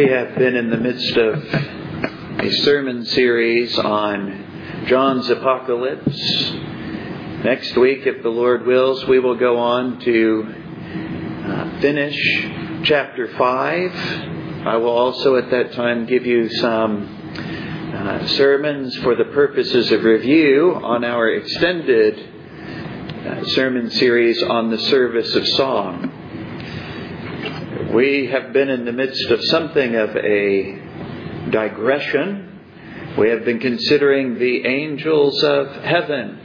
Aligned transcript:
We 0.00 0.08
have 0.08 0.34
been 0.34 0.56
in 0.56 0.70
the 0.70 0.78
midst 0.78 1.14
of 1.14 1.44
a 2.40 2.50
sermon 2.62 3.04
series 3.04 3.78
on 3.78 4.86
John's 4.86 5.28
Apocalypse. 5.28 6.18
Next 7.44 7.76
week, 7.76 8.06
if 8.06 8.22
the 8.22 8.30
Lord 8.30 8.64
wills, 8.64 9.04
we 9.08 9.18
will 9.18 9.34
go 9.34 9.58
on 9.58 10.00
to 10.00 10.54
uh, 11.44 11.80
finish 11.82 12.16
chapter 12.84 13.28
5. 13.36 13.94
I 14.66 14.76
will 14.78 14.88
also 14.88 15.36
at 15.36 15.50
that 15.50 15.74
time 15.74 16.06
give 16.06 16.24
you 16.24 16.48
some 16.48 17.92
uh, 17.94 18.26
sermons 18.28 18.96
for 19.02 19.14
the 19.16 19.24
purposes 19.24 19.92
of 19.92 20.02
review 20.02 20.80
on 20.82 21.04
our 21.04 21.28
extended 21.28 22.18
uh, 23.26 23.44
sermon 23.48 23.90
series 23.90 24.42
on 24.44 24.70
the 24.70 24.78
service 24.78 25.34
of 25.34 25.46
song. 25.46 26.19
We 27.92 28.28
have 28.28 28.52
been 28.52 28.68
in 28.68 28.84
the 28.84 28.92
midst 28.92 29.30
of 29.30 29.42
something 29.46 29.96
of 29.96 30.14
a 30.14 31.50
digression. 31.50 32.60
We 33.18 33.30
have 33.30 33.44
been 33.44 33.58
considering 33.58 34.38
the 34.38 34.64
angels 34.64 35.42
of 35.42 35.66
heaven, 35.82 36.38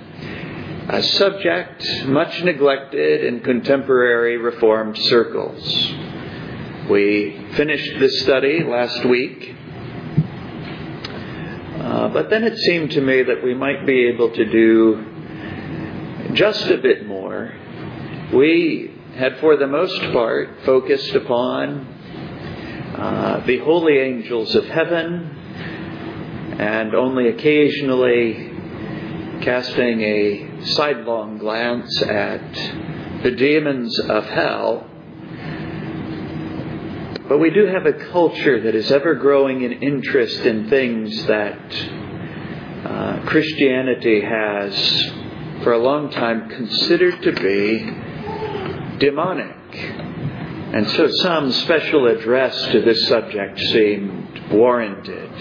a 0.90 1.04
subject 1.04 2.06
much 2.06 2.42
neglected 2.42 3.26
in 3.26 3.42
contemporary 3.42 4.38
Reformed 4.38 4.98
circles. 4.98 5.94
We 6.90 7.46
finished 7.54 8.00
this 8.00 8.22
study 8.22 8.64
last 8.64 9.06
week, 9.06 9.56
uh, 11.78 12.08
but 12.08 12.32
then 12.32 12.44
it 12.44 12.58
seemed 12.58 12.90
to 12.94 13.02
me 13.02 13.22
that 13.22 13.44
we 13.44 13.54
might 13.54 13.86
be 13.86 14.08
able 14.08 14.32
to 14.32 14.46
do 14.46 15.06
just 16.34 16.66
a 16.72 16.78
bit 16.78 17.06
more. 17.06 17.54
We 18.34 18.95
had 19.16 19.40
for 19.40 19.56
the 19.56 19.68
most 19.68 19.98
part 20.12 20.50
focused 20.66 21.16
upon 21.16 21.88
uh, 22.98 23.46
the 23.46 23.60
holy 23.60 23.98
angels 23.98 24.54
of 24.56 24.66
heaven 24.66 26.56
and 26.60 26.94
only 26.94 27.30
occasionally 27.30 28.52
casting 29.42 30.02
a 30.02 30.66
sidelong 30.66 31.38
glance 31.38 32.02
at 32.02 32.54
the 33.24 33.32
demons 33.32 33.98
of 34.02 34.26
hell. 34.26 34.86
But 37.30 37.40
we 37.40 37.52
do 37.52 37.68
have 37.68 37.86
a 37.86 37.94
culture 38.12 38.62
that 38.64 38.76
is 38.76 38.92
ever 38.92 39.16
growing 39.16 39.62
in 39.64 39.72
interest 39.82 40.40
in 40.42 40.70
things 40.70 41.26
that 41.26 41.90
uh, 42.86 43.26
Christianity 43.26 44.22
has 44.22 45.12
for 45.64 45.72
a 45.72 45.80
long 45.80 46.12
time 46.12 46.50
considered 46.50 47.22
to 47.24 47.32
be 47.32 48.05
demonic. 49.00 49.56
And 50.74 50.90
so 50.92 51.08
some 51.22 51.52
special 51.52 52.08
address 52.08 52.56
to 52.72 52.82
this 52.82 53.08
subject 53.08 53.60
seemed 53.60 54.52
warranted. 54.52 55.32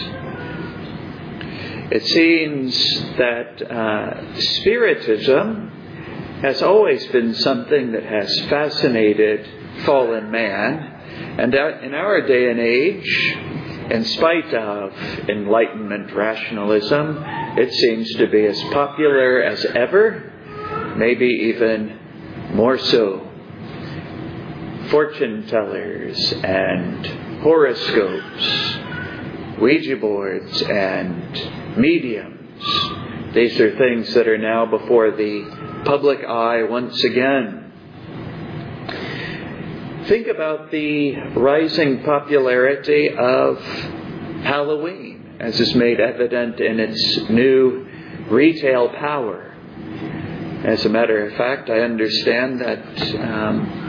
It 1.91 2.05
seems 2.07 2.77
that 3.19 3.63
uh, 3.63 4.41
Spiritism 4.41 5.71
has 6.43 6.63
always 6.63 7.07
been 7.09 7.35
something 7.35 7.93
that 7.93 8.05
has 8.05 8.41
fascinated 8.49 9.49
fallen 9.85 10.31
man. 10.31 10.93
And 11.39 11.55
in 11.55 11.95
our 11.95 12.27
day 12.27 12.51
and 12.51 12.61
age, 12.61 13.37
in 13.91 14.05
spite 14.05 14.55
of 14.55 14.93
Enlightenment 15.29 16.13
rationalism, 16.15 17.23
it 17.59 17.73
seems 17.73 18.13
to 18.15 18.29
be 18.29 18.47
as 18.47 18.61
popular 18.73 19.43
as 19.43 19.65
ever, 19.65 20.95
maybe 20.97 21.27
even 21.27 21.99
more 22.55 22.79
so 22.79 23.24
fortune 24.91 25.47
tellers 25.49 26.33
and 26.33 27.07
horoscopes, 27.43 28.79
Ouija 29.61 29.97
boards 29.97 30.63
and 30.63 31.77
mediums. 31.79 33.35
These 33.35 33.59
are 33.61 33.77
things 33.77 34.15
that 34.15 34.29
are 34.29 34.39
now 34.39 34.67
before 34.67 35.11
the 35.11 35.83
public 35.85 36.25
eye 36.25 36.63
once 36.65 37.03
again. 37.05 37.73
Think 40.07 40.27
about 40.29 40.71
the 40.71 41.17
rising 41.35 42.03
popularity 42.03 43.09
of 43.11 43.59
Halloween, 44.45 45.37
as 45.41 45.59
is 45.59 45.75
made 45.75 45.99
evident 45.99 46.61
in 46.61 46.79
its 46.79 47.29
new 47.31 47.87
retail 48.29 48.91
power. 48.91 49.51
As 50.65 50.85
a 50.85 50.89
matter 50.89 51.27
of 51.27 51.37
fact, 51.37 51.71
I 51.71 51.81
understand 51.81 52.61
that 52.61 52.81
um, 53.21 53.84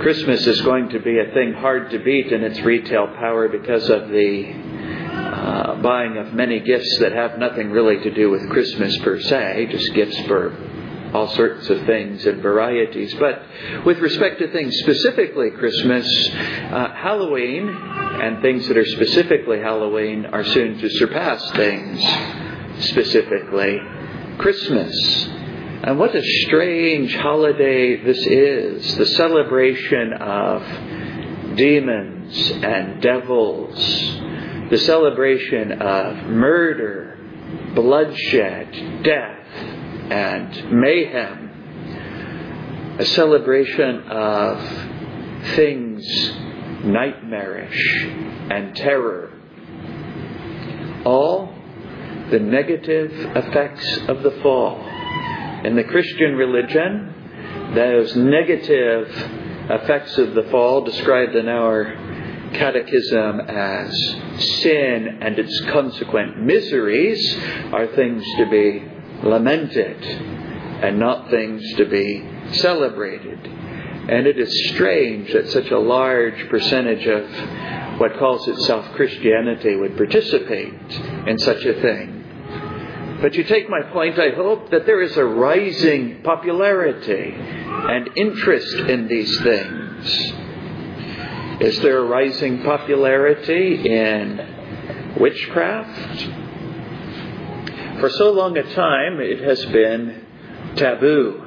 Christmas 0.00 0.46
is 0.46 0.60
going 0.62 0.90
to 0.90 1.00
be 1.00 1.18
a 1.18 1.32
thing 1.32 1.54
hard 1.54 1.90
to 1.90 1.98
beat 1.98 2.32
in 2.32 2.44
its 2.44 2.60
retail 2.60 3.06
power 3.06 3.48
because 3.48 3.88
of 3.88 4.08
the 4.08 4.52
uh, 4.52 5.80
buying 5.82 6.18
of 6.18 6.34
many 6.34 6.60
gifts 6.60 6.98
that 7.00 7.12
have 7.12 7.38
nothing 7.38 7.70
really 7.70 8.02
to 8.02 8.10
do 8.14 8.30
with 8.30 8.48
Christmas 8.50 8.96
per 8.98 9.20
se, 9.20 9.68
just 9.70 9.94
gifts 9.94 10.18
for 10.26 10.54
all 11.14 11.28
sorts 11.34 11.70
of 11.70 11.84
things 11.86 12.26
and 12.26 12.42
varieties. 12.42 13.14
But 13.14 13.42
with 13.84 13.98
respect 13.98 14.38
to 14.40 14.52
things 14.52 14.76
specifically 14.78 15.50
Christmas, 15.50 16.06
uh, 16.30 16.92
Halloween 16.94 17.68
and 17.68 18.42
things 18.42 18.68
that 18.68 18.76
are 18.76 18.86
specifically 18.86 19.60
Halloween 19.60 20.26
are 20.26 20.44
soon 20.44 20.78
to 20.78 20.90
surpass 20.90 21.50
things 21.52 22.00
specifically 22.88 23.78
Christmas. 24.38 25.28
And 25.86 25.98
what 26.00 26.14
a 26.16 26.22
strange 26.46 27.14
holiday 27.14 28.02
this 28.02 28.18
is 28.26 28.96
the 28.96 29.06
celebration 29.06 30.14
of 30.14 30.62
demons 31.56 32.50
and 32.50 33.00
devils, 33.00 33.76
the 34.68 34.78
celebration 34.78 35.80
of 35.80 36.26
murder, 36.26 37.16
bloodshed, 37.76 39.04
death, 39.04 39.46
and 40.10 40.72
mayhem, 40.72 41.50
a 42.98 43.04
celebration 43.04 44.08
of 44.08 44.60
things 45.54 46.04
nightmarish 46.82 48.06
and 48.50 48.74
terror. 48.74 49.30
All 51.04 51.54
the 52.32 52.40
negative 52.40 53.12
effects 53.36 53.98
of 54.08 54.24
the 54.24 54.32
fall 54.42 54.96
in 55.64 55.76
the 55.76 55.84
Christian 55.84 56.34
religion, 56.36 57.72
those 57.74 58.14
negative 58.16 59.08
effects 59.68 60.16
of 60.18 60.34
the 60.34 60.44
fall 60.50 60.84
described 60.84 61.34
in 61.34 61.48
our 61.48 61.94
catechism 62.52 63.40
as 63.40 63.90
sin 64.62 65.18
and 65.20 65.38
its 65.38 65.60
consequent 65.72 66.40
miseries 66.40 67.36
are 67.72 67.88
things 67.88 68.24
to 68.38 68.46
be 68.48 68.84
lamented 69.26 70.02
and 70.04 70.98
not 70.98 71.30
things 71.30 71.62
to 71.76 71.86
be 71.86 72.24
celebrated. 72.52 73.46
And 74.08 74.26
it 74.26 74.38
is 74.38 74.68
strange 74.74 75.32
that 75.32 75.48
such 75.48 75.70
a 75.70 75.78
large 75.78 76.48
percentage 76.48 77.06
of 77.06 77.98
what 77.98 78.16
calls 78.18 78.46
itself 78.46 78.86
Christianity 78.94 79.74
would 79.74 79.96
participate 79.96 80.74
in 81.26 81.38
such 81.38 81.64
a 81.64 81.80
thing. 81.80 82.25
But 83.20 83.34
you 83.34 83.44
take 83.44 83.68
my 83.70 83.82
point, 83.92 84.18
I 84.18 84.30
hope, 84.30 84.70
that 84.70 84.84
there 84.86 85.00
is 85.00 85.16
a 85.16 85.24
rising 85.24 86.22
popularity 86.22 87.34
and 87.36 88.10
interest 88.16 88.74
in 88.74 89.08
these 89.08 89.40
things. 89.40 90.32
Is 91.60 91.80
there 91.80 91.98
a 91.98 92.04
rising 92.04 92.62
popularity 92.62 93.88
in 93.88 95.14
witchcraft? 95.18 96.28
For 98.00 98.10
so 98.10 98.32
long 98.32 98.58
a 98.58 98.74
time, 98.74 99.20
it 99.20 99.40
has 99.42 99.64
been 99.66 100.26
taboo. 100.76 101.45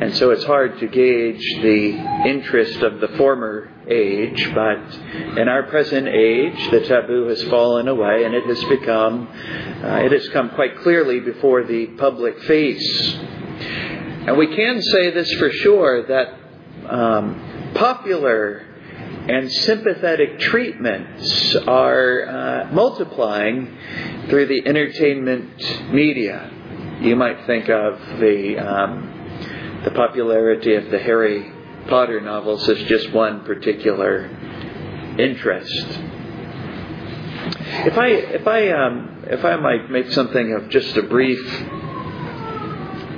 And 0.00 0.16
so 0.16 0.30
it's 0.30 0.44
hard 0.44 0.80
to 0.80 0.88
gauge 0.88 1.44
the 1.62 2.24
interest 2.26 2.82
of 2.82 3.00
the 3.00 3.08
former 3.16 3.70
age, 3.88 4.50
but 4.52 5.38
in 5.38 5.48
our 5.48 5.64
present 5.64 6.08
age, 6.08 6.70
the 6.70 6.80
taboo 6.80 7.28
has 7.28 7.42
fallen 7.44 7.86
away 7.86 8.24
and 8.24 8.34
it 8.34 8.44
has 8.44 8.62
become, 8.64 9.28
uh, 9.84 10.00
it 10.04 10.10
has 10.10 10.28
come 10.30 10.50
quite 10.50 10.78
clearly 10.80 11.20
before 11.20 11.64
the 11.64 11.86
public 11.98 12.40
face. 12.42 13.14
And 14.26 14.36
we 14.36 14.54
can 14.54 14.82
say 14.82 15.10
this 15.10 15.32
for 15.34 15.50
sure 15.50 16.06
that 16.08 16.38
um, 16.88 17.72
popular 17.74 18.66
and 19.28 19.50
sympathetic 19.50 20.38
treatments 20.40 21.56
are 21.66 22.26
uh, 22.26 22.72
multiplying 22.72 23.78
through 24.28 24.46
the 24.46 24.66
entertainment 24.66 25.92
media. 25.92 26.50
You 27.00 27.16
might 27.16 27.46
think 27.46 27.68
of 27.68 27.98
the 28.18 28.58
um, 28.58 29.13
the 29.84 29.90
popularity 29.90 30.74
of 30.74 30.90
the 30.90 30.98
Harry 30.98 31.52
Potter 31.88 32.20
novels 32.20 32.68
as 32.68 32.78
just 32.84 33.12
one 33.12 33.44
particular 33.44 34.24
interest. 35.18 36.00
If 37.86 37.98
I 37.98 38.08
if 38.08 38.46
I 38.48 38.70
um, 38.70 39.24
if 39.26 39.44
I 39.44 39.56
might 39.56 39.90
make 39.90 40.10
something 40.12 40.54
of 40.54 40.70
just 40.70 40.96
a 40.96 41.02
brief 41.02 41.40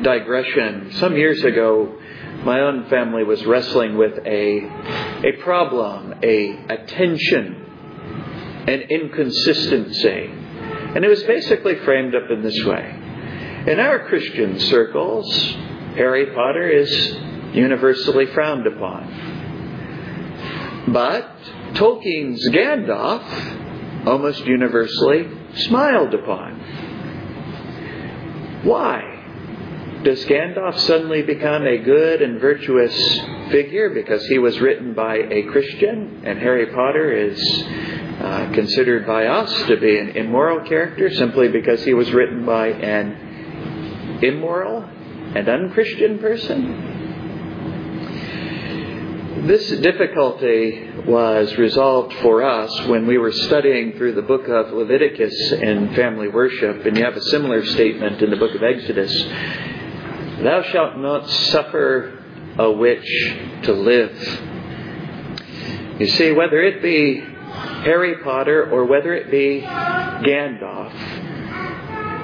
digression, 0.02 0.92
some 0.94 1.16
years 1.16 1.42
ago 1.44 1.96
my 2.44 2.60
own 2.60 2.88
family 2.88 3.24
was 3.24 3.44
wrestling 3.44 3.96
with 3.96 4.18
a, 4.24 4.60
a 5.24 5.32
problem, 5.42 6.14
a, 6.22 6.64
a 6.68 6.86
tension, 6.86 8.64
an 8.68 8.82
inconsistency. 8.82 10.30
And 10.94 11.04
it 11.04 11.08
was 11.08 11.22
basically 11.24 11.74
framed 11.80 12.14
up 12.14 12.30
in 12.30 12.42
this 12.42 12.64
way. 12.64 13.64
In 13.66 13.80
our 13.80 14.06
Christian 14.06 14.60
circles, 14.60 15.56
Harry 15.96 16.26
Potter 16.26 16.68
is 16.68 16.90
universally 17.54 18.26
frowned 18.26 18.66
upon. 18.66 19.08
But 20.88 21.28
Tolkien's 21.74 22.46
Gandalf, 22.50 24.06
almost 24.06 24.44
universally 24.44 25.26
smiled 25.54 26.14
upon. 26.14 26.60
Why? 28.62 29.14
Does 30.04 30.24
Gandalf 30.26 30.78
suddenly 30.80 31.22
become 31.22 31.66
a 31.66 31.78
good 31.78 32.20
and 32.22 32.40
virtuous 32.40 32.94
figure 33.50 33.90
because 33.90 34.24
he 34.26 34.38
was 34.38 34.60
written 34.60 34.92
by 34.94 35.16
a 35.16 35.44
Christian 35.44 36.22
and 36.24 36.38
Harry 36.38 36.66
Potter 36.66 37.10
is 37.12 37.40
uh, 38.20 38.50
considered 38.52 39.06
by 39.06 39.26
us 39.26 39.50
to 39.66 39.76
be 39.78 39.98
an 39.98 40.10
immoral 40.10 40.60
character 40.68 41.10
simply 41.14 41.48
because 41.48 41.82
he 41.84 41.94
was 41.94 42.12
written 42.12 42.44
by 42.44 42.68
an 42.68 44.20
immoral 44.22 44.88
and 45.34 45.48
unchristian 45.48 46.18
person? 46.18 46.94
This 49.46 49.68
difficulty 49.80 50.90
was 51.06 51.56
resolved 51.56 52.14
for 52.14 52.42
us 52.42 52.86
when 52.86 53.06
we 53.06 53.18
were 53.18 53.32
studying 53.32 53.92
through 53.92 54.14
the 54.14 54.22
book 54.22 54.48
of 54.48 54.72
Leviticus 54.72 55.52
in 55.52 55.94
family 55.94 56.28
worship, 56.28 56.84
and 56.84 56.96
you 56.96 57.04
have 57.04 57.16
a 57.16 57.22
similar 57.22 57.64
statement 57.64 58.22
in 58.22 58.30
the 58.30 58.36
book 58.36 58.54
of 58.54 58.62
Exodus 58.62 59.12
Thou 60.42 60.62
shalt 60.64 60.98
not 60.98 61.28
suffer 61.30 62.22
a 62.58 62.70
witch 62.70 63.08
to 63.62 63.72
live. 63.72 64.12
You 65.98 66.08
see, 66.08 66.32
whether 66.32 66.60
it 66.60 66.82
be 66.82 67.20
Harry 67.20 68.16
Potter 68.22 68.70
or 68.70 68.84
whether 68.84 69.14
it 69.14 69.30
be 69.30 69.62
Gandalf, 69.62 70.92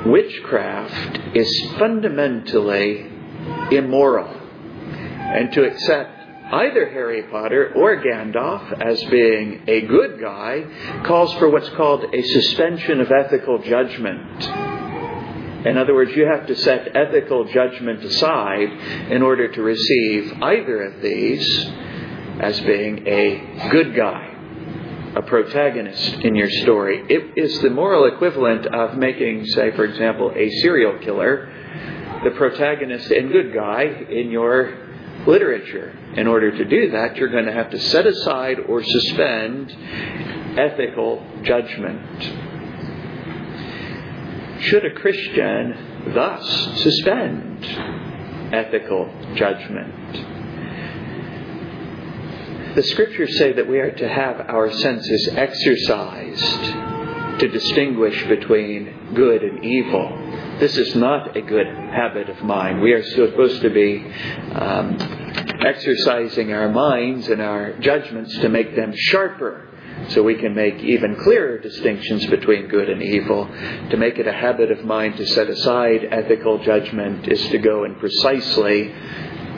witchcraft 0.06 1.36
is 1.36 1.70
fundamentally 1.78 3.10
immoral. 3.70 4.28
And 4.28 5.52
to 5.52 5.64
accept 5.64 6.22
either 6.52 6.90
Harry 6.90 7.22
Potter 7.24 7.72
or 7.74 7.96
Gandalf 8.02 8.80
as 8.80 9.02
being 9.04 9.62
a 9.66 9.80
good 9.82 10.20
guy 10.20 11.02
calls 11.06 11.32
for 11.34 11.48
what's 11.48 11.70
called 11.70 12.04
a 12.12 12.22
suspension 12.22 13.00
of 13.00 13.10
ethical 13.10 13.58
judgment. 13.62 14.44
In 15.66 15.78
other 15.78 15.94
words, 15.94 16.10
you 16.14 16.26
have 16.26 16.46
to 16.48 16.56
set 16.56 16.94
ethical 16.94 17.44
judgment 17.44 18.02
aside 18.04 18.68
in 19.10 19.22
order 19.22 19.48
to 19.48 19.62
receive 19.62 20.32
either 20.42 20.82
of 20.82 21.00
these 21.00 21.70
as 22.40 22.60
being 22.60 23.06
a 23.06 23.68
good 23.70 23.94
guy, 23.94 24.31
a 25.14 25.22
protagonist 25.22 26.14
in 26.24 26.34
your 26.34 26.50
story. 26.50 27.04
It 27.08 27.32
is 27.36 27.60
the 27.60 27.70
moral 27.70 28.06
equivalent 28.06 28.66
of 28.66 28.96
making, 28.96 29.46
say, 29.46 29.70
for 29.76 29.84
example, 29.84 30.32
a 30.34 30.50
serial 30.60 30.98
killer 31.00 31.52
the 32.24 32.30
protagonist 32.30 33.10
and 33.10 33.32
good 33.32 33.52
guy 33.52 33.82
in 33.82 34.30
your 34.30 34.78
literature. 35.26 35.96
In 36.16 36.26
order 36.26 36.56
to 36.56 36.64
do 36.64 36.90
that, 36.92 37.16
you're 37.16 37.30
going 37.30 37.46
to 37.46 37.52
have 37.52 37.70
to 37.70 37.80
set 37.80 38.06
aside 38.06 38.58
or 38.68 38.82
suspend 38.82 39.72
ethical 40.58 41.26
judgment. 41.42 42.22
Should 44.62 44.84
a 44.84 44.94
Christian 44.94 46.12
thus 46.14 46.82
suspend 46.82 47.64
ethical 48.54 49.12
judgment? 49.34 50.31
The 52.74 52.82
scriptures 52.84 53.36
say 53.36 53.52
that 53.52 53.68
we 53.68 53.80
are 53.80 53.90
to 53.90 54.08
have 54.08 54.40
our 54.48 54.72
senses 54.72 55.28
exercised 55.32 56.62
to 57.40 57.48
distinguish 57.48 58.24
between 58.28 59.14
good 59.14 59.42
and 59.42 59.62
evil. 59.62 60.08
This 60.58 60.78
is 60.78 60.94
not 60.94 61.36
a 61.36 61.42
good 61.42 61.66
habit 61.66 62.30
of 62.30 62.42
mine. 62.42 62.80
We 62.80 62.92
are 62.92 63.02
supposed 63.02 63.60
to 63.60 63.68
be 63.68 64.10
um, 64.54 64.96
exercising 65.60 66.52
our 66.54 66.70
minds 66.70 67.28
and 67.28 67.42
our 67.42 67.74
judgments 67.78 68.38
to 68.38 68.48
make 68.48 68.74
them 68.74 68.94
sharper 68.96 69.68
so 70.08 70.22
we 70.22 70.36
can 70.36 70.54
make 70.54 70.76
even 70.76 71.16
clearer 71.16 71.58
distinctions 71.58 72.24
between 72.26 72.68
good 72.68 72.88
and 72.88 73.02
evil. 73.02 73.46
To 73.90 73.96
make 73.98 74.18
it 74.18 74.26
a 74.26 74.32
habit 74.32 74.70
of 74.70 74.82
mind 74.82 75.18
to 75.18 75.26
set 75.26 75.50
aside 75.50 76.08
ethical 76.10 76.58
judgment 76.64 77.28
is 77.28 77.40
to 77.48 77.58
go 77.58 77.84
in 77.84 77.96
precisely 77.96 78.94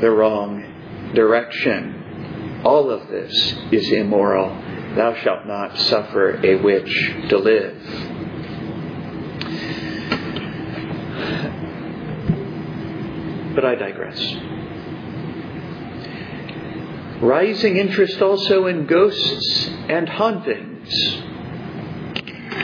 the 0.01 0.11
wrong 0.11 1.13
direction. 1.15 2.04
All 2.65 2.91
of 2.91 3.09
this 3.09 3.55
is 3.73 3.93
immoral. 3.93 4.49
Thou 4.97 5.15
shalt 5.23 5.47
not 5.47 5.77
suffer 5.79 6.41
a 6.45 6.63
witch 6.63 7.15
to 7.29 7.39
live. 7.39 7.77
But 13.55 13.65
I 13.65 13.75
digress. 13.75 14.19
Rising 17.23 17.77
interest 17.77 18.21
also 18.21 18.67
in 18.67 18.87
ghosts 18.87 19.69
and 19.89 20.09
hauntings. 20.09 20.93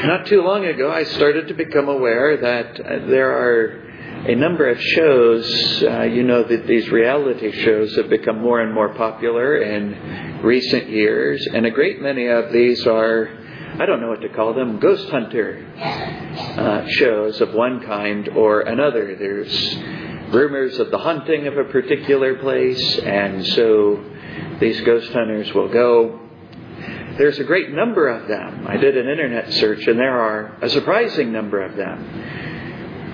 Not 0.05 0.26
too 0.26 0.43
long 0.43 0.64
ago, 0.64 0.91
I 0.91 1.05
started 1.05 1.49
to 1.49 1.55
become 1.55 1.88
aware 1.88 2.37
that 2.38 2.81
uh, 2.81 3.06
there 3.06 3.31
are 3.32 3.89
a 4.26 4.34
number 4.34 4.69
of 4.69 4.81
shows. 4.81 5.82
Uh, 5.82 6.02
you 6.02 6.22
know 6.22 6.43
that 6.43 6.67
these 6.67 6.88
reality 6.90 7.52
shows 7.62 7.96
have 7.96 8.11
become 8.11 8.40
more 8.40 8.61
and 8.61 8.75
more 8.75 8.94
popular 8.94 9.62
in 9.62 10.40
recent 10.43 10.88
years, 10.88 11.46
and 11.55 11.67
a 11.67 11.70
great 11.70 12.00
many 12.00 12.26
of 12.26 12.52
these 12.52 12.87
are. 12.87 13.31
I 13.78 13.87
don't 13.87 14.00
know 14.00 14.08
what 14.08 14.20
to 14.20 14.28
call 14.28 14.52
them, 14.52 14.78
ghost 14.78 15.08
hunter 15.11 15.64
uh, 15.81 16.87
shows 16.88 17.40
of 17.40 17.55
one 17.55 17.81
kind 17.87 18.28
or 18.31 18.62
another. 18.62 19.17
There's 19.17 19.76
rumors 20.34 20.78
of 20.78 20.90
the 20.90 20.99
hunting 20.99 21.46
of 21.46 21.56
a 21.56 21.64
particular 21.64 22.34
place, 22.37 22.99
and 22.99 23.46
so 23.46 24.05
these 24.61 24.81
ghost 24.82 25.11
hunters 25.12 25.52
will 25.55 25.69
go. 25.69 26.20
There's 27.16 27.38
a 27.38 27.44
great 27.44 27.71
number 27.71 28.09
of 28.09 28.28
them. 28.28 28.66
I 28.66 28.76
did 28.76 28.97
an 28.97 29.09
internet 29.09 29.52
search, 29.54 29.87
and 29.87 29.99
there 29.99 30.18
are 30.18 30.59
a 30.62 30.68
surprising 30.68 31.33
number 31.33 31.62
of 31.62 31.76
them, 31.76 32.60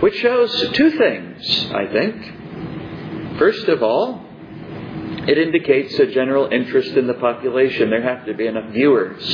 which 0.01 0.17
shows 0.19 0.71
two 0.73 0.91
things, 0.91 1.71
I 1.73 1.87
think. 1.87 3.39
First 3.39 3.69
of 3.69 3.83
all, 3.83 4.25
it 5.29 5.39
indicates 5.39 5.99
a 5.99 6.07
general 6.07 6.49
interest 6.53 6.93
in 6.93 7.07
the 7.07 7.15
population. 7.15 7.91
There 7.91 8.03
have 8.03 8.27
to 8.27 8.35
be 8.35 8.47
enough 8.47 8.73
viewers 8.73 9.25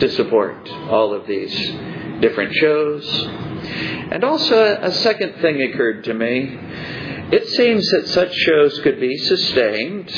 to 0.00 0.10
support 0.10 0.68
all 0.90 1.14
of 1.14 1.26
these 1.26 1.54
different 2.20 2.54
shows. 2.54 3.06
And 4.10 4.24
also, 4.24 4.78
a 4.80 4.92
second 4.92 5.40
thing 5.40 5.62
occurred 5.62 6.04
to 6.04 6.14
me. 6.14 6.58
It 7.32 7.46
seems 7.48 7.88
that 7.90 8.08
such 8.08 8.34
shows 8.34 8.78
could 8.80 9.00
be 9.00 9.16
sustained 9.18 10.10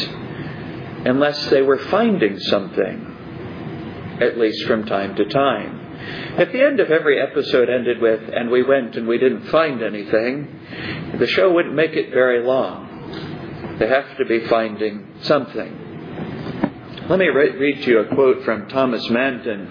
unless 1.04 1.48
they 1.50 1.62
were 1.62 1.78
finding 1.78 2.38
something, 2.38 4.18
at 4.20 4.38
least 4.38 4.66
from 4.66 4.84
time 4.84 5.14
to 5.16 5.24
time. 5.26 5.77
At 6.38 6.52
the 6.52 6.62
end 6.62 6.80
of 6.80 6.90
every 6.90 7.20
episode 7.20 7.68
ended 7.68 8.00
with, 8.00 8.20
and 8.32 8.50
we 8.50 8.62
went 8.62 8.96
and 8.96 9.06
we 9.08 9.18
didn't 9.18 9.48
find 9.48 9.82
anything, 9.82 11.16
the 11.18 11.26
show 11.26 11.52
wouldn't 11.52 11.74
make 11.74 11.92
it 11.92 12.10
very 12.10 12.44
long. 12.44 13.76
They 13.78 13.88
have 13.88 14.16
to 14.18 14.24
be 14.24 14.46
finding 14.46 15.14
something. 15.22 17.06
Let 17.08 17.18
me 17.18 17.28
read 17.28 17.82
to 17.82 17.90
you 17.90 17.98
a 18.00 18.14
quote 18.14 18.44
from 18.44 18.68
Thomas 18.68 19.08
Manton 19.08 19.66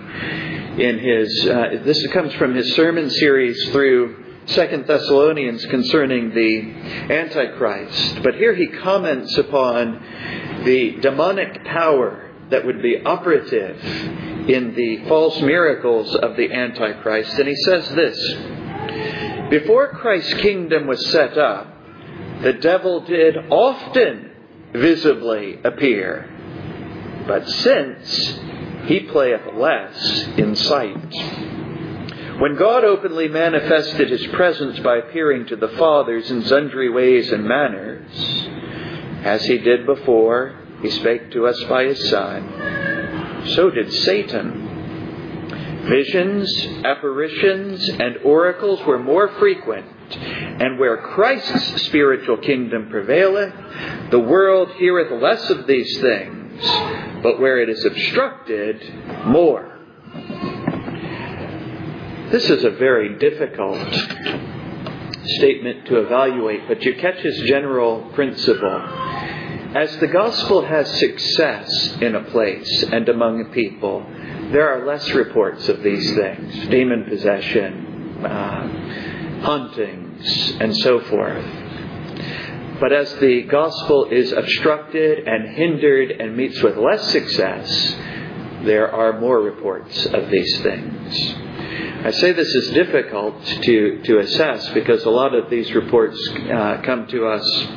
in 0.80 1.00
his, 1.00 1.48
uh, 1.48 1.82
this 1.84 2.06
comes 2.08 2.34
from 2.34 2.56
his 2.56 2.74
sermon 2.76 3.10
series 3.10 3.70
through 3.70 4.26
Second 4.48 4.88
Thessalonians 4.88 5.66
concerning 5.66 6.30
the 6.34 7.14
Antichrist. 7.14 8.24
But 8.24 8.36
here 8.36 8.56
he 8.56 8.68
comments 8.68 9.38
upon 9.38 10.64
the 10.64 10.98
demonic 11.02 11.64
power 11.66 12.27
that 12.50 12.66
would 12.66 12.82
be 12.82 13.02
operative 13.04 13.84
in 14.50 14.74
the 14.76 15.06
false 15.08 15.40
miracles 15.42 16.16
of 16.16 16.38
the 16.38 16.52
Antichrist. 16.52 17.38
And 17.38 17.48
he 17.48 17.56
says 17.56 17.90
this 17.90 19.50
Before 19.50 19.90
Christ's 19.90 20.34
kingdom 20.36 20.88
was 20.88 21.06
set 21.08 21.38
up, 21.38 21.74
the 22.42 22.54
devil 22.54 23.02
did 23.02 23.36
often 23.50 24.32
visibly 24.74 25.60
appear, 25.64 27.26
but 27.28 27.50
since 27.50 28.40
he 28.86 29.02
playeth 29.02 29.54
less 29.56 30.28
in 30.38 30.56
sight. 30.56 31.14
When 32.40 32.56
God 32.56 32.84
openly 32.84 33.28
manifested 33.28 34.12
his 34.12 34.26
presence 34.28 34.80
by 34.80 34.98
appearing 34.98 35.48
to 35.48 35.56
the 35.56 35.70
fathers 35.70 36.30
in 36.30 36.46
sundry 36.46 36.90
ways 36.90 37.32
and 37.32 37.44
manners, 37.44 38.12
as 39.24 39.44
he 39.44 39.58
did 39.58 39.88
before, 39.88 40.56
he 40.82 40.90
spake 40.92 41.32
to 41.32 41.48
us 41.48 41.62
by 41.66 41.86
his 41.86 42.10
Son. 42.10 43.44
So 43.56 43.70
did 43.70 43.92
Satan. 43.92 44.66
Visions, 45.88 46.54
apparitions, 46.84 47.88
and 47.90 48.18
oracles 48.26 48.82
were 48.86 49.00
more 49.00 49.30
frequent 49.40 49.86
And 50.10 50.80
where 50.80 50.98
Christ's 50.98 51.86
spiritual 51.86 52.38
kingdom 52.38 52.90
prevaileth, 52.90 53.54
the 54.12 54.20
world 54.20 54.72
heareth 54.78 55.22
less 55.22 55.50
of 55.50 55.68
these 55.68 56.00
things, 56.00 56.62
but 57.22 57.40
where 57.40 57.60
it 57.60 57.70
is 57.70 57.84
obstructed, 57.84 58.82
more. 59.26 59.78
This 62.32 62.50
is 62.50 62.64
a 62.64 62.72
very 62.72 63.18
difficult 63.20 63.94
statement 65.26 65.88
to 65.88 66.00
evaluate, 66.00 66.68
but 66.68 66.82
you 66.84 66.96
catch 66.96 67.20
his 67.20 67.42
general 67.42 68.10
principle. 68.14 68.82
As 69.78 69.96
the 69.98 70.08
gospel 70.08 70.66
has 70.66 70.90
success 70.98 71.98
in 72.02 72.16
a 72.16 72.24
place 72.32 72.84
and 72.92 73.08
among 73.08 73.52
people, 73.52 74.04
there 74.52 74.70
are 74.70 74.88
less 74.88 75.08
reports 75.12 75.70
of 75.70 75.84
these 75.84 76.16
things 76.16 76.68
demon 76.70 77.06
possession, 77.08 78.26
uh, 78.26 79.42
hauntings, 79.44 80.58
and 80.60 80.76
so 80.78 81.00
forth. 81.02 81.46
But 82.80 82.92
as 82.92 83.14
the 83.18 83.44
gospel 83.44 84.06
is 84.06 84.32
obstructed 84.32 85.28
and 85.28 85.56
hindered 85.56 86.10
and 86.10 86.36
meets 86.36 86.60
with 86.64 86.76
less 86.76 87.12
success, 87.12 87.96
there 88.64 88.92
are 88.92 89.20
more 89.20 89.40
reports 89.40 90.08
of 90.08 90.32
these 90.32 90.60
things. 90.62 91.36
I 92.04 92.10
say 92.14 92.32
this 92.32 92.48
is 92.48 92.72
difficult 92.72 93.46
to, 93.46 94.02
to 94.06 94.18
assess 94.22 94.70
because 94.70 95.04
a 95.04 95.12
lot 95.12 95.36
of 95.36 95.52
these 95.52 95.72
reports 95.76 96.18
uh, 96.52 96.82
come 96.84 97.06
to 97.10 97.28
us 97.28 97.68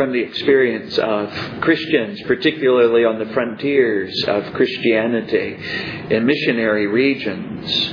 from 0.00 0.12
the 0.12 0.20
experience 0.20 0.96
of 0.96 1.30
Christians, 1.60 2.22
particularly 2.22 3.04
on 3.04 3.18
the 3.18 3.30
frontiers 3.34 4.24
of 4.26 4.50
Christianity 4.54 5.58
in 6.08 6.24
missionary 6.24 6.86
regions. 6.86 7.92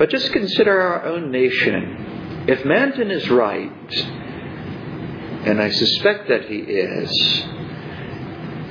But 0.00 0.10
just 0.10 0.32
consider 0.32 0.80
our 0.80 1.04
own 1.04 1.30
nation. 1.30 2.44
If 2.48 2.64
Manton 2.64 3.12
is 3.12 3.30
right, 3.30 3.94
and 5.46 5.62
I 5.62 5.70
suspect 5.70 6.28
that 6.28 6.46
he 6.46 6.56
is, 6.56 7.08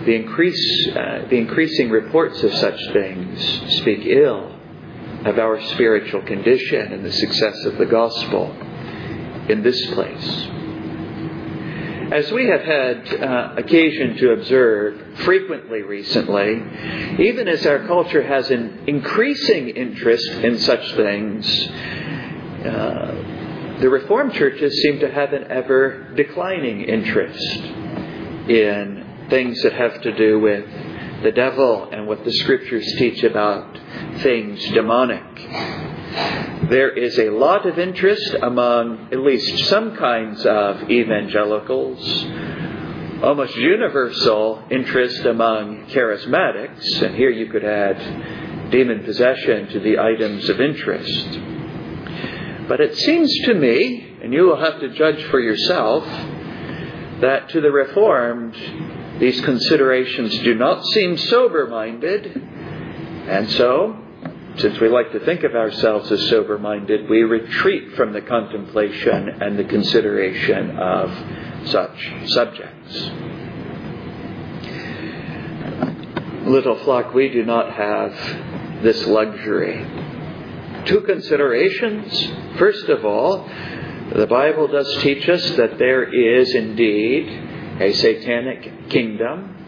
the, 0.04 0.14
increase, 0.14 0.90
uh, 0.90 1.28
the 1.30 1.38
increasing 1.38 1.90
reports 1.90 2.44
of 2.44 2.54
such 2.56 2.86
things 2.92 3.78
speak 3.78 4.06
ill 4.06 4.60
of 5.24 5.40
our 5.40 5.62
spiritual 5.70 6.24
condition 6.24 6.92
and 6.92 7.06
the 7.06 7.14
success 7.14 7.64
of 7.64 7.78
the 7.78 7.86
gospel 7.86 8.54
in 9.48 9.64
this 9.64 9.86
place. 9.94 10.61
As 12.12 12.30
we 12.30 12.46
have 12.48 12.60
had 12.60 13.24
uh, 13.24 13.54
occasion 13.56 14.18
to 14.18 14.32
observe 14.34 15.20
frequently 15.20 15.82
recently, 15.82 16.62
even 17.26 17.48
as 17.48 17.66
our 17.66 17.88
culture 17.88 18.22
has 18.22 18.52
an 18.52 18.84
increasing 18.86 19.70
interest 19.70 20.28
in 20.30 20.60
such 20.60 20.94
things, 20.96 21.48
uh, 22.66 23.78
the 23.80 23.90
Reformed 23.90 24.34
churches 24.34 24.74
seem 24.82 25.00
to 25.00 25.10
have 25.10 25.32
an 25.32 25.50
ever 25.50 26.12
declining 26.18 26.82
interest 26.82 27.58
in 28.50 29.06
things 29.30 29.62
that 29.64 29.72
have 29.72 30.02
to 30.02 30.12
do 30.12 30.38
with 30.38 30.66
the 31.24 31.32
devil 31.32 31.90
and 31.94 32.08
what 32.08 32.26
the 32.26 32.34
scriptures 32.34 32.94
teach 32.98 33.24
about 33.24 33.80
things 34.18 34.62
demonic. 34.72 35.24
There 36.12 36.90
is 36.90 37.18
a 37.18 37.30
lot 37.30 37.66
of 37.66 37.80
interest 37.80 38.36
among 38.42 39.10
at 39.12 39.20
least 39.20 39.66
some 39.70 39.96
kinds 39.96 40.46
of 40.46 40.90
evangelicals, 40.90 42.26
almost 43.24 43.56
universal 43.56 44.64
interest 44.70 45.26
among 45.26 45.88
charismatics, 45.88 47.02
and 47.02 47.16
here 47.16 47.30
you 47.30 47.48
could 47.48 47.64
add 47.64 48.72
demon 48.72 49.04
possession 49.04 49.68
to 49.70 49.80
the 49.80 50.00
items 50.00 50.50
of 50.50 50.60
interest. 50.60 51.40
But 52.68 52.80
it 52.80 52.98
seems 52.98 53.34
to 53.46 53.54
me, 53.54 54.18
and 54.22 54.34
you 54.34 54.44
will 54.44 54.60
have 54.60 54.80
to 54.80 54.90
judge 54.90 55.24
for 55.26 55.40
yourself, 55.40 56.06
that 57.22 57.50
to 57.50 57.62
the 57.62 57.72
Reformed, 57.72 58.56
these 59.20 59.40
considerations 59.42 60.38
do 60.40 60.56
not 60.56 60.86
seem 60.88 61.18
sober 61.18 61.68
minded, 61.68 62.26
and 63.28 63.50
so 63.52 63.98
since 64.58 64.80
we 64.80 64.90
like 64.90 65.12
to 65.14 65.20
think 65.22 65.44
of 65.44 65.56
ourselves 65.56 66.12
as 66.12 66.28
sober 66.30 66.58
minded, 66.60 67.10
we 67.10 67.24
retreat 67.24 67.96
from 67.96 68.14
the 68.14 68.22
contemplation 68.22 69.30
and 69.42 69.58
the 69.58 69.64
consideration 69.64 70.78
of 70.78 71.68
such 71.70 72.14
subjects. 72.28 73.12
Little 76.46 76.78
flock, 76.84 77.14
we 77.14 77.30
do 77.30 77.46
not 77.46 77.72
have 77.72 78.84
this 78.84 79.06
luxury. 79.06 79.86
Two 80.86 81.02
considerations. 81.02 82.58
First 82.58 82.90
of 82.90 83.06
all, 83.06 83.48
the 84.16 84.28
Bible 84.28 84.68
does 84.68 84.98
teach 85.02 85.30
us 85.30 85.52
that 85.52 85.78
there 85.78 86.04
is 86.04 86.54
indeed 86.54 87.30
a 87.80 87.94
satanic 87.94 88.90
kingdom 88.90 89.61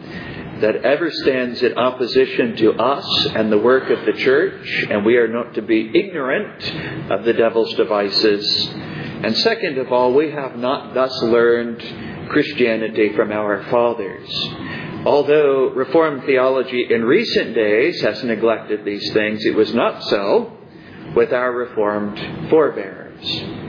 that 0.64 0.86
ever 0.86 1.12
stands 1.12 1.62
in 1.62 1.78
opposition 1.78 2.56
to 2.56 2.72
us 2.72 3.06
and 3.36 3.52
the 3.52 3.58
work 3.58 3.90
of 3.90 4.06
the 4.06 4.14
church, 4.14 4.86
and 4.90 5.06
we 5.06 5.18
are 5.18 5.28
not 5.28 5.56
to 5.56 5.62
be 5.62 5.92
ignorant 5.94 7.12
of 7.12 7.26
the 7.26 7.34
devil's 7.34 7.74
devices. 7.76 8.70
And 8.72 9.36
second 9.40 9.78
of 9.78 9.92
all, 9.92 10.14
we 10.14 10.32
have 10.32 10.56
not 10.56 10.94
thus 10.94 11.12
learned 11.24 12.30
Christianity 12.30 13.12
from 13.14 13.34
our 13.34 13.66
fathers. 13.70 14.30
Although 15.06 15.72
Reformed 15.72 16.24
theology 16.24 16.88
in 16.90 17.04
recent 17.04 17.54
days 17.56 18.00
has 18.00 18.24
neglected 18.24 18.86
these 18.86 19.12
things, 19.12 19.46
it 19.46 19.56
was 19.56 19.74
not 19.74 20.02
so 20.06 20.58
with 21.14 21.34
our 21.34 21.52
Reformed 21.52 22.50
forebears. 22.50 23.63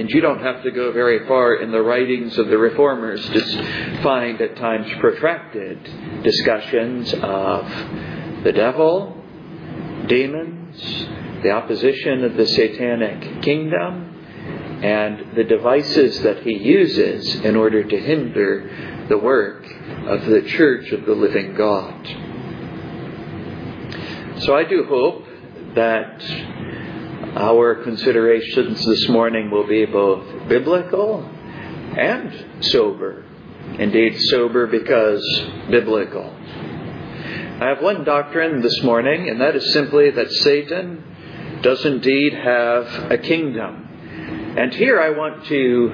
And 0.00 0.10
you 0.10 0.22
don't 0.22 0.40
have 0.40 0.62
to 0.62 0.70
go 0.70 0.92
very 0.92 1.28
far 1.28 1.56
in 1.56 1.72
the 1.72 1.82
writings 1.82 2.38
of 2.38 2.48
the 2.48 2.56
reformers 2.56 3.22
to 3.22 4.00
find 4.02 4.40
at 4.40 4.56
times 4.56 4.90
protracted 4.98 6.22
discussions 6.22 7.12
of 7.12 7.68
the 8.42 8.50
devil, 8.50 9.22
demons, 10.06 10.82
the 11.42 11.50
opposition 11.50 12.24
of 12.24 12.34
the 12.34 12.46
satanic 12.46 13.42
kingdom, 13.42 14.80
and 14.82 15.36
the 15.36 15.44
devices 15.44 16.18
that 16.22 16.44
he 16.44 16.56
uses 16.56 17.34
in 17.44 17.54
order 17.54 17.84
to 17.84 18.00
hinder 18.00 19.04
the 19.10 19.18
work 19.18 19.66
of 20.06 20.24
the 20.24 20.40
church 20.48 20.92
of 20.92 21.04
the 21.04 21.12
living 21.12 21.54
God. 21.54 22.06
So 24.44 24.56
I 24.56 24.64
do 24.64 24.84
hope 24.88 25.26
that 25.74 26.22
our 27.36 27.76
considerations 27.82 28.84
this 28.84 29.08
morning 29.08 29.50
will 29.50 29.66
be 29.66 29.84
both 29.84 30.48
biblical 30.48 31.22
and 31.96 32.64
sober. 32.64 33.24
Indeed, 33.78 34.18
sober 34.22 34.66
because 34.66 35.22
biblical. 35.70 36.34
I 37.60 37.66
have 37.68 37.82
one 37.82 38.04
doctrine 38.04 38.62
this 38.62 38.82
morning, 38.82 39.28
and 39.28 39.40
that 39.40 39.54
is 39.54 39.72
simply 39.72 40.10
that 40.10 40.32
Satan 40.32 41.04
does 41.62 41.84
indeed 41.84 42.32
have 42.32 43.12
a 43.12 43.18
kingdom. 43.18 43.86
And 44.56 44.72
here 44.74 45.00
I 45.00 45.10
want 45.10 45.44
to 45.46 45.90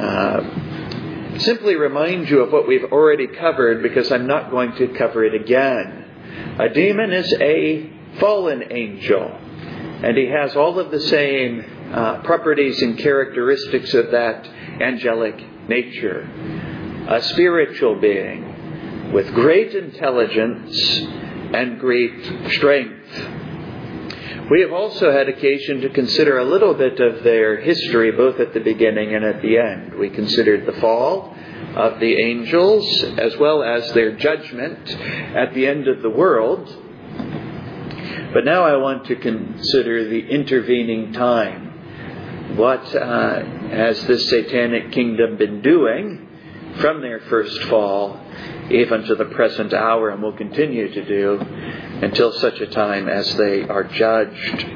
uh, 0.00 1.38
simply 1.38 1.76
remind 1.76 2.28
you 2.30 2.40
of 2.40 2.52
what 2.52 2.66
we've 2.66 2.84
already 2.84 3.26
covered 3.26 3.82
because 3.82 4.10
I'm 4.10 4.26
not 4.26 4.50
going 4.50 4.74
to 4.76 4.88
cover 4.88 5.24
it 5.24 5.34
again. 5.34 6.56
A 6.58 6.68
demon 6.70 7.12
is 7.12 7.32
a 7.40 7.90
fallen 8.18 8.72
angel. 8.72 9.38
And 10.02 10.16
he 10.16 10.26
has 10.26 10.56
all 10.56 10.78
of 10.78 10.90
the 10.90 11.00
same 11.00 11.64
uh, 11.92 12.22
properties 12.22 12.80
and 12.82 12.98
characteristics 12.98 13.92
of 13.94 14.10
that 14.12 14.46
angelic 14.80 15.68
nature. 15.68 16.20
A 17.08 17.22
spiritual 17.22 18.00
being 18.00 19.12
with 19.12 19.32
great 19.34 19.74
intelligence 19.74 21.00
and 21.52 21.78
great 21.78 22.52
strength. 22.52 22.96
We 24.50 24.62
have 24.62 24.72
also 24.72 25.12
had 25.12 25.28
occasion 25.28 25.80
to 25.82 25.90
consider 25.90 26.38
a 26.38 26.44
little 26.44 26.74
bit 26.74 26.98
of 26.98 27.22
their 27.22 27.60
history, 27.60 28.10
both 28.10 28.40
at 28.40 28.52
the 28.52 28.60
beginning 28.60 29.14
and 29.14 29.24
at 29.24 29.42
the 29.42 29.58
end. 29.58 29.94
We 29.94 30.10
considered 30.10 30.66
the 30.66 30.80
fall 30.80 31.36
of 31.76 32.00
the 32.00 32.16
angels, 32.16 33.04
as 33.16 33.36
well 33.36 33.62
as 33.62 33.92
their 33.92 34.16
judgment 34.16 34.90
at 35.36 35.54
the 35.54 35.66
end 35.66 35.86
of 35.86 36.02
the 36.02 36.10
world. 36.10 36.68
But 38.32 38.44
now 38.44 38.62
I 38.62 38.76
want 38.76 39.06
to 39.06 39.16
consider 39.16 40.08
the 40.08 40.20
intervening 40.20 41.12
time. 41.12 42.56
What 42.56 42.94
uh, 42.94 43.42
has 43.70 44.04
this 44.06 44.28
satanic 44.30 44.92
kingdom 44.92 45.36
been 45.36 45.62
doing 45.62 46.28
from 46.78 47.00
their 47.00 47.20
first 47.28 47.60
fall 47.64 48.20
even 48.70 49.02
to 49.02 49.16
the 49.16 49.24
present 49.24 49.72
hour 49.72 50.10
and 50.10 50.22
will 50.22 50.36
continue 50.36 50.92
to 50.92 51.04
do 51.04 51.40
until 51.40 52.32
such 52.34 52.60
a 52.60 52.68
time 52.68 53.08
as 53.08 53.34
they 53.34 53.62
are 53.62 53.82
judged? 53.84 54.66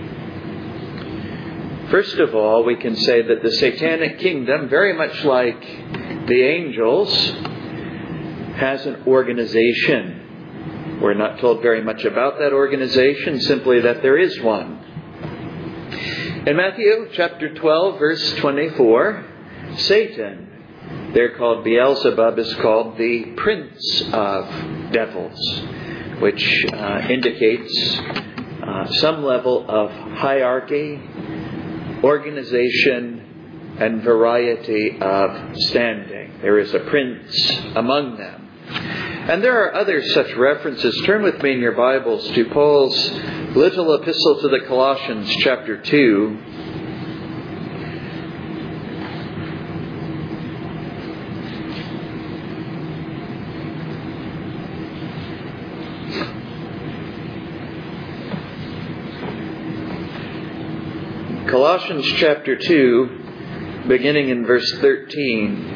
First 1.92 2.16
of 2.16 2.34
all, 2.34 2.64
we 2.64 2.74
can 2.74 2.96
say 2.96 3.22
that 3.22 3.40
the 3.40 3.52
satanic 3.52 4.18
kingdom, 4.18 4.68
very 4.68 4.94
much 4.94 5.24
like 5.24 5.60
the 6.26 6.42
angels, 6.42 7.14
has 8.56 8.84
an 8.84 9.04
organization 9.06 10.23
we're 11.04 11.12
not 11.12 11.38
told 11.38 11.60
very 11.60 11.84
much 11.84 12.02
about 12.06 12.38
that 12.38 12.54
organization, 12.54 13.38
simply 13.42 13.78
that 13.82 14.00
there 14.00 14.16
is 14.16 14.40
one. 14.40 14.82
In 16.46 16.56
Matthew 16.56 17.10
chapter 17.12 17.52
12, 17.52 17.98
verse 17.98 18.34
24, 18.36 19.26
Satan, 19.76 21.10
they're 21.12 21.36
called 21.36 21.62
Beelzebub, 21.62 22.38
is 22.38 22.54
called 22.54 22.96
the 22.96 23.34
prince 23.36 24.02
of 24.14 24.92
devils, 24.92 25.38
which 26.20 26.64
uh, 26.72 27.06
indicates 27.10 27.98
uh, 28.62 28.90
some 28.94 29.22
level 29.24 29.66
of 29.68 29.90
hierarchy, 29.90 30.98
organization, 32.02 33.76
and 33.78 34.02
variety 34.02 34.98
of 35.02 35.54
standing. 35.64 36.38
There 36.40 36.58
is 36.58 36.72
a 36.72 36.80
prince 36.80 37.50
among 37.74 38.16
them. 38.16 39.13
And 39.26 39.42
there 39.42 39.64
are 39.64 39.74
other 39.74 40.02
such 40.08 40.34
references. 40.34 41.00
Turn 41.06 41.22
with 41.22 41.42
me 41.42 41.54
in 41.54 41.60
your 41.60 41.72
Bibles 41.72 42.28
to 42.32 42.44
Paul's 42.50 43.10
little 43.56 43.94
epistle 43.94 44.38
to 44.42 44.48
the 44.48 44.60
Colossians, 44.66 45.34
chapter 45.36 45.78
2. 45.78 46.38
Colossians 61.48 62.04
chapter 62.18 62.56
2, 62.56 63.86
beginning 63.88 64.28
in 64.28 64.44
verse 64.44 64.70
13. 64.80 65.73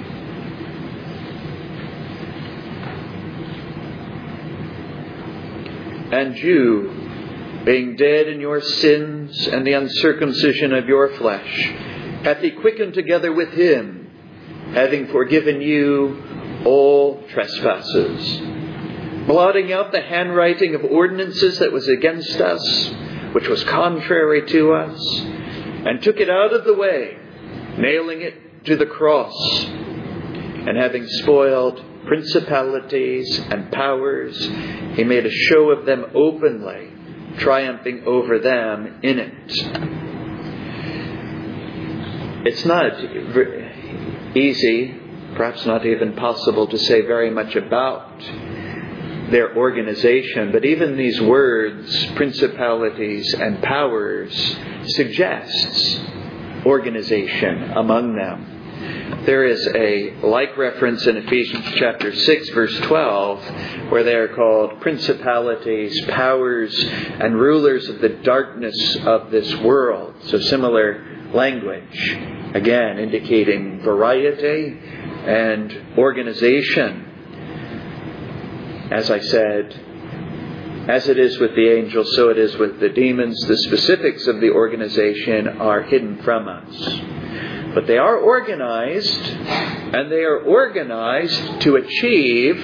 And 6.18 6.36
you, 6.36 7.62
being 7.64 7.94
dead 7.94 8.26
in 8.26 8.40
your 8.40 8.60
sins 8.60 9.46
and 9.46 9.64
the 9.64 9.74
uncircumcision 9.74 10.72
of 10.72 10.88
your 10.88 11.14
flesh, 11.14 11.70
hath 12.24 12.38
he 12.38 12.50
quickened 12.50 12.94
together 12.94 13.32
with 13.32 13.50
him, 13.50 14.10
having 14.74 15.06
forgiven 15.06 15.60
you 15.60 16.62
all 16.64 17.22
trespasses, 17.28 18.38
blotting 19.28 19.72
out 19.72 19.92
the 19.92 20.00
handwriting 20.00 20.74
of 20.74 20.82
ordinances 20.82 21.60
that 21.60 21.70
was 21.70 21.86
against 21.86 22.40
us, 22.40 22.92
which 23.32 23.46
was 23.46 23.62
contrary 23.64 24.44
to 24.46 24.72
us, 24.72 25.00
and 25.86 26.02
took 26.02 26.16
it 26.16 26.28
out 26.28 26.52
of 26.52 26.64
the 26.64 26.74
way, 26.74 27.16
nailing 27.78 28.22
it 28.22 28.64
to 28.64 28.76
the 28.76 28.86
cross, 28.86 29.36
and 29.66 30.76
having 30.76 31.06
spoiled 31.06 31.84
principalities 32.06 33.38
and 33.50 33.70
powers, 33.72 34.38
he 34.94 35.04
made 35.04 35.26
a 35.26 35.30
show 35.30 35.70
of 35.70 35.86
them 35.86 36.06
openly 36.14 36.92
triumphing 37.38 38.04
over 38.06 38.38
them 38.38 39.00
in 39.02 39.18
it. 39.18 39.34
It's 42.46 42.64
not 42.64 44.36
easy, 44.36 44.94
perhaps 45.34 45.66
not 45.66 45.84
even 45.84 46.14
possible, 46.14 46.66
to 46.68 46.78
say 46.78 47.02
very 47.02 47.30
much 47.30 47.54
about 47.56 48.20
their 49.30 49.56
organization, 49.56 50.52
but 50.52 50.64
even 50.64 50.96
these 50.96 51.20
words, 51.20 52.06
principalities 52.16 53.34
and 53.34 53.62
powers, 53.62 54.56
suggests 54.86 56.00
organization 56.64 57.72
among 57.76 58.16
them. 58.16 58.57
There 59.24 59.44
is 59.44 59.66
a 59.74 60.14
like 60.22 60.56
reference 60.56 61.06
in 61.06 61.16
Ephesians 61.18 61.66
chapter 61.74 62.14
6 62.14 62.48
verse 62.50 62.80
12 62.80 63.90
where 63.90 64.02
they 64.02 64.14
are 64.14 64.34
called 64.34 64.80
principalities, 64.80 66.00
powers, 66.06 66.74
and 66.84 67.38
rulers 67.38 67.88
of 67.88 68.00
the 68.00 68.08
darkness 68.08 68.96
of 69.04 69.30
this 69.30 69.54
world. 69.56 70.14
So 70.24 70.38
similar 70.40 71.30
language, 71.34 72.16
again 72.54 72.98
indicating 72.98 73.80
variety 73.82 74.78
and 75.26 75.98
organization. 75.98 77.04
As 78.90 79.10
I 79.10 79.20
said, 79.20 79.88
as 80.88 81.06
it 81.06 81.18
is 81.18 81.38
with 81.38 81.54
the 81.54 81.68
angels, 81.68 82.14
so 82.16 82.30
it 82.30 82.38
is 82.38 82.56
with 82.56 82.80
the 82.80 82.88
demons. 82.88 83.38
The 83.46 83.58
specifics 83.58 84.26
of 84.26 84.40
the 84.40 84.48
organization 84.50 85.48
are 85.60 85.82
hidden 85.82 86.22
from 86.22 86.48
us. 86.48 87.17
But 87.78 87.86
they 87.86 87.96
are 87.96 88.16
organized, 88.16 89.20
and 89.20 90.10
they 90.10 90.24
are 90.24 90.40
organized 90.40 91.60
to 91.60 91.76
achieve 91.76 92.56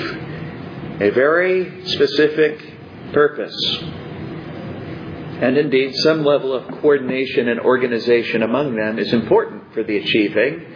a 1.00 1.10
very 1.10 1.86
specific 1.86 2.60
purpose. 3.12 3.54
And 5.40 5.56
indeed, 5.56 5.94
some 5.98 6.24
level 6.24 6.52
of 6.52 6.66
coordination 6.80 7.48
and 7.48 7.60
organization 7.60 8.42
among 8.42 8.74
them 8.74 8.98
is 8.98 9.12
important 9.12 9.72
for 9.72 9.84
the 9.84 9.98
achieving 9.98 10.66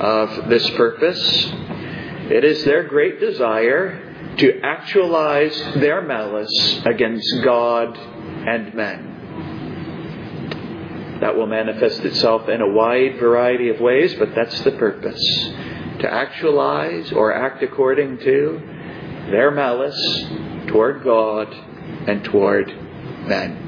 of 0.00 0.48
this 0.48 0.68
purpose. 0.70 1.52
It 2.32 2.42
is 2.44 2.64
their 2.64 2.82
great 2.82 3.20
desire 3.20 4.34
to 4.38 4.60
actualize 4.60 5.56
their 5.76 6.02
malice 6.02 6.82
against 6.84 7.44
God 7.44 7.96
and 7.96 8.74
men. 8.74 9.07
That 11.20 11.36
will 11.36 11.46
manifest 11.46 12.04
itself 12.04 12.48
in 12.48 12.60
a 12.60 12.68
wide 12.68 13.18
variety 13.18 13.70
of 13.70 13.80
ways, 13.80 14.14
but 14.14 14.34
that's 14.34 14.60
the 14.60 14.72
purpose. 14.72 15.22
To 16.00 16.12
actualize 16.12 17.10
or 17.12 17.34
act 17.34 17.62
according 17.62 18.18
to 18.18 18.60
their 19.30 19.50
malice 19.50 20.00
toward 20.68 21.02
God 21.02 21.52
and 22.06 22.22
toward 22.24 22.68
men. 23.26 23.64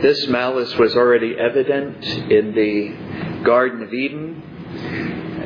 This 0.00 0.26
malice 0.28 0.74
was 0.76 0.96
already 0.96 1.36
evident 1.38 2.04
in 2.04 2.54
the 2.54 3.42
Garden 3.44 3.82
of 3.82 3.92
Eden, 3.92 4.42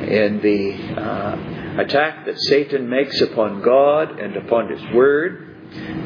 in 0.07 0.41
the 0.41 1.01
uh, 1.01 1.81
attack 1.81 2.25
that 2.25 2.39
Satan 2.39 2.89
makes 2.89 3.19
upon 3.21 3.61
God 3.61 4.19
and 4.19 4.35
upon 4.35 4.69
His 4.69 4.81
Word, 4.93 5.47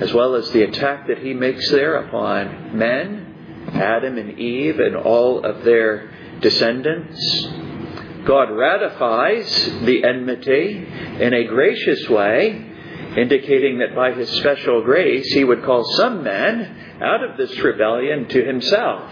as 0.02 0.14
well 0.14 0.36
as 0.36 0.50
the 0.52 0.64
attack 0.64 1.08
that 1.08 1.20
he 1.20 1.34
makes 1.34 1.70
there 1.72 1.96
upon 1.96 2.78
men 2.78 3.35
Adam 3.76 4.18
and 4.18 4.40
Eve 4.40 4.80
and 4.80 4.96
all 4.96 5.44
of 5.44 5.64
their 5.64 6.12
descendants. 6.42 7.48
God 8.26 8.50
ratifies 8.52 9.48
the 9.84 10.04
enmity 10.04 10.88
in 11.20 11.34
a 11.34 11.44
gracious 11.46 12.10
way, 12.10 12.72
indicating 13.18 13.80
that 13.80 13.96
by 13.96 14.14
his 14.14 14.30
special 14.32 14.84
grace 14.84 15.28
he 15.28 15.44
would 15.44 15.64
call 15.64 15.84
some 15.96 16.24
men 16.24 17.00
out 17.02 17.24
of 17.24 17.38
this 17.38 17.58
rebellion 17.60 18.28
to 18.30 18.44
himself 18.44 19.12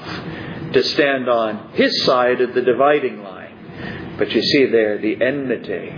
to 0.73 0.84
stand 0.84 1.30
on 1.30 1.71
his 1.73 2.04
side 2.04 2.41
of 2.41 2.54
the 2.54 2.62
dividing 2.62 3.23
line. 3.23 4.15
But 4.17 4.32
you 4.32 4.41
see 4.41 4.65
there 4.65 4.97
the 4.97 5.21
enmity, 5.23 5.89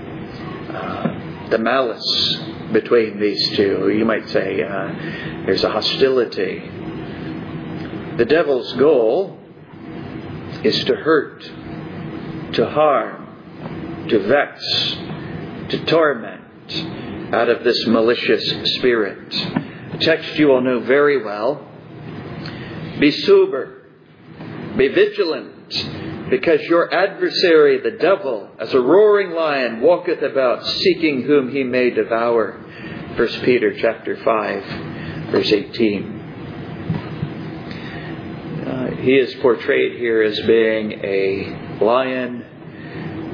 uh, 0.70 1.50
the 1.50 1.58
malice 1.58 2.40
between 2.74 3.20
these 3.20 3.56
two. 3.56 3.90
You 3.90 4.06
might 4.06 4.28
say 4.30 4.62
uh, 4.62 5.46
there's 5.46 5.64
a 5.64 5.70
hostility 5.70 6.70
the 8.18 8.26
devil's 8.26 8.72
goal 8.74 9.38
is 10.64 10.84
to 10.86 10.96
hurt, 10.96 11.44
to 12.54 12.70
harm, 12.70 14.08
to 14.10 14.20
vex, 14.20 14.64
to 15.70 15.86
torment 15.86 17.34
out 17.34 17.50
of 17.50 17.64
this 17.64 17.86
malicious 17.88 18.74
spirit. 18.76 19.34
A 19.94 19.98
text 20.00 20.38
you 20.38 20.52
all 20.52 20.62
know 20.62 20.80
very 20.80 21.24
well. 21.24 21.68
Be 23.00 23.12
sober, 23.12 23.84
be 24.78 24.88
vigilant, 24.88 26.30
because 26.30 26.62
your 26.62 26.94
adversary, 26.94 27.82
the 27.82 27.98
devil, 28.00 28.50
as 28.60 28.74
a 28.74 28.80
roaring 28.80 29.32
lion, 29.32 29.82
walketh 29.82 30.22
about 30.22 30.66
seeking 30.66 31.24
whom 31.24 31.52
he 31.52 31.64
may 31.64 31.90
devour. 31.90 32.62
1 33.18 33.28
Peter 33.44 33.78
chapter 33.78 34.16
5, 34.24 35.32
verse 35.32 35.52
18 35.52 36.25
he 39.06 39.18
is 39.18 39.36
portrayed 39.36 40.00
here 40.00 40.24
as 40.24 40.40
being 40.42 40.94
a 41.04 41.78
lion, 41.80 42.44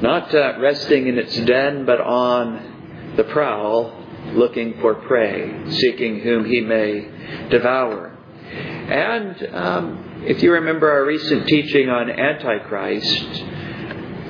not 0.02 0.34
uh, 0.34 0.58
resting 0.60 1.06
in 1.06 1.16
its 1.16 1.34
den, 1.46 1.86
but 1.86 1.98
on 1.98 3.14
the 3.16 3.24
prowl, 3.24 3.90
looking 4.34 4.78
for 4.82 4.94
prey, 4.94 5.70
seeking 5.70 6.20
whom 6.20 6.44
he 6.44 6.60
may 6.60 7.48
devour. 7.48 8.14
And 8.52 9.48
um, 9.54 10.22
if 10.26 10.42
you 10.42 10.52
remember 10.52 10.90
our 10.90 11.06
recent 11.06 11.46
teaching 11.46 11.88
on 11.88 12.10
Antichrist, 12.10 13.44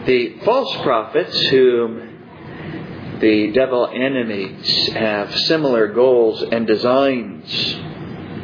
the 0.06 0.38
false 0.44 0.80
prophets 0.82 1.36
whom 1.48 3.18
the 3.18 3.50
devil 3.50 3.90
enemies 3.92 4.92
have 4.92 5.36
similar 5.40 5.88
goals 5.88 6.40
and 6.52 6.68
designs. 6.68 7.44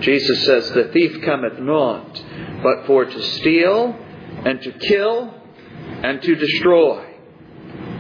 Jesus 0.00 0.44
says, 0.44 0.70
The 0.70 0.90
thief 0.92 1.22
cometh 1.24 1.60
not 1.60 2.22
but 2.62 2.86
for 2.86 3.04
to 3.04 3.22
steal 3.22 3.96
and 4.44 4.60
to 4.62 4.72
kill 4.72 5.34
and 6.02 6.22
to 6.22 6.34
destroy. 6.34 7.04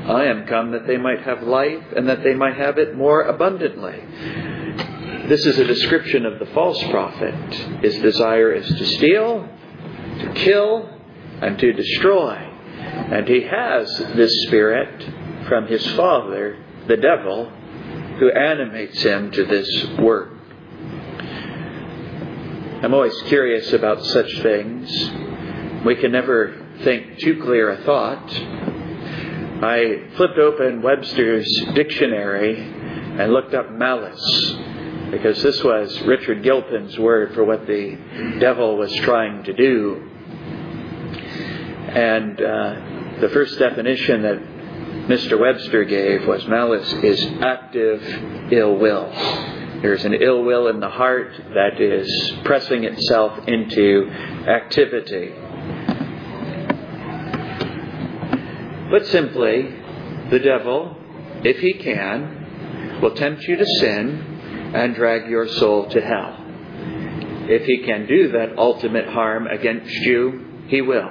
I 0.06 0.24
am 0.24 0.46
come 0.46 0.70
that 0.72 0.86
they 0.86 0.96
might 0.96 1.20
have 1.22 1.42
life 1.42 1.84
and 1.94 2.08
that 2.08 2.22
they 2.22 2.34
might 2.34 2.56
have 2.56 2.78
it 2.78 2.96
more 2.96 3.22
abundantly. 3.22 4.00
This 5.28 5.44
is 5.44 5.58
a 5.58 5.64
description 5.64 6.24
of 6.24 6.38
the 6.38 6.46
false 6.46 6.82
prophet. 6.84 7.34
His 7.82 7.98
desire 7.98 8.52
is 8.52 8.66
to 8.66 8.86
steal, 8.86 9.46
to 10.20 10.32
kill, 10.34 10.88
and 11.42 11.58
to 11.58 11.72
destroy. 11.72 12.36
And 12.36 13.28
he 13.28 13.42
has 13.42 13.98
this 14.16 14.44
spirit 14.46 15.46
from 15.46 15.66
his 15.66 15.86
father, 15.92 16.64
the 16.86 16.96
devil, 16.96 17.50
who 18.18 18.30
animates 18.30 19.02
him 19.02 19.30
to 19.32 19.44
this 19.44 19.86
work. 19.98 20.37
I'm 22.80 22.94
always 22.94 23.20
curious 23.22 23.72
about 23.72 24.04
such 24.04 24.32
things. 24.40 24.88
We 25.84 25.96
can 25.96 26.12
never 26.12 26.64
think 26.84 27.18
too 27.18 27.42
clear 27.42 27.72
a 27.72 27.82
thought. 27.82 28.32
I 29.64 30.04
flipped 30.16 30.38
open 30.38 30.80
Webster's 30.80 31.52
dictionary 31.74 32.56
and 32.56 33.32
looked 33.32 33.52
up 33.52 33.72
malice 33.72 34.54
because 35.10 35.42
this 35.42 35.60
was 35.64 36.00
Richard 36.02 36.44
Gilpin's 36.44 36.96
word 37.00 37.34
for 37.34 37.42
what 37.42 37.66
the 37.66 37.98
devil 38.38 38.76
was 38.76 38.94
trying 38.98 39.42
to 39.42 39.52
do. 39.54 40.08
And 41.88 42.40
uh, 42.40 43.20
the 43.20 43.30
first 43.32 43.58
definition 43.58 44.22
that 44.22 44.38
Mr. 45.08 45.36
Webster 45.36 45.82
gave 45.84 46.28
was 46.28 46.46
malice 46.46 46.92
is 47.02 47.24
active 47.40 48.52
ill 48.52 48.76
will. 48.76 49.57
There's 49.80 50.04
an 50.04 50.14
ill 50.14 50.42
will 50.42 50.66
in 50.68 50.80
the 50.80 50.88
heart 50.88 51.32
that 51.54 51.80
is 51.80 52.32
pressing 52.44 52.82
itself 52.82 53.46
into 53.46 54.10
activity. 54.10 55.32
But 58.90 59.06
simply, 59.06 59.74
the 60.30 60.40
devil, 60.40 60.96
if 61.44 61.58
he 61.58 61.74
can, 61.74 63.00
will 63.00 63.14
tempt 63.14 63.42
you 63.44 63.56
to 63.56 63.66
sin 63.78 64.72
and 64.74 64.96
drag 64.96 65.30
your 65.30 65.46
soul 65.46 65.88
to 65.90 66.00
hell. 66.00 66.44
If 67.48 67.64
he 67.64 67.84
can 67.84 68.06
do 68.06 68.32
that 68.32 68.58
ultimate 68.58 69.08
harm 69.08 69.46
against 69.46 69.94
you, 69.94 70.64
he 70.66 70.80
will. 70.82 71.08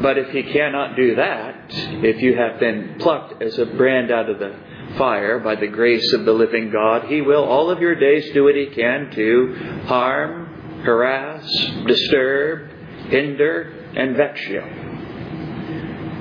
But 0.00 0.18
if 0.18 0.30
he 0.30 0.44
cannot 0.44 0.96
do 0.96 1.16
that, 1.16 1.66
if 1.68 2.22
you 2.22 2.36
have 2.36 2.60
been 2.60 2.96
plucked 2.98 3.42
as 3.42 3.58
a 3.58 3.66
brand 3.66 4.10
out 4.10 4.30
of 4.30 4.38
the 4.38 4.54
fire 4.96 5.38
by 5.38 5.56
the 5.56 5.66
grace 5.66 6.12
of 6.12 6.24
the 6.24 6.32
living 6.32 6.70
God, 6.70 7.04
he 7.06 7.20
will 7.20 7.44
all 7.44 7.70
of 7.70 7.80
your 7.80 7.94
days 7.94 8.30
do 8.32 8.44
what 8.44 8.54
he 8.54 8.66
can 8.66 9.10
to 9.12 9.82
harm, 9.86 10.82
harass, 10.84 11.44
disturb, 11.86 12.70
hinder, 13.08 13.92
and 13.96 14.16
vex 14.16 14.40
you 14.48 14.62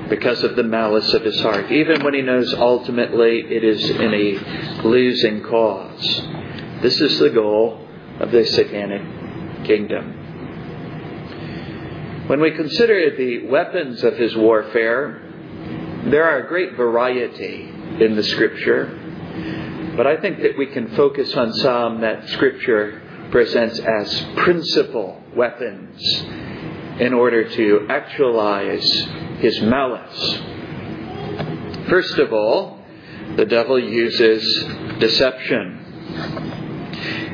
because 0.09 0.43
of 0.43 0.55
the 0.55 0.63
malice 0.63 1.13
of 1.13 1.23
his 1.23 1.39
heart, 1.41 1.71
even 1.71 2.03
when 2.03 2.15
he 2.15 2.21
knows 2.21 2.53
ultimately 2.55 3.41
it 3.41 3.63
is 3.63 3.89
in 3.91 4.13
a 4.13 4.83
losing 4.87 5.43
cause. 5.43 6.21
This 6.81 6.99
is 6.99 7.19
the 7.19 7.29
goal 7.29 7.87
of 8.19 8.31
the 8.31 8.43
satanic 8.45 9.65
kingdom. 9.65 10.15
When 12.27 12.41
we 12.41 12.51
consider 12.51 13.15
the 13.15 13.47
weapons 13.47 14.03
of 14.03 14.17
his 14.17 14.35
warfare, 14.35 15.21
there 16.05 16.23
are 16.23 16.45
a 16.45 16.47
great 16.47 16.75
variety 16.75 17.68
in 17.99 18.15
the 18.15 18.23
Scripture, 18.23 19.93
but 19.97 20.07
I 20.07 20.17
think 20.21 20.41
that 20.41 20.57
we 20.57 20.67
can 20.67 20.95
focus 20.95 21.33
on 21.35 21.53
some 21.53 22.01
that 22.01 22.29
Scripture 22.29 23.01
presents 23.31 23.79
as 23.79 24.25
principal 24.37 25.21
weapons 25.35 26.01
in 26.99 27.13
order 27.13 27.49
to 27.49 27.87
actualize 27.89 28.89
his 29.39 29.61
malice. 29.61 30.39
First 31.89 32.17
of 32.17 32.33
all, 32.33 32.79
the 33.35 33.45
devil 33.45 33.79
uses 33.79 34.41
deception. 34.99 35.77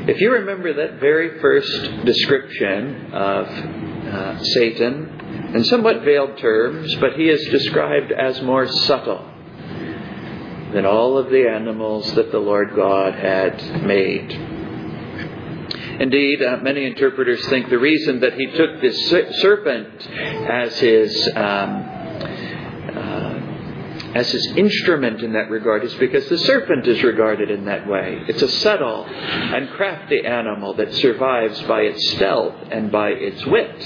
If 0.08 0.20
you 0.20 0.32
remember 0.32 0.72
that 0.72 1.00
very 1.00 1.40
first 1.40 2.04
description 2.04 3.12
of 3.12 3.46
uh, 3.48 4.44
Satan 4.44 5.52
in 5.54 5.64
somewhat 5.64 6.02
veiled 6.02 6.38
terms, 6.38 6.94
but 6.96 7.14
he 7.14 7.28
is 7.28 7.44
described 7.48 8.12
as 8.12 8.40
more 8.42 8.68
subtle 8.68 9.24
than 10.76 10.84
all 10.84 11.16
of 11.16 11.30
the 11.30 11.48
animals 11.48 12.12
that 12.12 12.30
the 12.30 12.38
Lord 12.38 12.76
God 12.76 13.14
had 13.14 13.82
made. 13.82 14.30
Indeed, 15.98 16.42
uh, 16.42 16.58
many 16.58 16.84
interpreters 16.84 17.42
think 17.46 17.70
the 17.70 17.78
reason 17.78 18.20
that 18.20 18.34
he 18.34 18.44
took 18.48 18.82
this 18.82 19.08
serpent 19.40 20.06
as 20.06 20.78
his 20.78 21.30
um, 21.34 21.92
as 24.14 24.30
his 24.30 24.46
instrument 24.48 25.22
in 25.22 25.32
that 25.32 25.50
regard 25.50 25.82
is 25.82 25.94
because 25.94 26.28
the 26.28 26.36
serpent 26.38 26.86
is 26.86 27.02
regarded 27.02 27.50
in 27.50 27.64
that 27.64 27.86
way. 27.86 28.22
It's 28.28 28.42
a 28.42 28.48
subtle 28.48 29.06
and 29.06 29.70
crafty 29.70 30.26
animal 30.26 30.74
that 30.74 30.92
survives 30.92 31.60
by 31.62 31.82
its 31.82 32.06
stealth 32.12 32.54
and 32.70 32.92
by 32.92 33.10
its 33.12 33.44
wit. 33.46 33.82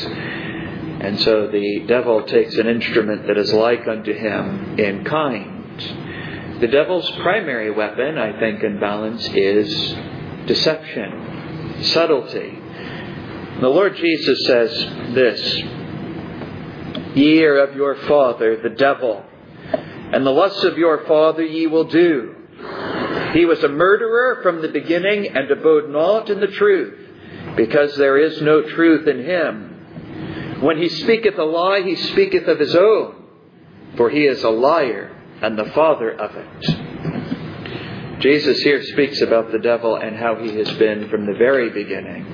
And 1.02 1.20
so 1.20 1.46
the 1.46 1.84
devil 1.86 2.24
takes 2.24 2.56
an 2.56 2.66
instrument 2.66 3.28
that 3.28 3.38
is 3.38 3.52
like 3.52 3.86
unto 3.86 4.12
him 4.12 4.78
in 4.78 5.04
kind. 5.04 6.09
The 6.60 6.68
devil's 6.68 7.10
primary 7.22 7.70
weapon, 7.70 8.18
I 8.18 8.38
think, 8.38 8.62
in 8.62 8.78
balance, 8.78 9.26
is 9.34 9.94
deception, 10.46 11.84
subtlety. 11.84 12.58
The 13.60 13.68
Lord 13.68 13.96
Jesus 13.96 14.46
says 14.46 14.70
this 15.14 15.62
Ye 17.14 17.42
are 17.44 17.58
of 17.64 17.74
your 17.76 17.96
father, 18.06 18.60
the 18.62 18.70
devil 18.76 19.24
and 20.12 20.26
the 20.26 20.30
lusts 20.30 20.64
of 20.64 20.76
your 20.76 21.04
father 21.06 21.44
ye 21.44 21.66
will 21.66 21.84
do. 21.84 22.34
He 23.32 23.44
was 23.44 23.62
a 23.62 23.68
murderer 23.68 24.40
from 24.42 24.60
the 24.60 24.68
beginning 24.68 25.28
and 25.28 25.50
abode 25.50 25.88
not 25.88 26.30
in 26.30 26.40
the 26.40 26.48
truth, 26.48 26.98
because 27.56 27.96
there 27.96 28.18
is 28.18 28.42
no 28.42 28.62
truth 28.62 29.06
in 29.06 29.24
him. 29.24 30.58
When 30.60 30.78
he 30.78 30.88
speaketh 30.88 31.38
a 31.38 31.44
lie, 31.44 31.82
he 31.82 31.94
speaketh 31.94 32.48
of 32.48 32.58
his 32.58 32.74
own, 32.74 33.24
for 33.96 34.10
he 34.10 34.26
is 34.26 34.42
a 34.42 34.50
liar 34.50 35.16
and 35.42 35.58
the 35.58 35.70
father 35.74 36.10
of 36.12 36.30
it. 36.34 38.20
Jesus 38.20 38.60
here 38.60 38.82
speaks 38.82 39.20
about 39.22 39.50
the 39.50 39.58
devil 39.58 39.96
and 39.96 40.16
how 40.16 40.36
he 40.36 40.54
has 40.56 40.70
been 40.72 41.08
from 41.08 41.26
the 41.26 41.34
very 41.38 41.70
beginning. 41.70 42.26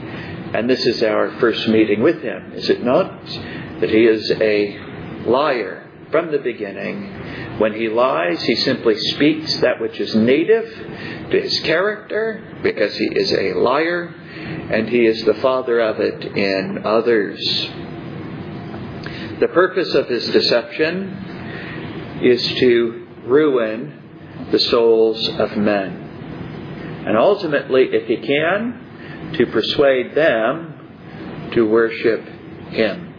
And 0.54 0.68
this 0.68 0.84
is 0.84 1.02
our 1.02 1.38
first 1.38 1.68
meeting 1.68 2.02
with 2.02 2.20
him, 2.22 2.52
is 2.54 2.68
it 2.68 2.82
not? 2.84 3.24
That 3.80 3.90
he 3.90 4.06
is 4.06 4.30
a 4.32 4.78
liar 5.26 5.88
from 6.10 6.32
the 6.32 6.38
beginning 6.38 7.12
when 7.58 7.72
he 7.72 7.88
lies, 7.88 8.42
he 8.42 8.54
simply 8.56 8.98
speaks 8.98 9.56
that 9.60 9.80
which 9.80 9.98
is 9.98 10.14
native 10.14 10.68
to 11.30 11.40
his 11.40 11.58
character 11.60 12.60
because 12.62 12.94
he 12.96 13.06
is 13.06 13.32
a 13.32 13.54
liar 13.54 14.14
and 14.70 14.88
he 14.90 15.06
is 15.06 15.24
the 15.24 15.34
father 15.34 15.80
of 15.80 15.98
it 15.98 16.22
in 16.36 16.84
others. 16.84 17.40
The 19.40 19.48
purpose 19.48 19.94
of 19.94 20.08
his 20.08 20.28
deception 20.28 21.35
is 22.22 22.42
to 22.60 23.06
ruin 23.24 24.48
the 24.50 24.58
souls 24.58 25.28
of 25.28 25.56
men. 25.56 26.02
And 27.06 27.16
ultimately, 27.16 27.88
if 27.92 28.06
he 28.06 28.16
can, 28.16 29.32
to 29.34 29.46
persuade 29.46 30.14
them 30.14 31.50
to 31.52 31.68
worship 31.68 32.24
him. 32.70 33.14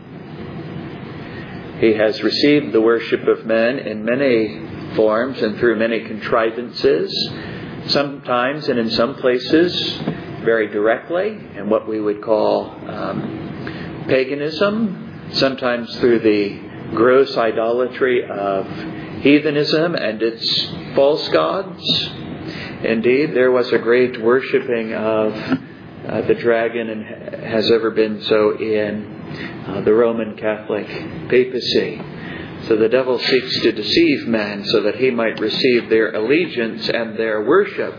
He 1.79 1.93
has 1.93 2.21
received 2.23 2.73
the 2.73 2.81
worship 2.81 3.27
of 3.27 3.45
men 3.45 3.79
in 3.79 4.03
many 4.03 4.95
forms 4.95 5.41
and 5.41 5.57
through 5.59 5.77
many 5.77 6.01
contrivances, 6.05 7.13
sometimes 7.87 8.67
and 8.67 8.79
in 8.79 8.89
some 8.91 9.15
places 9.15 9.97
very 10.43 10.67
directly 10.67 11.37
in 11.55 11.69
what 11.69 11.87
we 11.87 11.99
would 11.99 12.23
call 12.23 12.71
um, 12.89 14.05
paganism, 14.07 15.29
sometimes 15.33 15.93
through 15.97 16.19
the 16.19 16.66
gross 16.93 17.35
idolatry 17.37 18.27
of 18.29 18.65
heathenism 19.21 19.95
and 19.95 20.21
its 20.21 20.95
false 20.95 21.27
gods. 21.29 21.83
Indeed, 22.83 23.33
there 23.33 23.51
was 23.51 23.71
a 23.71 23.79
great 23.79 24.21
worshiping 24.21 24.93
of 24.93 25.33
uh, 25.33 26.21
the 26.21 26.35
dragon 26.35 26.89
and 26.89 27.43
has 27.43 27.69
ever 27.71 27.91
been 27.91 28.21
so 28.23 28.57
in 28.57 29.65
uh, 29.67 29.81
the 29.81 29.93
Roman 29.93 30.37
Catholic 30.37 30.87
papacy. 31.27 32.01
So 32.67 32.75
the 32.75 32.89
devil 32.89 33.19
seeks 33.19 33.61
to 33.61 33.71
deceive 33.71 34.27
men 34.27 34.65
so 34.65 34.81
that 34.83 34.95
he 34.95 35.11
might 35.11 35.39
receive 35.39 35.89
their 35.89 36.13
allegiance 36.13 36.89
and 36.89 37.17
their 37.17 37.43
worship. 37.43 37.95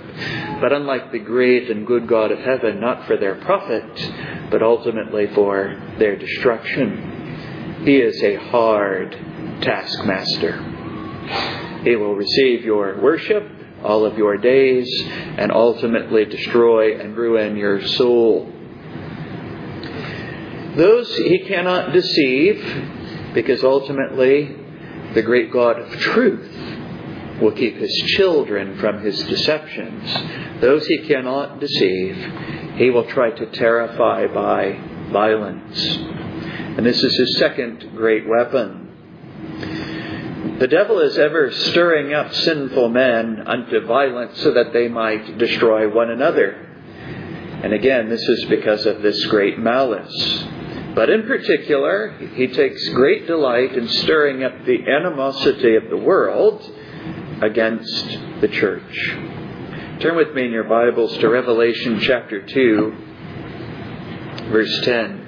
But 0.60 0.72
unlike 0.72 1.12
the 1.12 1.20
great 1.20 1.70
and 1.70 1.86
good 1.86 2.06
God 2.08 2.32
of 2.32 2.38
heaven, 2.38 2.80
not 2.80 3.06
for 3.06 3.16
their 3.16 3.36
profit, 3.36 4.50
but 4.50 4.62
ultimately 4.62 5.28
for 5.34 5.80
their 5.98 6.16
destruction. 6.16 7.17
He 7.88 7.96
is 7.96 8.22
a 8.22 8.34
hard 8.34 9.12
taskmaster. 9.62 10.62
He 11.84 11.96
will 11.96 12.14
receive 12.14 12.62
your 12.62 13.00
worship 13.00 13.50
all 13.82 14.04
of 14.04 14.18
your 14.18 14.36
days 14.36 14.86
and 15.06 15.50
ultimately 15.50 16.26
destroy 16.26 17.00
and 17.00 17.16
ruin 17.16 17.56
your 17.56 17.82
soul. 17.86 18.52
Those 20.76 21.16
he 21.16 21.38
cannot 21.48 21.94
deceive 21.94 23.32
because 23.32 23.64
ultimately 23.64 24.54
the 25.14 25.22
great 25.22 25.50
God 25.50 25.80
of 25.80 25.90
truth 25.98 27.40
will 27.40 27.52
keep 27.52 27.76
his 27.76 27.94
children 28.18 28.78
from 28.80 29.00
his 29.00 29.18
deceptions. 29.22 30.60
Those 30.60 30.86
he 30.86 31.08
cannot 31.08 31.58
deceive, 31.58 32.16
he 32.76 32.90
will 32.90 33.06
try 33.06 33.30
to 33.30 33.46
terrify 33.46 34.26
by 34.26 34.78
violence. 35.10 36.27
And 36.78 36.86
this 36.86 37.02
is 37.02 37.16
his 37.16 37.36
second 37.38 37.90
great 37.96 38.24
weapon. 38.28 38.86
The 40.60 40.68
devil 40.68 41.00
is 41.00 41.18
ever 41.18 41.50
stirring 41.50 42.14
up 42.14 42.32
sinful 42.32 42.90
men 42.90 43.42
unto 43.48 43.84
violence 43.84 44.40
so 44.40 44.52
that 44.54 44.72
they 44.72 44.86
might 44.86 45.38
destroy 45.38 45.92
one 45.92 46.08
another. 46.08 46.52
And 47.64 47.72
again, 47.72 48.08
this 48.08 48.22
is 48.22 48.44
because 48.44 48.86
of 48.86 49.02
this 49.02 49.26
great 49.26 49.58
malice. 49.58 50.44
But 50.94 51.10
in 51.10 51.26
particular, 51.26 52.16
he 52.36 52.46
takes 52.46 52.88
great 52.90 53.26
delight 53.26 53.76
in 53.76 53.88
stirring 53.88 54.44
up 54.44 54.64
the 54.64 54.88
animosity 54.88 55.74
of 55.74 55.90
the 55.90 55.96
world 55.96 56.62
against 57.42 58.40
the 58.40 58.46
church. 58.46 59.16
Turn 59.98 60.14
with 60.14 60.32
me 60.32 60.44
in 60.44 60.52
your 60.52 60.62
Bibles 60.62 61.18
to 61.18 61.28
Revelation 61.28 61.98
chapter 61.98 62.46
2, 62.46 62.92
verse 64.52 64.80
10. 64.82 65.27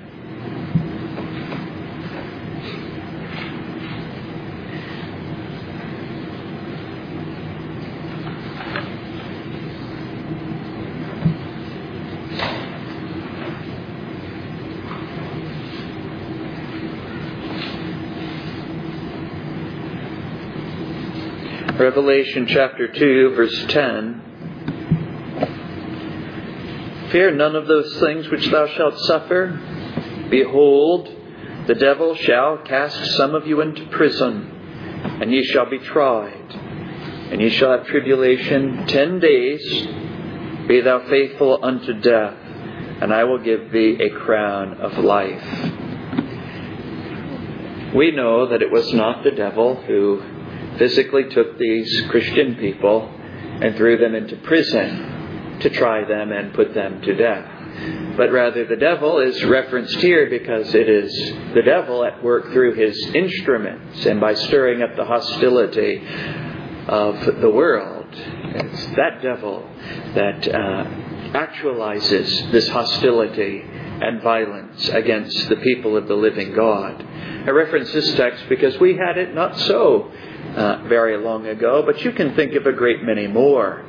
Revelation 21.91 22.47
chapter 22.47 22.87
2, 22.87 23.35
verse 23.35 23.65
10. 23.67 24.23
Fear 27.11 27.33
none 27.33 27.57
of 27.57 27.67
those 27.67 27.99
things 27.99 28.31
which 28.31 28.47
thou 28.47 28.69
shalt 28.69 28.97
suffer. 29.01 29.59
Behold, 30.31 31.09
the 31.67 31.75
devil 31.75 32.15
shall 32.15 32.59
cast 32.59 33.17
some 33.17 33.35
of 33.35 33.49
you 33.49 33.61
into 33.61 33.85
prison, 33.87 34.53
and 35.21 35.33
ye 35.33 35.43
shall 35.43 35.69
be 35.69 35.81
tried, 35.81 36.53
and 37.33 37.41
ye 37.41 37.51
shall 37.51 37.73
have 37.73 37.89
tribulation 37.89 38.87
ten 38.87 39.19
days. 39.19 39.61
Be 40.69 40.83
thou 40.83 41.09
faithful 41.09 41.59
unto 41.61 41.95
death, 41.95 42.37
and 43.03 43.13
I 43.13 43.25
will 43.25 43.43
give 43.43 43.73
thee 43.73 43.97
a 43.99 44.11
crown 44.11 44.75
of 44.75 44.97
life. 44.97 45.43
We 47.97 48.13
know 48.13 48.47
that 48.47 48.63
it 48.63 48.71
was 48.71 48.95
not 48.95 49.25
the 49.25 49.33
devil 49.33 49.75
who 49.75 50.23
physically 50.81 51.25
took 51.29 51.59
these 51.59 52.07
Christian 52.09 52.57
people 52.57 53.07
and 53.61 53.77
threw 53.77 53.99
them 53.99 54.15
into 54.15 54.35
prison 54.37 55.59
to 55.61 55.69
try 55.69 56.09
them 56.09 56.33
and 56.33 56.55
put 56.55 56.73
them 56.73 57.03
to 57.03 57.15
death. 57.15 58.17
But 58.17 58.33
rather, 58.33 58.65
the 58.65 58.77
devil 58.77 59.21
is 59.21 59.45
referenced 59.45 59.97
here 59.97 60.31
because 60.31 60.75
it 60.75 60.89
is 60.89 61.15
the 61.55 61.61
devil 61.63 62.03
at 62.03 62.25
work 62.25 62.51
through 62.53 62.77
his 62.77 62.99
instruments 63.15 64.07
and 64.07 64.21
by 64.21 64.33
stirring 64.33 64.83
up 64.83 64.97
the 64.97 65.05
hostility 65.05 66.03
of 66.89 67.41
the 67.43 67.51
world. 67.51 68.07
It's 68.11 68.87
that 68.97 69.21
devil 69.23 69.69
that 70.15 70.49
uh, 70.49 70.85
actualizes 71.39 72.51
this 72.53 72.69
hostility 72.69 73.63
and 73.63 74.23
violence 74.23 74.89
against 74.89 75.51
the 75.51 75.57
people 75.57 75.97
of 75.97 76.09
the 76.09 76.15
living 76.15 76.55
God. 76.55 77.07
I 77.47 77.51
reference 77.51 77.93
this 77.93 78.15
text 78.15 78.47
because 78.49 78.79
we 78.81 78.97
had 78.97 79.19
it 79.19 79.35
not 79.35 79.59
so 79.59 80.11
uh, 80.57 80.83
very 80.89 81.17
long 81.23 81.47
ago, 81.47 81.83
but 81.85 82.01
you 82.05 82.13
can 82.13 82.35
think 82.35 82.55
of 82.55 82.67
a 82.67 82.73
great 82.73 83.03
many 83.03 83.27
more. 83.27 83.85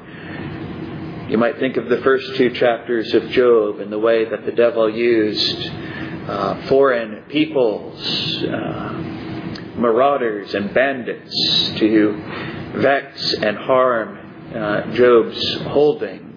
You 1.30 1.38
might 1.38 1.60
think 1.60 1.78
of 1.78 1.88
the 1.88 2.02
first 2.02 2.36
two 2.36 2.50
chapters 2.52 3.14
of 3.14 3.30
Job 3.30 3.80
and 3.80 3.92
the 3.92 4.00
way 4.00 4.26
that 4.26 4.46
the 4.46 4.52
devil 4.52 4.90
used 4.90 5.72
uh, 6.28 6.68
foreign 6.68 7.24
peoples, 7.30 8.44
uh, 8.44 8.94
marauders, 9.78 10.54
and 10.54 10.74
bandits 10.74 11.34
to 11.80 12.72
vex 12.82 13.34
and 13.34 13.58
harm 13.58 14.54
uh, 14.54 14.92
Job's 14.94 15.56
holdings. 15.68 16.30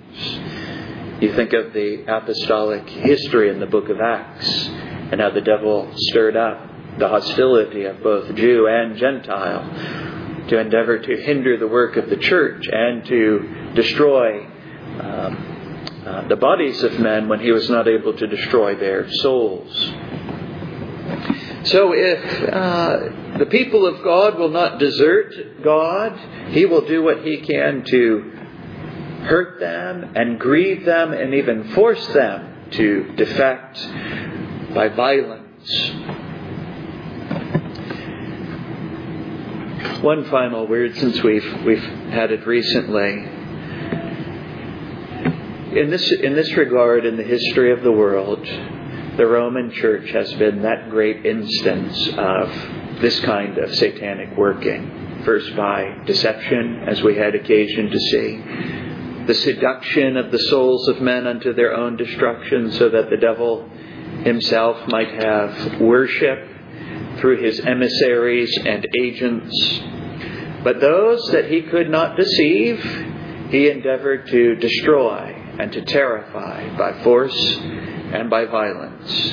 You 1.21 1.35
think 1.35 1.53
of 1.53 1.73
the 1.73 2.05
apostolic 2.07 2.89
history 2.89 3.51
in 3.51 3.61
the 3.61 3.67
book 3.67 3.89
of 3.89 4.01
Acts 4.01 4.49
and 4.69 5.21
how 5.21 5.31
the 5.31 5.41
devil 5.41 5.91
stirred 5.97 6.37
up 6.37 6.71
the 6.99 7.09
hostility 7.09 7.85
of 7.85 8.03
both 8.03 8.35
Jew 8.37 8.69
and 8.69 8.97
Gentile 8.97 10.13
to 10.49 10.59
endeavor 10.59 10.99
to 10.99 11.17
hinder 11.23 11.57
the 11.57 11.69
work 11.69 11.97
of 11.97 12.11
the 12.11 12.17
church 12.17 12.67
and 12.71 13.05
to 13.07 13.73
destroy 13.75 14.47
um, 15.01 15.55
uh, 16.07 16.29
the 16.29 16.37
bodies 16.37 16.83
of 16.83 16.99
men 16.99 17.29
when 17.29 17.41
he 17.41 17.51
was 17.51 17.69
not 17.71 17.89
able 17.89 18.15
to 18.15 18.27
destroy 18.27 18.75
their 18.75 19.11
souls. 19.11 19.93
So 21.65 21.93
if 21.95 22.43
uh, 22.53 23.39
the 23.39 23.47
people 23.47 23.87
of 23.87 24.03
God 24.05 24.39
will 24.39 24.51
not 24.51 24.79
desert 24.79 25.63
God, 25.63 26.19
he 26.51 26.67
will 26.67 26.87
do 26.87 27.03
what 27.03 27.25
he 27.25 27.39
can 27.39 27.85
to 27.85 28.31
hurt 29.25 29.61
them 29.61 30.13
and 30.15 30.39
grieve 30.39 30.85
them 30.85 31.15
and 31.15 31.33
even 31.33 31.73
force 31.73 32.07
them 32.09 32.69
to 32.73 33.15
defect 33.17 33.79
by 34.75 34.89
violence. 34.89 35.71
One 40.05 40.25
final 40.27 40.67
word 40.67 40.95
since 40.99 41.23
we've 41.23 41.63
we've 41.65 41.83
had 42.11 42.31
it 42.31 42.47
recently. 42.47 43.25
In 45.81 45.89
this 45.89 46.13
in 46.13 46.35
this 46.35 46.53
regard, 46.59 47.07
in 47.07 47.17
the 47.17 47.23
history 47.23 47.73
of 47.73 47.83
the 47.83 47.91
world, 47.91 48.47
the 49.17 49.27
Roman 49.27 49.71
Church 49.71 50.11
has 50.11 50.31
been 50.35 50.61
that 50.61 50.91
great 50.91 51.25
instance 51.25 52.07
of 52.19 53.01
this 53.01 53.19
kind 53.21 53.57
of 53.57 53.75
satanic 53.77 54.37
working. 54.37 55.23
First 55.25 55.57
by 55.57 56.03
deception, 56.05 56.85
as 56.87 57.03
we 57.03 57.17
had 57.17 57.35
occasion 57.35 57.89
to 57.89 57.99
see, 57.99 59.25
the 59.27 59.33
seduction 59.33 60.19
of 60.19 60.31
the 60.31 60.39
souls 60.51 60.87
of 60.89 61.01
men 61.01 61.27
unto 61.27 61.55
their 61.55 61.75
own 61.75 61.97
destruction, 61.97 62.73
so 62.73 62.91
that 62.91 63.09
the 63.09 63.17
devil 63.17 63.67
himself 64.23 64.87
might 64.89 65.15
have 65.15 65.81
worship 65.81 66.51
through 67.21 67.43
his 67.43 67.59
emissaries 67.61 68.55
and 68.67 68.87
agents. 69.01 69.81
But 70.65 70.81
those 70.81 71.31
that 71.33 71.51
he 71.51 71.63
could 71.63 71.91
not 71.91 72.17
deceive, 72.17 72.83
he 73.51 73.71
endeavored 73.71 74.27
to 74.29 74.57
destroy 74.57 75.43
and 75.59 75.71
to 75.73 75.83
terrify 75.83 76.77
by 76.77 77.03
force 77.05 77.37
and 77.59 78.31
by 78.31 78.47
violence. 78.47 79.33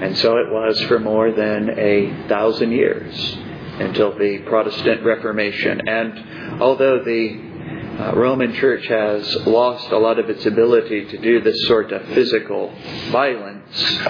And 0.00 0.16
so 0.18 0.38
it 0.38 0.50
was 0.50 0.80
for 0.82 0.98
more 0.98 1.32
than 1.32 1.78
a 1.78 2.28
thousand 2.28 2.72
years 2.72 3.36
until 3.80 4.16
the 4.16 4.38
Protestant 4.46 5.04
Reformation. 5.04 5.88
And 5.88 6.62
although 6.62 7.02
the 7.04 7.52
uh, 7.98 8.14
Roman 8.14 8.54
Church 8.54 8.86
has 8.86 9.36
lost 9.46 9.90
a 9.90 9.98
lot 9.98 10.18
of 10.18 10.30
its 10.30 10.46
ability 10.46 11.06
to 11.06 11.18
do 11.18 11.40
this 11.42 11.66
sort 11.66 11.92
of 11.92 12.06
physical 12.14 12.72
violence, 13.10 14.00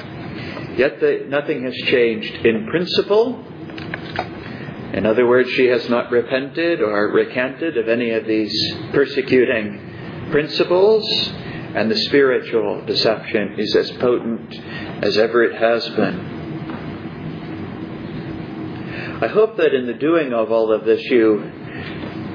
Yet 0.77 1.01
the, 1.01 1.27
nothing 1.29 1.65
has 1.65 1.75
changed 1.75 2.47
in 2.47 2.67
principle. 2.67 3.45
In 4.93 5.07
other 5.07 5.27
words, 5.27 5.49
she 5.51 5.67
has 5.67 5.89
not 5.89 6.11
repented 6.11 6.83
or 6.83 7.09
recanted 7.09 7.79
of 7.79 7.89
any 7.89 8.11
of 8.11 8.27
these 8.27 8.55
persecuting 8.93 10.29
principles, 10.31 11.05
and 11.75 11.91
the 11.91 11.97
spiritual 11.97 12.85
deception 12.85 13.55
is 13.59 13.75
as 13.75 13.91
potent 13.93 14.55
as 15.03 15.17
ever 15.17 15.45
it 15.45 15.55
has 15.59 15.89
been. 15.91 16.43
I 19.23 19.29
hope 19.29 19.57
that 19.57 19.73
in 19.73 19.87
the 19.87 19.95
doing 19.95 20.35
of 20.35 20.53
all 20.53 20.73
of 20.73 20.85
this, 20.85 21.01
you 21.05 21.39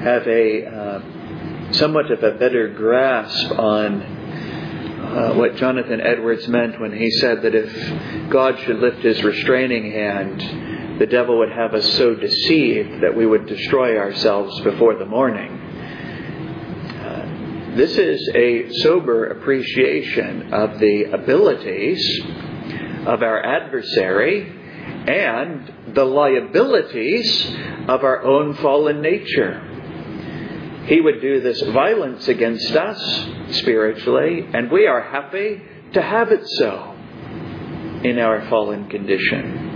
have 0.01 0.25
a 0.25 0.65
uh, 0.65 1.73
somewhat 1.73 2.09
of 2.09 2.23
a 2.23 2.31
better 2.39 2.69
grasp 2.69 3.51
on 3.51 4.01
uh, 4.01 5.33
what 5.33 5.57
Jonathan 5.57 6.01
Edwards 6.01 6.47
meant 6.47 6.79
when 6.79 6.91
he 6.97 7.11
said 7.11 7.43
that 7.43 7.53
if 7.53 8.29
God 8.31 8.57
should 8.59 8.79
lift 8.79 8.99
his 8.99 9.21
restraining 9.23 9.91
hand, 9.91 10.76
the 10.99 11.05
devil 11.05 11.38
would 11.39 11.51
have 11.51 11.73
us 11.73 11.93
so 11.93 12.15
deceived 12.15 13.03
that 13.03 13.15
we 13.15 13.25
would 13.25 13.45
destroy 13.45 13.97
ourselves 13.97 14.60
before 14.62 14.95
the 14.95 15.05
morning. 15.05 15.51
Uh, 16.99 17.75
this 17.75 17.97
is 17.97 18.29
a 18.33 18.71
sober 18.81 19.27
appreciation 19.27 20.53
of 20.53 20.79
the 20.79 21.12
abilities 21.13 22.03
of 23.05 23.21
our 23.21 23.43
adversary 23.43 24.53
and 25.07 25.93
the 25.95 26.03
liabilities 26.03 27.45
of 27.88 28.03
our 28.03 28.23
own 28.23 28.55
fallen 28.55 29.01
nature. 29.01 29.63
He 30.88 30.99
would 30.99 31.21
do 31.21 31.41
this 31.41 31.62
violence 31.62 32.27
against 32.27 32.71
us 32.75 33.27
spiritually, 33.57 34.47
and 34.53 34.71
we 34.71 34.88
are 34.88 35.01
happy 35.01 35.62
to 35.93 36.01
have 36.01 36.31
it 36.31 36.47
so 36.47 36.95
in 38.03 38.19
our 38.19 38.49
fallen 38.49 38.89
condition. 38.89 39.66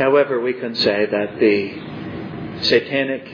However, 0.00 0.40
we 0.40 0.54
can 0.54 0.74
say 0.74 1.06
that 1.06 1.38
the 1.38 2.62
satanic 2.64 3.28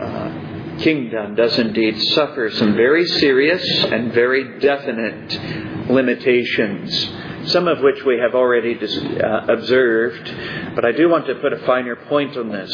uh, 0.00 0.78
kingdom 0.78 1.34
does 1.34 1.58
indeed 1.58 2.00
suffer 2.12 2.50
some 2.50 2.74
very 2.74 3.06
serious 3.06 3.64
and 3.84 4.12
very 4.12 4.60
definite 4.60 5.90
limitations 5.90 7.10
some 7.46 7.68
of 7.68 7.80
which 7.80 8.04
we 8.04 8.18
have 8.18 8.34
already 8.34 8.78
uh, 8.78 9.46
observed, 9.48 10.34
but 10.74 10.84
I 10.84 10.92
do 10.92 11.08
want 11.08 11.26
to 11.26 11.36
put 11.36 11.52
a 11.52 11.58
finer 11.60 11.96
point 11.96 12.36
on 12.36 12.50
this. 12.50 12.70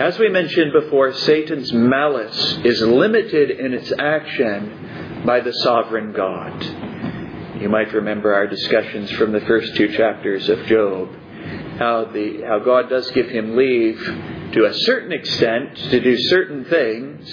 As 0.00 0.18
we 0.18 0.30
mentioned 0.30 0.72
before, 0.72 1.12
Satan's 1.12 1.72
malice 1.72 2.58
is 2.64 2.80
limited 2.80 3.50
in 3.50 3.74
its 3.74 3.92
action 3.98 5.22
by 5.26 5.40
the 5.40 5.52
sovereign 5.52 6.12
God. 6.12 6.62
You 7.60 7.68
might 7.68 7.92
remember 7.92 8.32
our 8.32 8.46
discussions 8.46 9.10
from 9.12 9.32
the 9.32 9.40
first 9.42 9.76
two 9.76 9.94
chapters 9.96 10.48
of 10.48 10.64
Job, 10.64 11.10
how, 11.82 12.04
the, 12.12 12.42
how 12.46 12.60
God 12.60 12.88
does 12.88 13.10
give 13.10 13.28
him 13.28 13.56
leave 13.56 13.98
to 14.52 14.66
a 14.66 14.72
certain 14.72 15.10
extent 15.10 15.76
to 15.90 15.98
do 16.00 16.16
certain 16.16 16.64
things, 16.66 17.28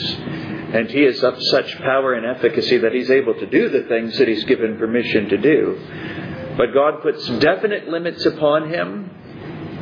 and 0.74 0.90
he 0.90 1.04
is 1.04 1.24
of 1.24 1.38
such 1.52 1.78
power 1.78 2.14
and 2.14 2.26
efficacy 2.26 2.80
that 2.80 2.92
he's 2.92 3.12
able 3.12 3.36
to 3.36 3.46
do 3.46 3.70
the 3.70 3.84
things 3.84 4.18
that 4.18 4.28
he's 4.28 4.44
given 4.46 4.80
permission 4.80 5.30
to 5.30 5.38
do. 5.38 6.56
But 6.58 6.74
God 6.74 7.04
puts 7.04 7.28
definite 7.40 7.90
limits 7.90 8.26
upon 8.26 8.74
him 8.74 9.12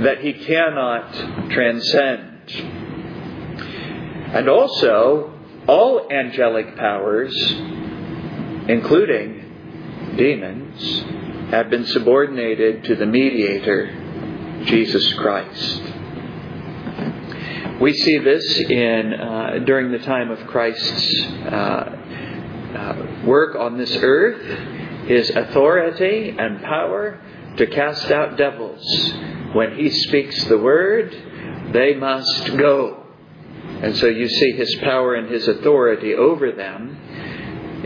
that 0.02 0.20
he 0.20 0.34
cannot 0.34 1.50
transcend. 1.50 2.52
And 4.36 4.50
also, 4.50 5.34
all 5.66 6.12
angelic 6.12 6.76
powers, 6.76 7.34
including 8.68 10.16
demons, 10.18 11.52
have 11.52 11.70
been 11.70 11.86
subordinated 11.86 12.84
to 12.84 12.96
the 12.98 13.06
mediator, 13.06 14.07
Jesus 14.68 15.14
Christ. 15.14 15.82
We 17.80 17.94
see 17.94 18.18
this 18.18 18.60
in 18.60 19.14
uh, 19.14 19.60
during 19.66 19.92
the 19.92 20.00
time 20.00 20.30
of 20.30 20.40
Christ's 20.48 21.24
uh, 21.46 21.98
uh, 22.76 23.24
work 23.26 23.56
on 23.56 23.78
this 23.78 23.96
earth, 24.02 25.08
his 25.08 25.30
authority 25.30 26.36
and 26.38 26.62
power 26.64 27.22
to 27.56 27.68
cast 27.68 28.12
out 28.12 28.38
devils. 28.38 28.84
When 29.54 29.78
he 29.78 29.90
speaks 29.90 30.44
the 30.46 30.58
word, 30.58 31.16
they 31.72 31.94
must 31.94 32.58
go. 32.58 33.06
And 33.82 33.96
so 33.96 34.08
you 34.08 34.28
see 34.28 34.52
his 34.52 34.76
power 34.82 35.16
and 35.16 35.32
his 35.32 35.48
authority 35.48 36.14
over 36.14 36.52
them. 36.52 37.00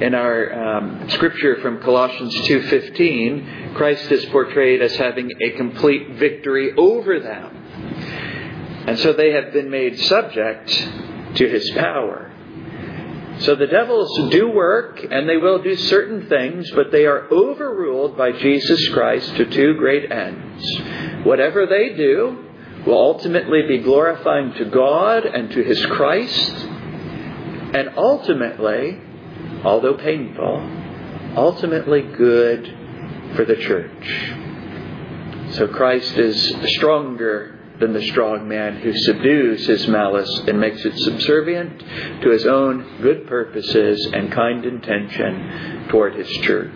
In 0.02 0.16
our 0.16 0.52
um, 0.52 1.10
scripture 1.12 1.58
from 1.62 1.80
Colossians 1.80 2.34
2:15, 2.48 3.76
Christ 3.76 4.12
is 4.12 4.26
portrayed 4.26 4.82
as 4.82 4.96
having 4.96 5.30
a 5.40 5.52
complete 5.52 6.16
victory 6.16 6.74
over 6.76 7.20
them. 7.20 7.56
And 8.88 8.98
so 8.98 9.14
they 9.14 9.32
have 9.34 9.54
been 9.54 9.70
made 9.70 10.00
subject 10.00 10.70
to 11.36 11.48
his 11.48 11.70
power. 11.76 12.32
So 13.42 13.54
the 13.54 13.68
devils 13.68 14.32
do 14.32 14.50
work 14.50 15.06
and 15.10 15.30
they 15.30 15.38
will 15.38 15.62
do 15.62 15.76
certain 15.76 16.28
things, 16.28 16.72
but 16.72 16.92
they 16.92 17.06
are 17.06 17.32
overruled 17.32 18.18
by 18.18 18.32
Jesus 18.32 18.90
Christ 18.90 19.36
to 19.36 19.46
two 19.46 19.76
great 19.76 20.12
ends. 20.12 20.66
Whatever 21.26 21.68
they 21.68 21.96
do 21.96 22.44
will 22.88 22.98
ultimately 22.98 23.68
be 23.68 23.78
glorifying 23.78 24.54
to 24.56 24.66
God 24.66 25.26
and 25.26 25.52
to 25.52 25.64
his 25.64 25.86
Christ, 25.86 26.56
and 27.76 27.92
ultimately, 27.98 29.00
although 29.64 29.96
painful, 29.96 30.60
ultimately 31.36 32.02
good 32.02 32.66
for 33.36 33.46
the 33.46 33.56
church. 33.56 34.36
So 35.56 35.68
Christ 35.68 36.18
is 36.18 36.56
stronger 36.76 37.60
than 37.80 37.94
the 37.94 38.08
strong 38.08 38.48
man 38.48 38.78
who 38.78 38.96
subdues 38.96 39.66
his 39.66 39.88
malice 39.88 40.44
and 40.48 40.60
makes 40.60 40.86
it 40.86 40.98
subservient 41.00 41.80
to 42.22 42.30
his 42.30 42.46
own 42.46 43.02
good 43.02 43.28
purposes 43.28 44.08
and 44.14 44.32
kind 44.32 44.66
intention 44.66 45.88
toward 45.90 46.16
his 46.16 46.30
church. 46.44 46.72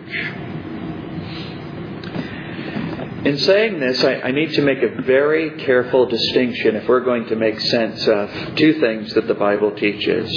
In 3.24 3.38
saying 3.38 3.80
this, 3.80 4.04
I, 4.04 4.14
I, 4.20 4.30
need 4.30 4.52
to 4.52 4.62
make 4.62 4.82
a 4.82 5.02
very 5.02 5.50
careful 5.64 6.06
distinction 6.06 6.76
if 6.76 6.86
we're 6.88 7.00
going 7.00 7.26
to 7.26 7.34
make 7.34 7.58
sense 7.58 8.06
of 8.06 8.30
two 8.54 8.78
things 8.78 9.14
that 9.14 9.26
the 9.26 9.34
Bible 9.34 9.72
teaches. 9.72 10.30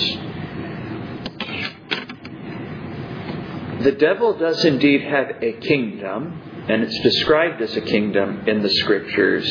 The 3.82 3.94
devil 3.94 4.38
does 4.38 4.66
indeed 4.66 5.02
have 5.04 5.42
a 5.42 5.54
kingdom, 5.54 6.42
and 6.68 6.84
it's 6.84 7.00
described 7.00 7.62
as 7.62 7.76
a 7.78 7.82
kingdom 7.82 8.48
in 8.48 8.62
the 8.62 8.70
scriptures. 8.70 9.48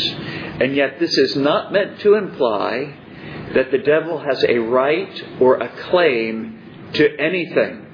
And 0.61 0.77
yet, 0.77 1.01
this 1.01 1.17
is 1.17 1.35
not 1.37 1.73
meant 1.73 2.01
to 2.01 2.15
imply 2.15 2.95
that 3.55 3.71
the 3.71 3.79
devil 3.79 4.19
has 4.19 4.45
a 4.45 4.59
right 4.59 5.25
or 5.41 5.57
a 5.57 5.69
claim 5.91 6.91
to 6.93 7.17
anything. 7.19 7.87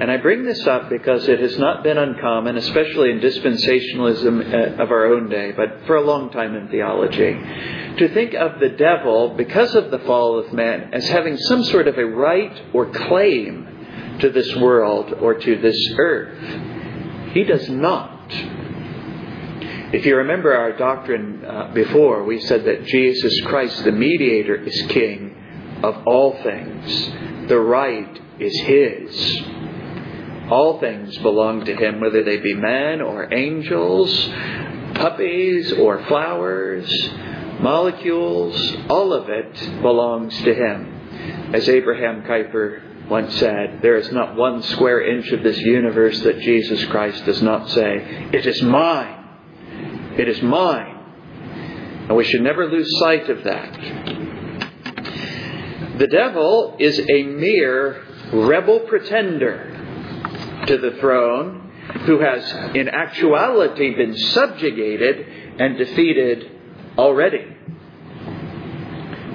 And 0.00 0.10
I 0.10 0.16
bring 0.16 0.44
this 0.46 0.66
up 0.66 0.88
because 0.88 1.28
it 1.28 1.40
has 1.40 1.58
not 1.58 1.82
been 1.82 1.98
uncommon, 1.98 2.56
especially 2.56 3.10
in 3.10 3.20
dispensationalism 3.20 4.78
uh, 4.78 4.82
of 4.82 4.90
our 4.90 5.12
own 5.12 5.28
day, 5.28 5.52
but 5.52 5.86
for 5.86 5.96
a 5.96 6.00
long 6.00 6.30
time 6.30 6.56
in 6.56 6.68
theology, 6.68 7.34
to 7.98 8.14
think 8.14 8.32
of 8.32 8.60
the 8.60 8.70
devil, 8.70 9.34
because 9.36 9.74
of 9.74 9.90
the 9.90 9.98
fall 9.98 10.38
of 10.38 10.54
man, 10.54 10.94
as 10.94 11.06
having 11.06 11.36
some 11.36 11.64
sort 11.64 11.86
of 11.86 11.98
a 11.98 12.06
right 12.06 12.62
or 12.72 12.90
claim 12.90 14.16
to 14.20 14.30
this 14.30 14.56
world 14.56 15.12
or 15.20 15.34
to 15.34 15.60
this 15.60 15.94
earth. 15.98 17.32
He 17.34 17.44
does 17.44 17.68
not. 17.68 18.26
If 19.92 20.06
you 20.06 20.16
remember 20.16 20.54
our 20.54 20.78
doctrine 20.78 21.44
uh, 21.44 21.72
before, 21.74 22.24
we 22.24 22.40
said 22.40 22.64
that 22.64 22.86
Jesus 22.86 23.38
Christ, 23.42 23.84
the 23.84 23.92
mediator, 23.92 24.54
is 24.54 24.80
king 24.88 25.36
of 25.82 26.06
all 26.06 26.42
things. 26.42 27.48
The 27.48 27.60
right 27.60 28.18
is 28.38 28.58
his. 28.60 29.69
All 30.50 30.80
things 30.80 31.16
belong 31.18 31.64
to 31.64 31.76
him, 31.76 32.00
whether 32.00 32.24
they 32.24 32.38
be 32.38 32.54
men 32.54 33.00
or 33.00 33.32
angels, 33.32 34.12
puppies 34.94 35.72
or 35.72 36.04
flowers, 36.06 36.90
molecules, 37.60 38.76
all 38.88 39.12
of 39.12 39.28
it 39.28 39.80
belongs 39.80 40.36
to 40.42 40.52
him. 40.52 41.54
As 41.54 41.68
Abraham 41.68 42.22
Kuyper 42.22 43.08
once 43.08 43.34
said, 43.38 43.80
There 43.80 43.96
is 43.96 44.10
not 44.10 44.34
one 44.34 44.62
square 44.62 45.00
inch 45.16 45.30
of 45.30 45.42
this 45.44 45.58
universe 45.58 46.20
that 46.20 46.40
Jesus 46.40 46.84
Christ 46.86 47.24
does 47.26 47.42
not 47.42 47.68
say, 47.70 48.28
It 48.32 48.46
is 48.46 48.60
mine. 48.62 49.28
It 50.18 50.28
is 50.28 50.42
mine. 50.42 50.96
And 52.08 52.16
we 52.16 52.24
should 52.24 52.42
never 52.42 52.68
lose 52.68 52.98
sight 52.98 53.30
of 53.30 53.44
that. 53.44 53.72
The 55.98 56.08
devil 56.08 56.76
is 56.80 56.98
a 56.98 57.22
mere 57.22 58.04
rebel 58.32 58.80
pretender 58.80 59.79
to 60.70 60.78
the 60.78 60.98
throne 61.00 61.68
who 62.06 62.20
has 62.20 62.48
in 62.76 62.88
actuality 62.88 63.92
been 63.96 64.16
subjugated 64.16 65.26
and 65.58 65.76
defeated 65.76 66.48
already. 66.96 67.56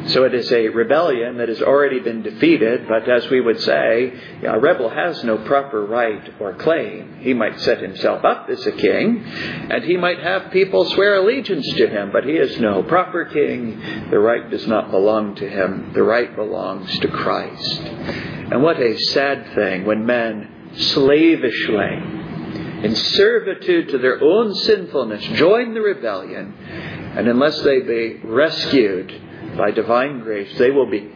So 0.08 0.24
it 0.24 0.34
is 0.34 0.50
a 0.52 0.69
rebellion 0.69 1.39
that 1.39 1.50
has 1.50 1.62
already 1.62 2.00
been 2.00 2.21
defeated, 2.21 2.88
but 2.88 3.10
as 3.10 3.28
we 3.30 3.41
would 3.41 3.60
say, 3.60 4.13
a 4.43 4.60
rebel 4.60 4.88
has 4.89 5.24
no 5.24 5.39
proper 5.39 5.84
right 5.84 6.21
or 6.39 6.54
claim. 6.54 7.17
He 7.19 7.34
might 7.34 7.60
set 7.60 7.82
himself 7.82 8.24
up 8.24 8.48
as 8.50 8.65
a 8.67 8.71
king, 8.71 9.26
and 9.26 9.84
he 9.84 9.98
might 9.98 10.19
have 10.19 10.52
people 10.52 10.86
swear 10.86 11.15
allegiance 11.15 11.67
to 11.74 11.88
him, 11.88 12.12
but 12.13 12.24
he 12.24 12.34
is 12.34 12.60
no 12.60 12.84
proper 12.84 13.26
king. 13.26 14.10
The 14.12 14.19
right 14.19 14.50
does 14.50 14.67
not 14.67 14.91
belong 14.91 15.36
to 15.36 15.50
him. 15.50 15.91
The 15.93 16.04
right 16.04 16.34
belongs 16.34 16.98
to 17.00 17.08
Christ. 17.08 17.82
And 17.82 18.62
what 18.62 18.80
a 18.80 18.98
sad 18.98 19.56
thing 19.56 19.86
when 19.86 20.06
men 20.06 20.55
slavishly, 20.78 22.14
in 22.84 22.95
servitude 22.95 23.89
to 23.89 23.97
their 23.97 24.22
own 24.22 24.54
sinfulness, 24.56 25.24
join 25.38 25.74
the 25.74 25.82
rebellion, 25.82 26.54
and 27.18 27.28
unless 27.28 27.62
they 27.62 27.80
be 27.82 28.20
rescued, 28.24 29.22
by 29.58 29.72
divine 29.72 30.20
grace, 30.20 30.58
they 30.58 30.72
will 30.72 30.89
be 30.89 31.10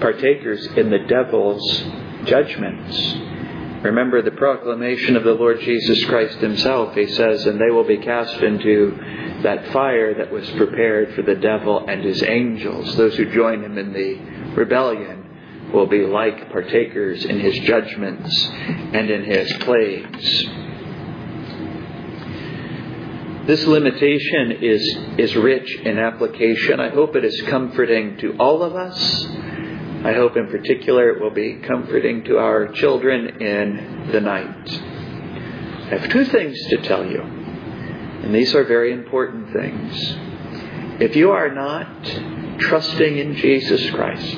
partakers 0.00 0.66
in 0.76 0.90
the 0.90 0.98
devil's 1.08 1.84
judgments. 2.26 3.14
Remember 3.82 4.22
the 4.22 4.32
proclamation 4.32 5.16
of 5.16 5.24
the 5.24 5.32
Lord 5.32 5.60
Jesus 5.60 6.04
Christ 6.06 6.38
himself. 6.38 6.94
He 6.94 7.06
says, 7.06 7.46
And 7.46 7.60
they 7.60 7.70
will 7.70 7.84
be 7.84 7.98
cast 7.98 8.42
into 8.42 8.98
that 9.42 9.72
fire 9.72 10.14
that 10.14 10.32
was 10.32 10.48
prepared 10.50 11.14
for 11.14 11.22
the 11.22 11.34
devil 11.36 11.84
and 11.86 12.02
his 12.02 12.22
angels. 12.22 12.96
Those 12.96 13.16
who 13.16 13.32
join 13.32 13.62
him 13.62 13.78
in 13.78 13.92
the 13.92 14.14
rebellion 14.56 15.25
will 15.72 15.86
be 15.86 16.06
like 16.06 16.50
partakers 16.50 17.24
in 17.24 17.40
his 17.40 17.58
judgments 17.60 18.48
and 18.92 19.10
in 19.10 19.24
his 19.24 19.52
plagues. 19.64 20.44
This 23.46 23.64
limitation 23.64 24.58
is, 24.60 24.98
is 25.18 25.36
rich 25.36 25.72
in 25.84 25.98
application. 25.98 26.80
I 26.80 26.88
hope 26.88 27.14
it 27.14 27.24
is 27.24 27.40
comforting 27.42 28.16
to 28.18 28.36
all 28.38 28.62
of 28.62 28.74
us. 28.74 29.26
I 30.04 30.12
hope 30.14 30.36
in 30.36 30.48
particular 30.48 31.10
it 31.10 31.20
will 31.20 31.30
be 31.30 31.60
comforting 31.66 32.24
to 32.24 32.38
our 32.38 32.68
children 32.68 33.40
in 33.40 34.08
the 34.12 34.20
night. 34.20 34.68
I 35.86 35.98
have 35.98 36.08
two 36.10 36.24
things 36.24 36.58
to 36.70 36.78
tell 36.78 37.06
you, 37.06 37.20
and 37.22 38.34
these 38.34 38.54
are 38.54 38.64
very 38.64 38.92
important 38.92 39.52
things. 39.52 39.94
If 41.00 41.14
you 41.14 41.30
are 41.30 41.54
not 41.54 42.04
trusting 42.58 43.18
in 43.18 43.36
Jesus 43.36 43.90
Christ, 43.90 44.36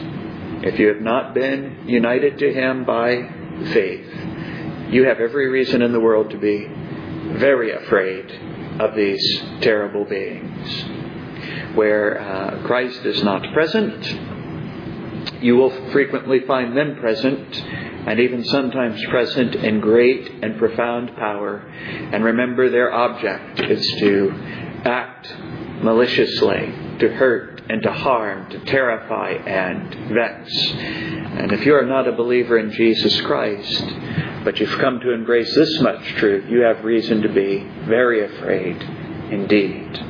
if 0.62 0.78
you 0.78 0.88
have 0.88 1.00
not 1.00 1.34
been 1.34 1.84
united 1.86 2.38
to 2.38 2.52
Him 2.52 2.84
by 2.84 3.28
faith, 3.72 4.06
you 4.90 5.04
have 5.04 5.20
every 5.20 5.48
reason 5.48 5.82
in 5.82 5.92
the 5.92 6.00
world 6.00 6.30
to 6.30 6.38
be 6.38 6.66
very 7.38 7.72
afraid 7.72 8.30
of 8.80 8.94
these 8.94 9.42
terrible 9.60 10.04
beings. 10.04 10.84
Where 11.74 12.20
uh, 12.20 12.66
Christ 12.66 13.04
is 13.04 13.22
not 13.22 13.52
present, 13.52 14.04
you 15.42 15.56
will 15.56 15.70
frequently 15.92 16.40
find 16.40 16.76
them 16.76 16.96
present 16.96 17.56
and 18.08 18.20
even 18.20 18.44
sometimes 18.44 19.04
present 19.06 19.54
in 19.54 19.80
great 19.80 20.42
and 20.42 20.58
profound 20.58 21.14
power. 21.16 21.58
And 21.58 22.24
remember, 22.24 22.70
their 22.70 22.92
object 22.92 23.60
is 23.60 23.86
to 24.00 24.30
act 24.84 25.32
maliciously, 25.82 26.72
to 26.98 27.08
hurt 27.08 27.62
and 27.68 27.82
to 27.82 27.92
harm, 27.92 28.50
to 28.50 28.58
terrify 28.64 29.30
and 29.30 30.12
vex. 30.12 30.52
And 30.54 31.52
if 31.52 31.64
you 31.64 31.74
are 31.74 31.86
not 31.86 32.08
a 32.08 32.12
believer 32.12 32.58
in 32.58 32.72
Jesus 32.72 33.20
Christ, 33.22 33.84
but 34.44 34.58
you've 34.58 34.78
come 34.78 35.00
to 35.00 35.12
embrace 35.12 35.54
this 35.54 35.80
much 35.80 36.02
truth, 36.16 36.50
you 36.50 36.60
have 36.60 36.84
reason 36.84 37.22
to 37.22 37.28
be 37.28 37.66
very 37.86 38.24
afraid 38.24 38.80
indeed. 39.30 40.04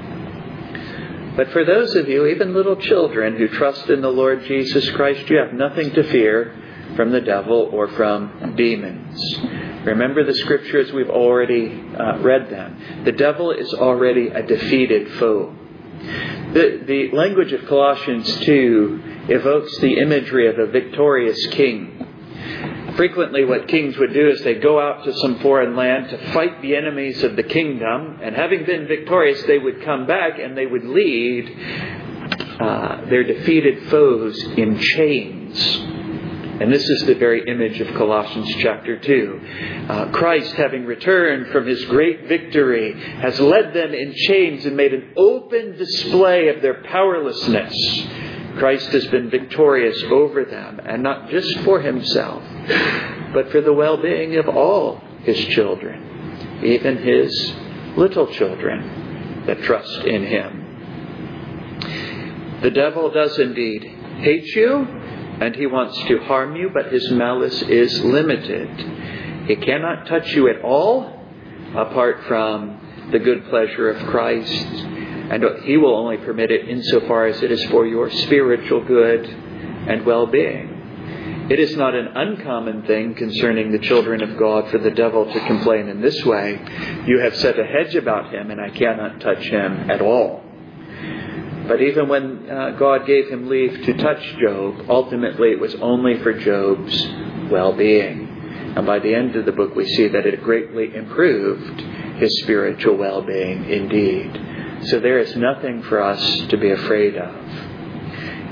But 1.37 1.51
for 1.53 1.65
those 1.65 1.95
of 1.95 2.09
you, 2.09 2.27
even 2.27 2.55
little 2.55 2.77
children 2.77 3.37
who 3.37 3.49
trust 3.49 3.89
in 3.89 4.01
the 4.01 4.11
Lord 4.11 4.45
Jesus 4.45 4.91
Christ, 4.91 5.29
you 5.31 5.37
have 5.39 5.53
nothing 5.53 5.93
to 5.93 6.03
fear 6.11 6.55
from 6.97 7.13
the 7.13 7.21
devil 7.21 7.71
or 7.73 7.89
from 7.89 8.55
demons. 8.57 9.37
Remember 9.85 10.25
the 10.25 10.35
scriptures, 10.35 10.93
we've 10.93 11.11
already 11.11 11.81
uh, 11.97 12.19
read 12.19 12.51
them. 12.51 13.05
The 13.05 13.13
devil 13.13 13.53
is 13.53 13.73
already 13.75 14.29
a 14.29 14.43
defeated 14.43 15.13
foe. 15.13 15.55
The, 15.99 16.83
the 16.87 17.17
language 17.17 17.53
of 17.53 17.67
Colossians 17.67 18.41
2 18.41 19.03
evokes 19.29 19.79
the 19.79 19.99
imagery 19.99 20.49
of 20.49 20.59
a 20.59 20.67
victorious 20.67 21.47
king. 21.49 22.07
Frequently, 22.97 23.45
what 23.45 23.69
kings 23.69 23.97
would 23.99 24.13
do 24.13 24.29
is 24.29 24.41
they'd 24.43 24.63
go 24.63 24.81
out 24.81 25.05
to 25.05 25.13
some 25.19 25.39
foreign 25.41 25.77
land 25.77 26.11
to 26.11 26.33
fight 26.33 26.63
the 26.63 26.75
enemies 26.75 27.23
of 27.23 27.37
the 27.37 27.43
kingdom, 27.43 28.19
and 28.23 28.35
having 28.35 28.65
been 28.65 28.89
victorious, 28.89 29.43
they 29.45 29.59
would 29.59 29.85
come 29.85 30.07
back 30.07 30.39
and 30.39 30.57
they 30.57 30.67
would 30.67 30.85
lead 30.85 31.57
uh, 32.61 33.05
their 33.07 33.25
defeated 33.25 33.89
foes 33.89 34.43
in 34.57 34.79
chains 34.81 35.98
and 36.61 36.73
this 36.73 36.89
is 36.89 37.05
the 37.07 37.15
very 37.15 37.49
image 37.49 37.81
of 37.81 37.87
Colossians 37.95 38.53
chapter 38.59 38.99
2. 38.99 39.87
Uh, 39.89 40.11
Christ, 40.11 40.55
having 40.55 40.87
returned 40.87 41.53
from 41.53 41.67
his 41.69 41.85
great 41.85 42.27
victory, 42.27 42.99
has 43.21 43.39
led 43.39 43.73
them 43.73 43.95
in 43.95 44.13
chains 44.13 44.67
and 44.67 44.77
made 44.77 44.93
an 44.93 45.13
open 45.17 45.77
display 45.77 46.49
of 46.49 46.61
their 46.61 46.83
powerlessness. 46.83 47.73
Christ 48.59 48.89
has 48.89 49.07
been 49.07 49.31
victorious 49.31 50.03
over 50.11 50.45
them, 50.45 50.81
and 50.85 51.01
not 51.01 51.31
just 51.31 51.61
for 51.61 51.81
himself, 51.81 52.43
but 53.33 53.53
for 53.53 53.61
the 53.61 53.73
well 53.73 53.97
being 53.97 54.35
of 54.37 54.49
all 54.49 55.01
his 55.23 55.39
children, 55.55 56.61
even 56.65 56.97
his 56.97 57.55
little 57.97 58.27
children 58.33 59.45
that 59.47 59.63
trust 59.63 60.05
in 60.05 60.27
him. 60.27 60.65
The 62.63 62.73
devil 62.73 63.13
does 63.13 63.39
indeed 63.39 63.85
hate 64.19 64.47
you 64.57 64.98
and 65.41 65.55
he 65.55 65.67
wants 65.67 65.97
to 66.09 66.19
harm 66.25 66.57
you, 66.57 66.71
but 66.73 66.93
his 66.93 67.11
malice 67.11 67.63
is 67.63 68.01
limited. 68.01 69.47
He 69.47 69.57
cannot 69.57 70.07
touch 70.07 70.33
you 70.35 70.49
at 70.49 70.63
all 70.63 71.13
apart 71.75 72.25
from 72.27 73.09
the 73.13 73.19
good 73.19 73.49
pleasure 73.49 73.91
of 73.91 74.07
Christ, 74.09 74.53
and 74.53 75.45
he 75.65 75.77
will 75.77 75.95
only 75.95 76.19
permit 76.19 76.51
it 76.51 76.69
insofar 76.69 77.27
as 77.27 77.43
it 77.43 77.51
is 77.51 77.63
for 77.65 77.87
your 77.87 78.11
spiritual 78.11 78.85
good 78.85 79.27
and 79.27 80.05
well 80.05 80.27
being. 80.27 80.77
It 81.51 81.59
is 81.59 81.75
not 81.77 81.95
an 81.95 82.09
uncommon 82.09 82.83
thing 82.83 83.15
concerning 83.15 83.73
the 83.73 83.79
children 83.79 84.23
of 84.23 84.39
God 84.39 84.71
for 84.71 84.77
the 84.77 84.91
devil 84.91 85.25
to 85.33 85.47
complain 85.47 85.89
in 85.89 86.03
this 86.03 86.23
way 86.27 86.61
You 87.07 87.21
have 87.21 87.35
set 87.37 87.59
a 87.59 87.65
hedge 87.65 87.95
about 87.95 88.33
him, 88.33 88.51
and 88.51 88.61
I 88.61 88.69
cannot 88.69 89.21
touch 89.21 89.45
him 89.45 89.91
at 89.91 90.03
all. 90.03 90.43
But 91.69 91.83
even 91.83 92.09
when 92.09 92.51
uh, 92.51 92.71
God 92.79 93.07
gave 93.07 93.29
him 93.29 93.49
leave 93.49 93.85
to 93.85 93.97
touch 93.99 94.23
Job, 94.41 94.87
ultimately 94.89 95.51
it 95.51 95.61
was 95.61 95.75
only 95.77 96.19
for 96.23 96.33
Job's 96.33 97.07
well 97.51 97.75
being. 97.75 98.27
And 98.75 98.87
by 98.87 98.99
the 98.99 99.15
end 99.15 99.37
of 99.37 99.45
the 99.45 99.53
book, 99.53 99.75
we 99.75 99.87
see 99.87 100.09
that 100.09 100.27
it 100.27 100.43
greatly 100.43 100.95
improved 100.95 101.81
his 102.19 102.41
spiritual 102.43 102.97
well 102.97 103.23
being 103.23 103.69
indeed. 103.69 104.87
So 104.87 105.01
there 105.01 105.19
is 105.19 105.37
nothing 105.37 105.83
for 105.83 106.03
us 106.03 106.47
to 106.49 106.57
be 106.57 106.71
afraid 106.71 107.17
of. 107.17 107.35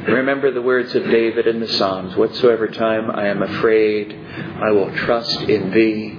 Remember 0.08 0.52
the 0.52 0.62
words 0.62 0.94
of 0.94 1.02
David 1.04 1.46
in 1.46 1.58
the 1.58 1.68
Psalms 1.68 2.16
Whatsoever 2.16 2.68
time 2.68 3.10
I 3.10 3.26
am 3.28 3.42
afraid, 3.42 4.12
I 4.12 4.70
will 4.70 4.94
trust 4.94 5.40
in 5.42 5.70
thee. 5.72 6.12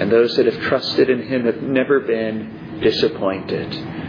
And 0.00 0.10
those 0.10 0.36
that 0.36 0.46
have 0.46 0.60
trusted 0.62 1.08
in 1.08 1.26
him 1.26 1.44
have 1.44 1.62
never 1.62 2.00
been 2.00 2.80
disappointed. 2.82 3.99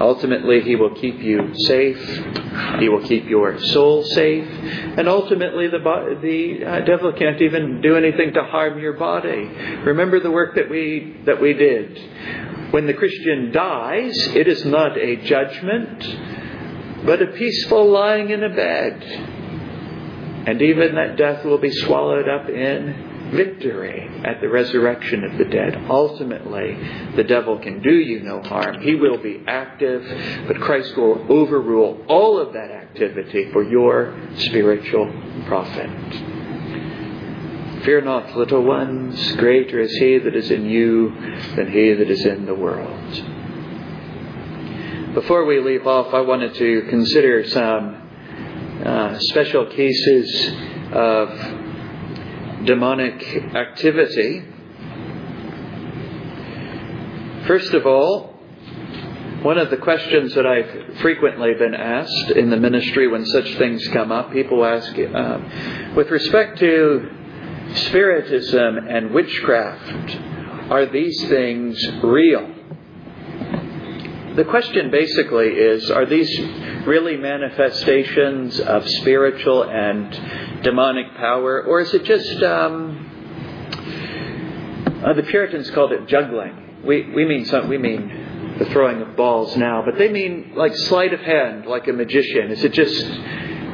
Ultimately, 0.00 0.62
He 0.62 0.76
will 0.76 0.94
keep 0.94 1.20
you 1.20 1.54
safe. 1.54 1.98
He 2.78 2.88
will 2.88 3.06
keep 3.06 3.28
your 3.28 3.60
soul 3.60 4.02
safe. 4.02 4.48
And 4.96 5.08
ultimately, 5.08 5.68
the, 5.68 5.78
the 6.22 6.64
uh, 6.64 6.80
devil 6.86 7.12
can't 7.12 7.40
even 7.42 7.82
do 7.82 7.96
anything 7.96 8.32
to 8.32 8.42
harm 8.42 8.78
your 8.78 8.94
body. 8.94 9.44
Remember 9.84 10.18
the 10.18 10.30
work 10.30 10.54
that 10.54 10.70
we, 10.70 11.16
that 11.26 11.40
we 11.40 11.52
did. 11.52 12.72
When 12.72 12.86
the 12.86 12.94
Christian 12.94 13.52
dies, 13.52 14.16
it 14.28 14.48
is 14.48 14.64
not 14.64 14.96
a 14.96 15.16
judgment, 15.16 17.04
but 17.04 17.20
a 17.20 17.26
peaceful 17.26 17.90
lying 17.90 18.30
in 18.30 18.42
a 18.42 18.48
bed. 18.48 19.02
And 20.46 20.62
even 20.62 20.94
that 20.94 21.16
death 21.16 21.44
will 21.44 21.58
be 21.58 21.70
swallowed 21.70 22.28
up 22.28 22.48
in 22.48 23.09
victory 23.32 24.08
at 24.24 24.40
the 24.40 24.48
resurrection 24.48 25.24
of 25.24 25.38
the 25.38 25.44
dead. 25.44 25.86
Ultimately, 25.88 26.78
the 27.16 27.24
devil 27.24 27.58
can 27.58 27.80
do 27.82 27.92
you 27.92 28.20
no 28.20 28.42
harm. 28.42 28.80
He 28.80 28.94
will 28.94 29.18
be 29.18 29.42
active, 29.46 30.04
but 30.46 30.60
Christ 30.60 30.96
will 30.96 31.26
overrule 31.30 32.04
all 32.08 32.38
of 32.38 32.52
that 32.52 32.70
activity 32.70 33.50
for 33.52 33.62
your 33.62 34.14
spiritual 34.36 35.12
profit. 35.46 35.90
Fear 37.84 38.02
not, 38.02 38.36
little 38.36 38.62
ones, 38.62 39.32
greater 39.36 39.80
is 39.80 39.92
he 39.92 40.18
that 40.18 40.36
is 40.36 40.50
in 40.50 40.66
you 40.66 41.10
than 41.56 41.72
he 41.72 41.94
that 41.94 42.10
is 42.10 42.26
in 42.26 42.44
the 42.44 42.54
world. 42.54 43.14
Before 45.14 45.44
we 45.46 45.60
leave 45.60 45.86
off, 45.86 46.12
I 46.12 46.20
wanted 46.20 46.54
to 46.54 46.82
consider 46.90 47.48
some 47.48 48.82
uh, 48.84 49.18
special 49.18 49.66
cases 49.66 50.52
of 50.92 51.69
demonic 52.64 53.22
activity. 53.54 54.44
First 57.46 57.72
of 57.74 57.86
all, 57.86 58.34
one 59.42 59.56
of 59.56 59.70
the 59.70 59.78
questions 59.78 60.34
that 60.34 60.46
I've 60.46 60.98
frequently 60.98 61.54
been 61.54 61.74
asked 61.74 62.30
in 62.32 62.50
the 62.50 62.58
ministry 62.58 63.08
when 63.08 63.24
such 63.24 63.54
things 63.54 63.86
come 63.88 64.12
up, 64.12 64.32
people 64.32 64.64
ask, 64.64 64.94
uh, 64.98 65.94
with 65.96 66.10
respect 66.10 66.58
to 66.58 67.08
Spiritism 67.74 68.78
and 68.88 69.12
witchcraft, 69.12 70.18
are 70.70 70.86
these 70.86 71.18
things 71.28 71.82
real? 72.02 72.59
The 74.36 74.44
question 74.44 74.92
basically 74.92 75.48
is 75.48 75.90
are 75.90 76.06
these 76.06 76.30
really 76.86 77.16
manifestations 77.16 78.60
of 78.60 78.88
spiritual 78.88 79.64
and 79.64 80.62
demonic 80.62 81.16
power, 81.16 81.64
or 81.64 81.80
is 81.80 81.92
it 81.92 82.04
just, 82.04 82.40
um, 82.44 83.08
uh, 85.04 85.14
the 85.14 85.24
Puritans 85.24 85.68
called 85.70 85.90
it 85.90 86.06
juggling. 86.06 86.82
We, 86.84 87.10
we 87.10 87.24
mean 87.24 87.44
some, 87.46 87.68
we 87.68 87.78
mean 87.78 88.56
the 88.58 88.66
throwing 88.66 89.02
of 89.02 89.16
balls 89.16 89.56
now, 89.56 89.82
but 89.84 89.98
they 89.98 90.08
mean 90.08 90.52
like 90.54 90.76
sleight 90.76 91.12
of 91.12 91.20
hand, 91.20 91.66
like 91.66 91.88
a 91.88 91.92
magician. 91.92 92.52
Is 92.52 92.62
it 92.62 92.72
just 92.72 93.04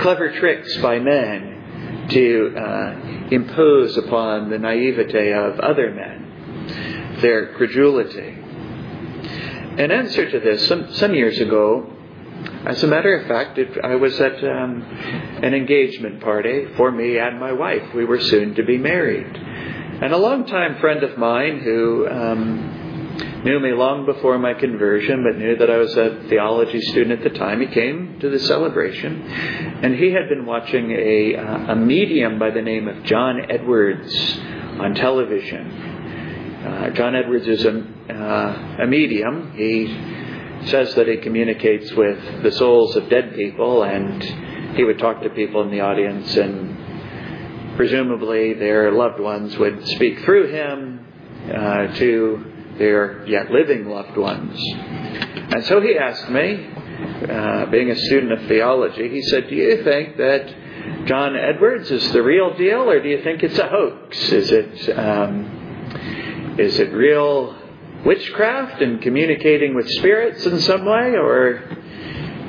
clever 0.00 0.32
tricks 0.38 0.74
by 0.78 0.98
men 1.00 2.06
to 2.10 2.54
uh, 2.56 3.28
impose 3.30 3.96
upon 3.98 4.48
the 4.48 4.58
naivete 4.58 5.32
of 5.34 5.60
other 5.60 5.92
men, 5.92 7.18
their 7.20 7.52
credulity? 7.54 8.44
In 9.78 9.90
answer 9.90 10.30
to 10.30 10.40
this, 10.40 10.66
some, 10.68 10.94
some 10.94 11.14
years 11.14 11.38
ago, 11.38 11.86
as 12.64 12.82
a 12.82 12.86
matter 12.86 13.14
of 13.18 13.26
fact, 13.28 13.58
it, 13.58 13.76
I 13.84 13.96
was 13.96 14.18
at 14.18 14.42
um, 14.42 14.82
an 15.42 15.52
engagement 15.52 16.22
party 16.22 16.68
for 16.78 16.90
me 16.90 17.18
and 17.18 17.38
my 17.38 17.52
wife. 17.52 17.94
We 17.94 18.06
were 18.06 18.18
soon 18.18 18.54
to 18.54 18.64
be 18.64 18.78
married. 18.78 19.26
And 19.36 20.14
a 20.14 20.16
longtime 20.16 20.78
friend 20.80 21.02
of 21.02 21.18
mine 21.18 21.60
who 21.60 22.08
um, 22.08 23.42
knew 23.44 23.60
me 23.60 23.72
long 23.72 24.06
before 24.06 24.38
my 24.38 24.54
conversion, 24.54 25.22
but 25.22 25.38
knew 25.38 25.56
that 25.58 25.70
I 25.70 25.76
was 25.76 25.94
a 25.94 26.24
theology 26.30 26.80
student 26.80 27.22
at 27.22 27.32
the 27.32 27.38
time, 27.38 27.60
he 27.60 27.66
came 27.66 28.18
to 28.20 28.30
the 28.30 28.38
celebration. 28.38 29.22
And 29.82 29.94
he 29.94 30.10
had 30.12 30.30
been 30.30 30.46
watching 30.46 30.90
a, 30.90 31.36
uh, 31.36 31.72
a 31.72 31.76
medium 31.76 32.38
by 32.38 32.50
the 32.50 32.62
name 32.62 32.88
of 32.88 33.04
John 33.04 33.50
Edwards 33.50 34.38
on 34.80 34.94
television. 34.94 35.95
Uh, 36.64 36.90
John 36.90 37.14
Edwards 37.14 37.46
is 37.46 37.64
a, 37.64 37.80
uh, 38.10 38.82
a 38.82 38.86
medium. 38.86 39.52
He 39.56 40.68
says 40.68 40.94
that 40.94 41.06
he 41.06 41.18
communicates 41.18 41.92
with 41.92 42.42
the 42.42 42.52
souls 42.52 42.96
of 42.96 43.08
dead 43.08 43.34
people, 43.34 43.82
and 43.82 44.22
he 44.76 44.84
would 44.84 44.98
talk 44.98 45.22
to 45.22 45.30
people 45.30 45.62
in 45.62 45.70
the 45.70 45.80
audience, 45.80 46.34
and 46.36 47.76
presumably 47.76 48.54
their 48.54 48.92
loved 48.92 49.20
ones 49.20 49.56
would 49.58 49.86
speak 49.88 50.20
through 50.24 50.50
him 50.50 51.06
uh, 51.54 51.94
to 51.94 52.44
their 52.78 53.26
yet 53.26 53.50
living 53.50 53.88
loved 53.88 54.16
ones. 54.16 54.58
And 54.58 55.64
so 55.66 55.80
he 55.80 55.96
asked 55.96 56.28
me, 56.30 56.70
uh, 57.30 57.66
being 57.66 57.90
a 57.90 57.96
student 57.96 58.32
of 58.32 58.48
theology, 58.48 59.08
he 59.08 59.22
said, 59.22 59.48
Do 59.48 59.54
you 59.54 59.84
think 59.84 60.16
that 60.16 61.06
John 61.06 61.36
Edwards 61.36 61.90
is 61.90 62.12
the 62.12 62.22
real 62.22 62.56
deal, 62.56 62.90
or 62.90 63.00
do 63.00 63.08
you 63.08 63.22
think 63.22 63.42
it's 63.42 63.58
a 63.58 63.68
hoax? 63.68 64.18
Is 64.32 64.50
it, 64.50 64.98
um, 64.98 65.55
is 66.58 66.78
it 66.78 66.92
real 66.92 67.54
witchcraft 68.04 68.80
and 68.82 69.02
communicating 69.02 69.74
with 69.74 69.90
spirits 69.90 70.44
in 70.46 70.60
some 70.60 70.84
way, 70.84 71.14
or 71.16 71.62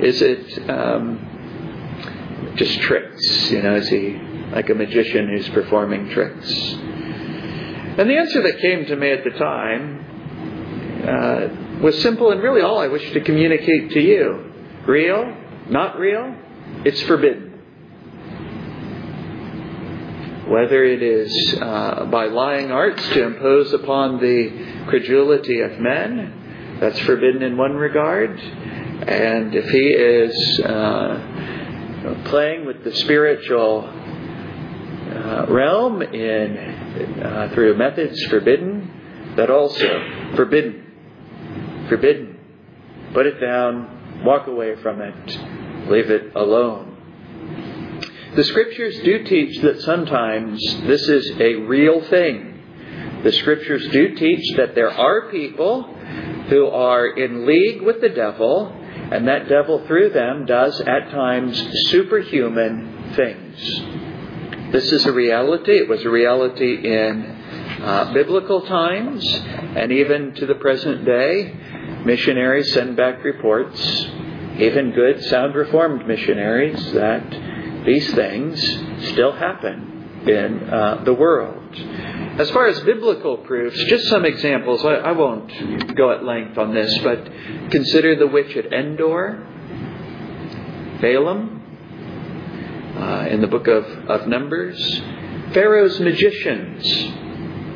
is 0.01 0.21
it 0.21 0.69
um, 0.69 2.53
just 2.55 2.79
tricks? 2.81 3.51
You 3.51 3.61
know, 3.61 3.75
is 3.75 3.87
he 3.89 4.17
like 4.51 4.69
a 4.69 4.75
magician 4.75 5.29
who's 5.29 5.49
performing 5.49 6.09
tricks? 6.09 6.51
And 7.97 8.09
the 8.09 8.17
answer 8.17 8.43
that 8.43 8.59
came 8.59 8.85
to 8.85 8.95
me 8.95 9.11
at 9.11 9.23
the 9.23 9.31
time 9.31 10.05
uh, 11.07 11.47
was 11.81 11.99
simple 12.01 12.31
and 12.31 12.41
really 12.41 12.61
all 12.61 12.79
I 12.79 12.87
wish 12.87 13.11
to 13.13 13.21
communicate 13.21 13.91
to 13.91 13.99
you. 13.99 14.53
Real? 14.85 15.35
Not 15.69 15.97
real? 15.97 16.35
It's 16.85 17.01
forbidden. 17.03 17.46
Whether 20.47 20.83
it 20.85 21.01
is 21.03 21.59
uh, 21.61 22.05
by 22.05 22.25
lying 22.25 22.71
arts 22.71 23.03
to 23.09 23.23
impose 23.23 23.73
upon 23.73 24.19
the 24.19 24.85
credulity 24.87 25.59
of 25.59 25.79
men, 25.79 26.77
that's 26.79 26.99
forbidden 26.99 27.43
in 27.43 27.57
one 27.57 27.73
regard. 27.73 28.39
And 28.39 29.53
if 29.53 29.69
he 29.69 29.89
is 29.89 30.59
uh, 30.61 32.21
playing 32.25 32.65
with 32.65 32.83
the 32.83 32.95
spiritual 32.95 33.85
uh, 33.85 35.45
realm 35.49 36.01
in 36.01 36.57
uh, 37.21 37.49
through 37.53 37.77
methods 37.77 38.21
forbidden, 38.25 39.33
that 39.35 39.49
also 39.49 39.85
forbidden 40.35 40.87
forbidden. 41.87 42.37
Put 43.13 43.25
it 43.25 43.39
down, 43.39 44.23
walk 44.23 44.47
away 44.47 44.75
from 44.81 45.01
it, 45.01 45.89
leave 45.89 46.09
it 46.09 46.35
alone. 46.35 46.96
The 48.37 48.43
scriptures 48.43 48.99
do 48.99 49.23
teach 49.23 49.63
that 49.63 49.81
sometimes 49.81 50.61
this 50.83 51.01
is 51.09 51.31
a 51.39 51.55
real 51.55 52.01
thing. 52.01 52.61
The 53.23 53.31
scriptures 53.31 53.89
do 53.89 54.13
teach 54.13 54.55
that 54.57 54.75
there 54.75 54.91
are 54.91 55.31
people 55.31 55.81
who 56.49 56.67
are 56.67 57.07
in 57.07 57.47
league 57.47 57.81
with 57.81 57.99
the 57.99 58.09
devil, 58.09 58.71
and 59.11 59.27
that 59.27 59.49
devil 59.49 59.83
through 59.87 60.11
them 60.11 60.45
does 60.45 60.79
at 60.81 61.09
times 61.09 61.57
superhuman 61.89 63.13
things. 63.15 64.71
This 64.71 64.91
is 64.91 65.07
a 65.07 65.11
reality. 65.11 65.71
It 65.71 65.89
was 65.89 66.03
a 66.05 66.09
reality 66.09 66.75
in 66.75 67.23
uh, 67.81 68.13
biblical 68.13 68.61
times 68.67 69.25
and 69.33 69.91
even 69.91 70.35
to 70.35 70.45
the 70.45 70.55
present 70.55 71.05
day. 71.05 71.55
Missionaries 72.05 72.71
send 72.71 72.97
back 72.97 73.23
reports, 73.23 73.81
even 74.59 74.91
good, 74.93 75.23
sound 75.23 75.55
Reformed 75.55 76.05
missionaries, 76.07 76.93
that 76.93 77.56
these 77.87 78.13
things 78.13 78.61
still 79.13 79.31
happen 79.31 80.21
in 80.27 80.69
uh, 80.69 81.03
the 81.05 81.13
world. 81.13 81.73
As 82.37 82.49
far 82.51 82.67
as 82.67 82.79
biblical 82.81 83.37
proofs, 83.37 83.81
just 83.85 84.07
some 84.09 84.25
examples. 84.25 84.83
I, 84.85 84.95
I 84.95 85.11
won't 85.13 85.95
go 85.95 86.11
at 86.11 86.23
length 86.23 86.57
on 86.57 86.73
this, 86.73 86.95
but 86.99 87.71
consider 87.71 88.15
the 88.15 88.27
witch 88.27 88.55
at 88.57 88.71
Endor, 88.71 89.47
Balaam, 91.01 91.63
uh, 92.97 93.27
in 93.29 93.41
the 93.41 93.47
book 93.47 93.67
of, 93.67 93.85
of 94.09 94.27
Numbers, 94.27 94.77
Pharaoh's 95.53 95.99
magicians, 95.99 96.85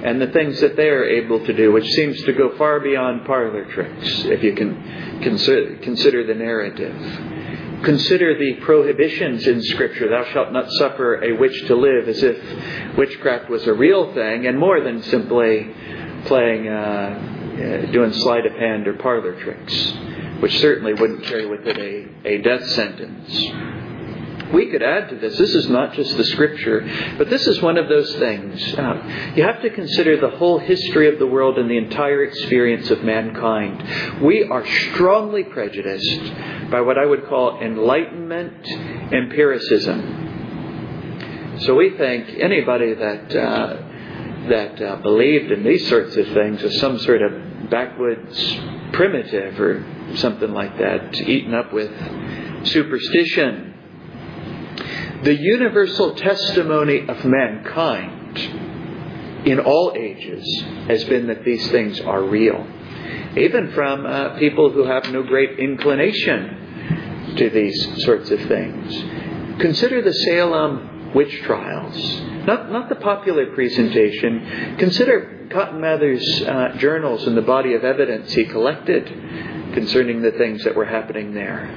and 0.03 0.20
the 0.20 0.28
things 0.28 0.59
that 0.59 0.76
they 0.76 0.89
are 0.89 1.05
able 1.05 1.45
to 1.45 1.53
do, 1.53 1.72
which 1.72 1.88
seems 1.93 2.22
to 2.24 2.34
go 2.34 2.57
far 2.57 2.80
beyond 2.80 3.26
parlor 3.26 3.66
tricks, 3.74 4.26
if 4.26 4.43
you 4.43 4.55
can 4.55 5.22
consider, 5.22 5.78
consider 5.78 6.26
the 6.26 6.34
narrative. 6.34 7.40
Consider 7.84 8.38
the 8.38 8.53
prohibitions 8.61 9.47
in 9.47 9.61
Scripture. 9.63 10.07
Thou 10.09 10.25
shalt 10.34 10.51
not 10.53 10.71
suffer 10.73 11.23
a 11.23 11.36
witch 11.38 11.65
to 11.67 11.75
live, 11.75 12.07
as 12.07 12.21
if 12.21 12.97
witchcraft 12.97 13.49
was 13.49 13.65
a 13.65 13.73
real 13.73 14.13
thing 14.13 14.45
and 14.45 14.59
more 14.59 14.82
than 14.82 15.01
simply 15.03 15.73
playing, 16.25 16.67
uh, 16.67 16.71
uh, 16.71 17.91
doing 17.91 18.13
sleight 18.13 18.45
of 18.45 18.53
hand 18.53 18.88
or 18.88 18.93
parlor 18.93 19.39
tricks, 19.41 19.93
which 20.41 20.59
certainly 20.59 20.93
wouldn't 20.93 21.23
carry 21.23 21.47
with 21.47 21.67
it 21.67 21.77
a, 21.77 22.27
a 22.27 22.41
death 22.43 22.67
sentence. 22.69 23.80
We 24.53 24.67
could 24.69 24.83
add 24.83 25.09
to 25.09 25.15
this. 25.15 25.37
This 25.37 25.55
is 25.55 25.69
not 25.69 25.93
just 25.93 26.17
the 26.17 26.25
scripture, 26.25 26.81
but 27.17 27.29
this 27.29 27.47
is 27.47 27.61
one 27.61 27.77
of 27.77 27.87
those 27.87 28.13
things. 28.15 28.61
Uh, 28.73 29.31
you 29.35 29.43
have 29.43 29.61
to 29.61 29.69
consider 29.69 30.19
the 30.19 30.31
whole 30.37 30.59
history 30.59 31.07
of 31.11 31.19
the 31.19 31.27
world 31.27 31.57
and 31.57 31.69
the 31.69 31.77
entire 31.77 32.23
experience 32.23 32.89
of 32.89 33.03
mankind. 33.03 34.21
We 34.21 34.43
are 34.43 34.65
strongly 34.65 35.43
prejudiced 35.43 36.21
by 36.69 36.81
what 36.81 36.97
I 36.97 37.05
would 37.05 37.27
call 37.27 37.61
Enlightenment 37.61 38.67
empiricism. 39.13 40.29
So 41.59 41.75
we 41.75 41.95
think 41.97 42.29
anybody 42.39 42.93
that 42.93 43.35
uh, 43.35 43.77
that 44.49 44.81
uh, 44.81 44.95
believed 44.97 45.51
in 45.51 45.63
these 45.63 45.87
sorts 45.87 46.15
of 46.17 46.25
things 46.29 46.63
as 46.63 46.79
some 46.79 46.97
sort 46.99 47.21
of 47.21 47.69
backwoods 47.69 48.35
primitive 48.93 49.59
or 49.59 49.85
something 50.15 50.51
like 50.51 50.77
that, 50.79 51.13
eaten 51.15 51.53
up 51.53 51.71
with 51.71 51.91
superstition 52.65 53.70
the 55.24 55.36
universal 55.36 56.15
testimony 56.15 57.07
of 57.07 57.24
mankind 57.26 58.38
in 59.45 59.59
all 59.59 59.93
ages 59.95 60.43
has 60.88 61.03
been 61.05 61.28
that 61.28 61.43
these 61.43 61.69
things 61.69 61.99
are 62.01 62.24
real. 62.24 62.65
Even 63.38 63.72
from 63.74 64.05
uh, 64.05 64.38
people 64.38 64.72
who 64.72 64.84
have 64.86 65.11
no 65.11 65.24
great 65.24 65.59
inclination 65.59 67.36
to 67.38 67.49
these 67.49 68.03
sorts 68.03 68.30
of 68.32 68.39
things. 68.41 68.93
Consider 69.61 70.01
the 70.01 70.13
Salem 70.13 71.13
witch 71.13 71.41
trials. 71.43 71.95
Not, 72.45 72.72
not 72.72 72.89
the 72.89 72.95
popular 72.95 73.53
presentation. 73.53 74.76
Consider 74.80 75.47
Cotton 75.51 75.80
Mather's 75.82 76.41
uh, 76.41 76.78
journals 76.78 77.28
and 77.28 77.38
the 77.38 77.41
body 77.41 77.74
of 77.74 77.84
evidence 77.84 78.34
he 78.34 78.45
collected 78.45 79.05
concerning 79.74 80.22
the 80.22 80.32
things 80.32 80.63
that 80.63 80.76
were 80.76 80.86
happening 80.86 81.34
there. 81.34 81.67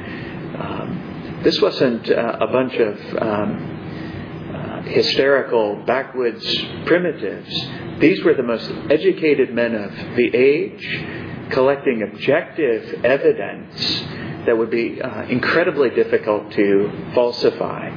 Um, 0.59 1.04
this 1.45 1.61
wasn't 1.61 2.11
uh, 2.11 2.39
a 2.41 2.47
bunch 2.47 2.75
of 2.75 3.23
um, 3.23 4.51
uh, 4.55 4.83
hysterical, 4.83 5.77
backwoods 5.87 6.45
primitives. 6.87 7.69
These 8.01 8.25
were 8.25 8.35
the 8.35 8.43
most 8.43 8.71
educated 8.91 9.55
men 9.55 9.75
of 9.75 10.17
the 10.17 10.35
age, 10.35 11.51
collecting 11.51 12.03
objective 12.03 13.05
evidence 13.05 14.03
that 14.47 14.57
would 14.57 14.71
be 14.71 15.01
uh, 15.01 15.23
incredibly 15.25 15.91
difficult 15.91 16.51
to 16.53 17.11
falsify. 17.15 17.91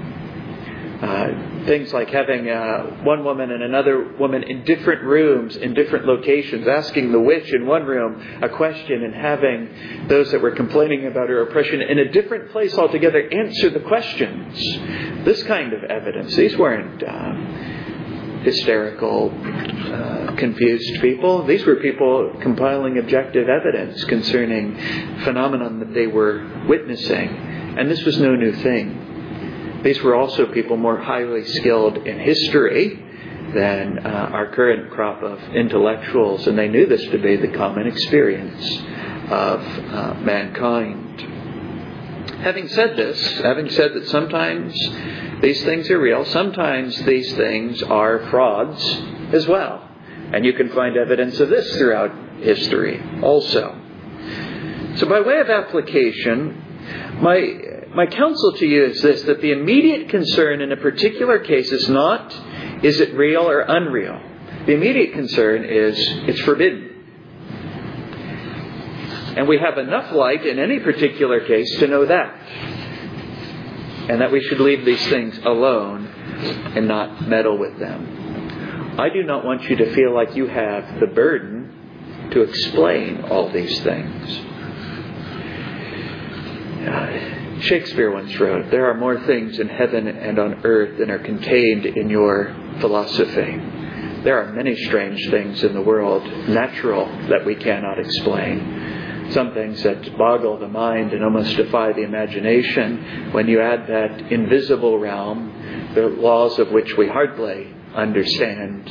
Things 1.67 1.91
like 1.91 2.09
having 2.09 2.49
uh, 2.49 3.03
one 3.03 3.25
woman 3.25 3.51
and 3.51 3.61
another 3.61 4.13
woman 4.17 4.43
in 4.43 4.63
different 4.63 5.03
rooms, 5.03 5.57
in 5.57 5.73
different 5.73 6.05
locations, 6.05 6.65
asking 6.65 7.11
the 7.11 7.19
witch 7.19 7.51
in 7.51 7.67
one 7.67 7.83
room 7.83 8.39
a 8.41 8.47
question 8.47 9.03
and 9.03 9.13
having 9.13 10.07
those 10.07 10.31
that 10.31 10.41
were 10.41 10.51
complaining 10.51 11.07
about 11.07 11.27
her 11.27 11.41
oppression 11.41 11.81
in 11.81 11.99
a 11.99 12.11
different 12.11 12.51
place 12.51 12.73
altogether 12.77 13.19
answer 13.19 13.69
the 13.69 13.81
questions. 13.81 14.55
This 15.25 15.43
kind 15.43 15.73
of 15.73 15.83
evidence. 15.83 16.35
These 16.37 16.57
weren't 16.57 17.03
uh, 17.03 18.43
hysterical, 18.43 19.29
uh, 19.29 20.35
confused 20.37 21.01
people. 21.01 21.45
These 21.45 21.65
were 21.65 21.75
people 21.75 22.33
compiling 22.41 22.97
objective 22.97 23.49
evidence 23.49 24.03
concerning 24.05 24.73
phenomenon 25.25 25.79
that 25.79 25.93
they 25.93 26.07
were 26.07 26.65
witnessing. 26.67 27.27
And 27.77 27.91
this 27.91 28.03
was 28.05 28.17
no 28.19 28.35
new 28.35 28.53
thing. 28.63 29.06
These 29.83 30.01
were 30.01 30.15
also 30.15 30.47
people 30.47 30.77
more 30.77 30.97
highly 30.97 31.45
skilled 31.45 31.97
in 31.97 32.19
history 32.19 33.03
than 33.53 33.99
uh, 33.99 34.29
our 34.33 34.47
current 34.53 34.91
crop 34.91 35.23
of 35.23 35.41
intellectuals, 35.55 36.47
and 36.47 36.57
they 36.57 36.67
knew 36.67 36.85
this 36.85 37.03
to 37.11 37.17
be 37.17 37.37
the 37.37 37.49
common 37.49 37.87
experience 37.87 38.81
of 39.29 39.61
uh, 39.61 40.13
mankind. 40.21 41.21
Having 42.41 42.67
said 42.69 42.95
this, 42.97 43.19
having 43.41 43.69
said 43.69 43.93
that 43.93 44.07
sometimes 44.09 44.73
these 45.41 45.63
things 45.63 45.89
are 45.89 45.99
real, 45.99 46.25
sometimes 46.25 46.97
these 47.03 47.33
things 47.35 47.81
are 47.83 48.29
frauds 48.29 48.83
as 49.33 49.47
well. 49.47 49.83
And 50.33 50.45
you 50.45 50.53
can 50.53 50.69
find 50.69 50.97
evidence 50.97 51.39
of 51.39 51.49
this 51.49 51.77
throughout 51.77 52.11
history 52.39 53.01
also. 53.23 53.79
So, 54.95 55.07
by 55.07 55.21
way 55.21 55.39
of 55.39 55.49
application, 55.49 56.63
my 57.21 57.76
my 57.97 58.05
counsel 58.05 58.53
to 58.53 58.65
you 58.67 58.85
is 58.85 59.01
this 59.01 59.23
that 59.23 59.41
the 59.41 59.51
immediate 59.51 60.09
concern 60.09 60.61
in 60.61 60.71
a 60.71 60.77
particular 60.77 61.39
case 61.39 61.71
is 61.71 61.89
not 61.89 62.31
is 62.83 62.99
it 62.99 63.11
real 63.15 63.49
or 63.49 63.61
unreal. 63.61 64.21
The 64.67 64.73
immediate 64.73 65.13
concern 65.13 65.65
is 65.65 65.97
it's 66.27 66.39
forbidden. 66.41 66.93
And 69.35 69.47
we 69.47 69.57
have 69.57 69.79
enough 69.79 70.11
light 70.11 70.45
in 70.45 70.59
any 70.59 70.77
particular 70.77 71.39
case 71.47 71.79
to 71.79 71.87
know 71.87 72.05
that. 72.05 72.35
And 74.09 74.21
that 74.21 74.31
we 74.31 74.43
should 74.43 74.59
leave 74.59 74.85
these 74.85 75.03
things 75.07 75.35
alone 75.39 76.05
and 76.75 76.87
not 76.87 77.27
meddle 77.27 77.57
with 77.57 77.79
them. 77.79 78.95
I 78.99 79.09
do 79.09 79.23
not 79.23 79.43
want 79.43 79.63
you 79.63 79.75
to 79.75 79.95
feel 79.95 80.13
like 80.13 80.35
you 80.35 80.45
have 80.45 80.99
the 80.99 81.07
burden 81.07 82.29
to 82.31 82.41
explain 82.41 83.23
all 83.23 83.51
these 83.51 83.81
things. 83.81 84.41
Shakespeare 87.61 88.11
once 88.11 88.39
wrote, 88.39 88.69
There 88.69 88.89
are 88.89 88.93
more 88.93 89.19
things 89.25 89.59
in 89.59 89.67
heaven 89.67 90.07
and 90.07 90.37
on 90.37 90.61
earth 90.63 90.99
than 90.99 91.09
are 91.09 91.19
contained 91.19 91.85
in 91.85 92.09
your 92.09 92.55
philosophy. 92.79 93.59
There 94.23 94.39
are 94.41 94.53
many 94.53 94.75
strange 94.85 95.29
things 95.29 95.63
in 95.63 95.73
the 95.73 95.81
world, 95.81 96.23
natural, 96.49 97.05
that 97.29 97.45
we 97.45 97.55
cannot 97.55 97.99
explain. 97.99 99.31
Some 99.31 99.53
things 99.53 99.81
that 99.83 100.17
boggle 100.17 100.59
the 100.59 100.67
mind 100.67 101.13
and 101.13 101.23
almost 101.23 101.55
defy 101.57 101.93
the 101.93 102.03
imagination. 102.03 103.31
When 103.31 103.47
you 103.47 103.61
add 103.61 103.87
that 103.87 104.31
invisible 104.31 104.99
realm, 104.99 105.91
the 105.95 106.07
laws 106.07 106.59
of 106.59 106.71
which 106.71 106.95
we 106.95 107.07
hardly 107.07 107.73
understand, 107.95 108.89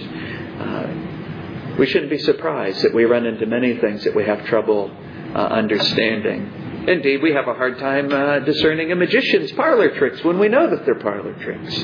uh, 0.61 1.77
we 1.79 1.87
shouldn't 1.87 2.11
be 2.11 2.19
surprised 2.19 2.83
that 2.83 2.95
we 2.95 3.05
run 3.05 3.27
into 3.27 3.47
many 3.47 3.77
things 3.79 4.05
that 4.05 4.15
we 4.15 4.25
have 4.25 4.45
trouble 4.47 4.91
uh, 5.35 5.39
understanding. 5.39 6.66
Indeed, 6.87 7.21
we 7.21 7.33
have 7.33 7.49
a 7.49 7.55
hard 7.55 7.79
time 7.79 8.13
uh, 8.13 8.39
discerning 8.41 8.93
a 8.93 8.97
magician's 8.97 9.51
parlor 9.53 9.97
tricks 9.99 10.23
when 10.23 10.39
we 10.39 10.49
know 10.49 10.71
that 10.71 10.85
they're 10.85 11.01
parlor 11.01 11.35
tricks. 11.35 11.75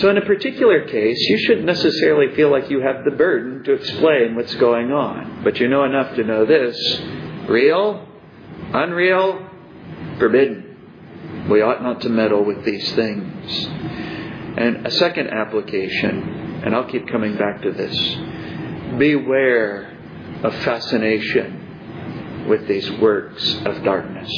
So, 0.00 0.10
in 0.10 0.18
a 0.18 0.26
particular 0.26 0.86
case, 0.86 1.18
you 1.30 1.38
shouldn't 1.38 1.64
necessarily 1.64 2.34
feel 2.36 2.50
like 2.50 2.68
you 2.68 2.80
have 2.80 3.04
the 3.04 3.12
burden 3.12 3.64
to 3.64 3.72
explain 3.72 4.36
what's 4.36 4.54
going 4.56 4.92
on. 4.92 5.42
But 5.42 5.58
you 5.58 5.68
know 5.68 5.84
enough 5.84 6.14
to 6.16 6.24
know 6.24 6.44
this 6.44 7.00
real, 7.48 8.06
unreal, 8.74 9.48
forbidden. 10.18 11.46
We 11.48 11.62
ought 11.62 11.82
not 11.82 12.02
to 12.02 12.10
meddle 12.10 12.44
with 12.44 12.66
these 12.66 12.92
things. 12.92 13.66
And 14.58 14.86
a 14.86 14.90
second 14.90 15.28
application, 15.28 16.62
and 16.64 16.74
I'll 16.74 16.90
keep 16.90 17.08
coming 17.08 17.38
back 17.38 17.62
to 17.62 17.72
this 17.72 17.96
beware 18.98 19.96
of 20.42 20.54
fascination 20.56 21.65
with 22.48 22.66
these 22.68 22.90
works 22.92 23.54
of 23.64 23.82
darkness. 23.82 24.30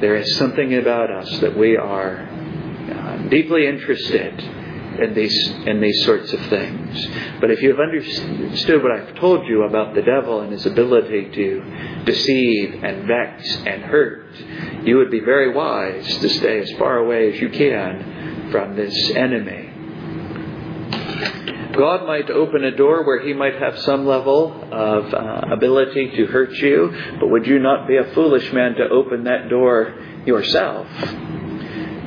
There 0.00 0.16
is 0.16 0.36
something 0.36 0.74
about 0.74 1.10
us 1.10 1.40
that 1.40 1.56
we 1.56 1.76
are 1.76 2.18
uh, 2.20 3.28
deeply 3.28 3.66
interested 3.66 4.40
in 5.00 5.14
these 5.14 5.48
in 5.66 5.80
these 5.80 6.04
sorts 6.04 6.32
of 6.32 6.40
things. 6.46 7.06
But 7.40 7.50
if 7.50 7.62
you've 7.62 7.80
understood 7.80 8.82
what 8.82 8.92
I've 8.92 9.14
told 9.16 9.46
you 9.46 9.64
about 9.64 9.94
the 9.94 10.02
devil 10.02 10.40
and 10.40 10.52
his 10.52 10.66
ability 10.66 11.30
to 11.34 12.04
deceive 12.04 12.84
and 12.84 13.06
vex 13.06 13.56
and 13.66 13.82
hurt, 13.82 14.34
you 14.84 14.96
would 14.96 15.10
be 15.10 15.20
very 15.20 15.52
wise 15.52 16.06
to 16.18 16.28
stay 16.28 16.60
as 16.60 16.70
far 16.72 16.98
away 16.98 17.32
as 17.32 17.40
you 17.40 17.48
can 17.50 18.50
from 18.50 18.76
this 18.76 19.10
enemy. 19.10 19.70
God 21.76 22.06
might 22.06 22.30
open 22.30 22.64
a 22.64 22.76
door 22.76 23.04
where 23.04 23.20
He 23.26 23.32
might 23.32 23.56
have 23.56 23.78
some 23.80 24.06
level 24.06 24.52
of 24.72 25.12
uh, 25.12 25.52
ability 25.52 26.12
to 26.16 26.26
hurt 26.26 26.52
you, 26.52 27.16
but 27.18 27.28
would 27.28 27.46
you 27.46 27.58
not 27.58 27.88
be 27.88 27.96
a 27.96 28.12
foolish 28.14 28.52
man 28.52 28.74
to 28.74 28.88
open 28.88 29.24
that 29.24 29.48
door 29.48 29.94
yourself? 30.26 30.86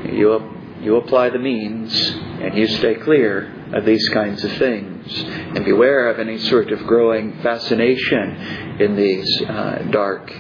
You, 0.06 0.54
you 0.82 0.96
apply 0.96 1.30
the 1.30 1.40
means 1.40 1.94
and 2.40 2.58
you 2.58 2.68
stay 2.68 2.96
clear 2.96 3.54
of 3.74 3.86
these 3.86 4.08
kinds 4.10 4.44
of 4.44 4.52
things. 4.54 5.12
And 5.14 5.66
beware 5.66 6.10
of 6.10 6.20
any 6.20 6.38
sort 6.38 6.72
of 6.72 6.80
growing 6.86 7.42
fascination 7.42 8.78
in 8.80 8.96
these 8.96 9.42
uh, 9.42 9.88
dark 9.92 10.32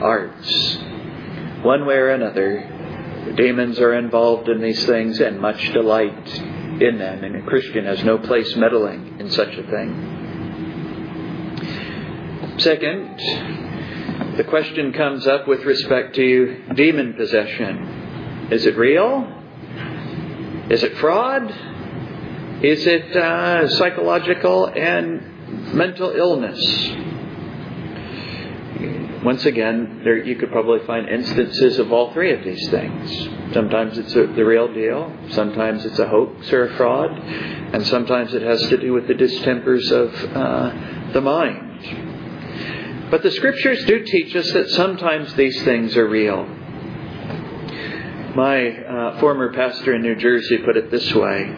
arts. 0.00 0.78
One 1.62 1.86
way 1.86 1.96
or 1.96 2.10
another, 2.10 3.32
demons 3.36 3.78
are 3.78 3.94
involved 3.94 4.48
in 4.48 4.60
these 4.60 4.84
things 4.84 5.20
and 5.20 5.40
much 5.40 5.72
delight 5.72 6.42
in 6.80 6.98
them, 6.98 7.24
and 7.24 7.36
a 7.36 7.42
Christian 7.42 7.84
has 7.84 8.02
no 8.04 8.18
place 8.18 8.56
meddling 8.56 9.20
in 9.20 9.30
such 9.30 9.54
a 9.54 9.62
thing. 9.62 10.20
Second, 12.58 13.18
the 14.36 14.44
question 14.44 14.92
comes 14.92 15.26
up 15.26 15.46
with 15.48 15.64
respect 15.64 16.14
to 16.16 16.62
demon 16.74 17.14
possession. 17.14 18.48
Is 18.50 18.66
it 18.66 18.76
real? 18.76 19.26
Is 20.70 20.82
it 20.82 20.96
fraud? 20.98 21.50
Is 22.62 22.86
it 22.86 23.16
uh, 23.16 23.68
psychological 23.68 24.66
and 24.66 25.74
mental 25.74 26.10
illness? 26.10 26.60
Once 29.24 29.46
again, 29.46 30.02
there, 30.04 30.22
you 30.22 30.36
could 30.36 30.50
probably 30.50 30.84
find 30.86 31.08
instances 31.08 31.78
of 31.78 31.90
all 31.90 32.12
three 32.12 32.30
of 32.34 32.44
these 32.44 32.68
things. 32.68 33.54
Sometimes 33.54 33.96
it's 33.96 34.14
a, 34.14 34.26
the 34.26 34.44
real 34.44 34.70
deal, 34.72 35.10
sometimes 35.30 35.82
it's 35.86 35.98
a 35.98 36.06
hoax 36.06 36.52
or 36.52 36.66
a 36.66 36.76
fraud, 36.76 37.10
and 37.10 37.86
sometimes 37.86 38.34
it 38.34 38.42
has 38.42 38.60
to 38.68 38.76
do 38.76 38.92
with 38.92 39.08
the 39.08 39.14
distempers 39.14 39.90
of 39.90 40.14
uh, 40.14 41.12
the 41.14 41.22
mind. 41.22 43.10
But 43.10 43.22
the 43.22 43.30
scriptures 43.30 43.82
do 43.86 44.04
teach 44.04 44.36
us 44.36 44.52
that 44.52 44.68
sometimes 44.70 45.32
these 45.34 45.62
things 45.64 45.96
are 45.96 46.06
real. 46.06 46.44
My 48.36 48.68
uh, 48.68 49.20
former 49.20 49.54
pastor 49.54 49.94
in 49.94 50.02
New 50.02 50.16
Jersey 50.16 50.58
put 50.58 50.76
it 50.76 50.90
this 50.90 51.14
way 51.14 51.50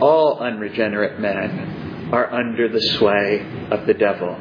All 0.00 0.40
unregenerate 0.40 1.18
men 1.18 2.10
are 2.12 2.30
under 2.30 2.68
the 2.68 2.80
sway 2.98 3.68
of 3.70 3.86
the 3.86 3.94
devil. 3.94 4.36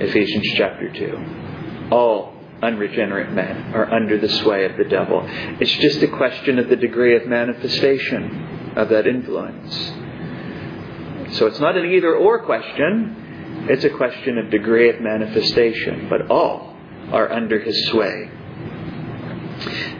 Ephesians 0.00 0.46
chapter 0.56 0.92
2. 0.92 1.88
All 1.92 2.34
unregenerate 2.62 3.32
men 3.32 3.74
are 3.74 3.92
under 3.92 4.18
the 4.18 4.28
sway 4.28 4.64
of 4.64 4.76
the 4.76 4.84
devil. 4.84 5.22
It's 5.60 5.70
just 5.70 6.02
a 6.02 6.08
question 6.08 6.58
of 6.58 6.68
the 6.68 6.76
degree 6.76 7.16
of 7.16 7.26
manifestation 7.26 8.72
of 8.76 8.88
that 8.88 9.06
influence. 9.06 9.74
So 11.36 11.46
it's 11.46 11.60
not 11.60 11.76
an 11.76 11.90
either 11.92 12.14
or 12.14 12.44
question, 12.44 13.66
it's 13.68 13.84
a 13.84 13.90
question 13.90 14.38
of 14.38 14.50
degree 14.50 14.90
of 14.90 15.00
manifestation, 15.00 16.08
but 16.08 16.30
all 16.30 16.76
are 17.12 17.30
under 17.32 17.60
his 17.60 17.86
sway. 17.86 18.30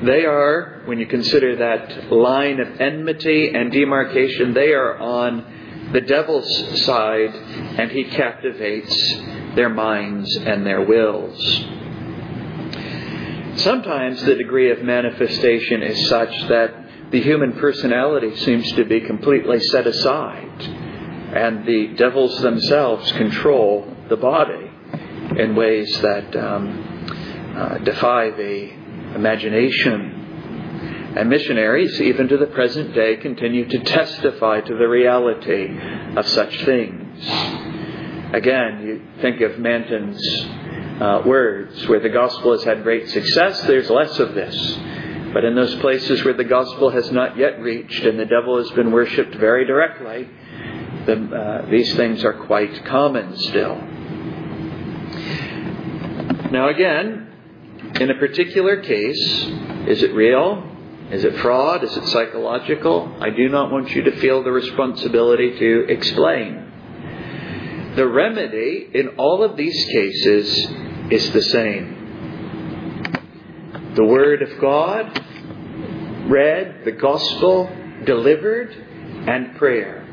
They 0.02 0.24
are, 0.24 0.82
when 0.86 0.98
you 0.98 1.06
consider 1.06 1.56
that 1.56 2.12
line 2.12 2.60
of 2.60 2.80
enmity 2.80 3.52
and 3.54 3.70
demarcation, 3.70 4.54
they 4.54 4.72
are 4.72 4.98
on 4.98 5.90
the 5.92 6.00
devil's 6.00 6.84
side, 6.84 7.34
and 7.34 7.90
he 7.90 8.04
captivates 8.04 9.14
their 9.54 9.68
minds 9.68 10.34
and 10.36 10.66
their 10.66 10.84
wills. 10.84 11.38
Sometimes 13.56 14.22
the 14.24 14.34
degree 14.34 14.70
of 14.70 14.82
manifestation 14.82 15.82
is 15.82 16.08
such 16.08 16.48
that 16.48 17.10
the 17.10 17.22
human 17.22 17.52
personality 17.52 18.34
seems 18.36 18.70
to 18.72 18.84
be 18.84 19.00
completely 19.00 19.60
set 19.60 19.86
aside, 19.86 20.60
and 20.60 21.64
the 21.64 21.94
devils 21.96 22.40
themselves 22.40 23.10
control 23.12 23.86
the 24.08 24.16
body 24.16 24.70
in 25.38 25.54
ways 25.54 26.00
that 26.00 26.36
um, 26.36 27.54
uh, 27.56 27.78
defy 27.78 28.30
the 28.30 28.70
imagination. 29.14 30.22
And 31.16 31.30
missionaries, 31.30 32.00
even 32.00 32.26
to 32.28 32.36
the 32.36 32.46
present 32.46 32.92
day, 32.92 33.16
continue 33.18 33.68
to 33.68 33.78
testify 33.84 34.60
to 34.62 34.76
the 34.76 34.88
reality 34.88 35.78
of 36.16 36.26
such 36.26 36.64
things. 36.64 37.73
Again, 38.34 38.82
you 38.84 39.00
think 39.22 39.40
of 39.42 39.60
Manton's 39.60 40.20
uh, 41.00 41.22
words, 41.24 41.86
where 41.86 42.00
the 42.00 42.08
gospel 42.08 42.50
has 42.50 42.64
had 42.64 42.82
great 42.82 43.08
success, 43.08 43.60
there's 43.62 43.88
less 43.88 44.18
of 44.18 44.34
this. 44.34 44.56
But 45.32 45.44
in 45.44 45.54
those 45.54 45.72
places 45.76 46.24
where 46.24 46.34
the 46.34 46.42
gospel 46.42 46.90
has 46.90 47.12
not 47.12 47.36
yet 47.36 47.60
reached 47.60 48.02
and 48.02 48.18
the 48.18 48.24
devil 48.24 48.58
has 48.58 48.68
been 48.72 48.90
worshipped 48.90 49.36
very 49.36 49.64
directly, 49.66 50.28
the, 51.06 51.12
uh, 51.14 51.70
these 51.70 51.94
things 51.94 52.24
are 52.24 52.32
quite 52.32 52.84
common 52.86 53.36
still. 53.36 53.76
Now, 56.50 56.70
again, 56.70 57.28
in 58.00 58.10
a 58.10 58.14
particular 58.14 58.82
case, 58.82 59.44
is 59.86 60.02
it 60.02 60.12
real? 60.12 60.72
Is 61.12 61.22
it 61.22 61.36
fraud? 61.36 61.84
Is 61.84 61.96
it 61.96 62.06
psychological? 62.08 63.16
I 63.20 63.30
do 63.30 63.48
not 63.48 63.70
want 63.70 63.90
you 63.90 64.02
to 64.02 64.16
feel 64.18 64.42
the 64.42 64.50
responsibility 64.50 65.56
to 65.56 65.86
explain. 65.88 66.63
The 67.96 68.06
remedy 68.06 68.90
in 68.92 69.08
all 69.18 69.44
of 69.44 69.56
these 69.56 69.84
cases 69.84 70.68
is 71.10 71.30
the 71.32 71.42
same. 71.42 72.02
The 73.94 74.04
Word 74.04 74.42
of 74.42 74.60
God, 74.60 75.16
read, 76.28 76.84
the 76.84 76.92
Gospel, 76.92 77.70
delivered, 78.04 78.74
and 79.28 79.56
prayer. 79.56 80.04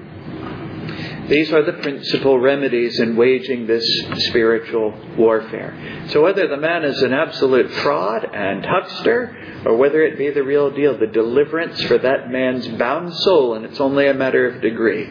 These 1.28 1.52
are 1.54 1.64
the 1.64 1.82
principal 1.82 2.40
remedies 2.40 3.00
in 3.00 3.16
waging 3.16 3.66
this 3.66 3.86
spiritual 4.28 4.94
warfare. 5.18 6.06
So, 6.10 6.22
whether 6.22 6.48
the 6.48 6.58
man 6.58 6.84
is 6.84 7.02
an 7.02 7.14
absolute 7.14 7.72
fraud 7.72 8.26
and 8.26 8.66
huckster, 8.66 9.64
or 9.66 9.78
whether 9.78 10.04
it 10.04 10.18
be 10.18 10.30
the 10.30 10.44
real 10.44 10.72
deal, 10.72 10.98
the 10.98 11.08
deliverance 11.08 11.82
for 11.84 11.98
that 11.98 12.30
man's 12.30 12.68
bound 12.68 13.14
soul, 13.14 13.54
and 13.56 13.66
it's 13.66 13.80
only 13.80 14.08
a 14.08 14.14
matter 14.14 14.46
of 14.48 14.62
degree, 14.62 15.08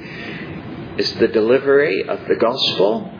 is 1.00 1.14
the 1.14 1.28
delivery 1.28 2.06
of 2.06 2.20
the 2.28 2.36
gospel, 2.36 3.10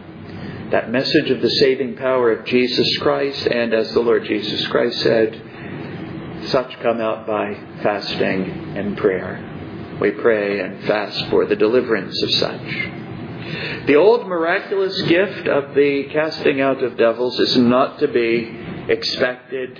that 0.70 0.91
message 0.91 1.31
of 1.31 1.41
the 1.41 1.49
saving 1.49 1.97
power 1.97 2.31
of 2.31 2.45
Jesus 2.45 2.87
Christ, 2.99 3.47
and 3.47 3.72
as 3.72 3.91
the 3.95 4.01
Lord 4.01 4.26
Jesus 4.26 4.66
Christ 4.66 5.01
said, 5.01 6.43
such 6.49 6.78
come 6.81 7.01
out 7.01 7.26
by 7.26 7.55
fasting 7.83 8.76
and 8.76 8.99
prayer. 8.99 9.97
we 9.99 10.11
pray 10.11 10.61
and 10.61 10.85
fast 10.85 11.31
for 11.31 11.47
the 11.47 11.57
deliverance 11.57 12.22
of 12.22 12.31
such. 12.33 13.87
The 13.87 13.97
old 13.97 14.28
miraculous 14.28 15.01
gift 15.03 15.49
of 15.49 15.74
the 15.74 16.09
casting 16.12 16.61
out 16.61 16.83
of 16.83 16.99
devils 16.99 17.41
is 17.41 17.57
not 17.57 17.99
to 18.01 18.09
be 18.09 18.59
expected. 18.89 19.78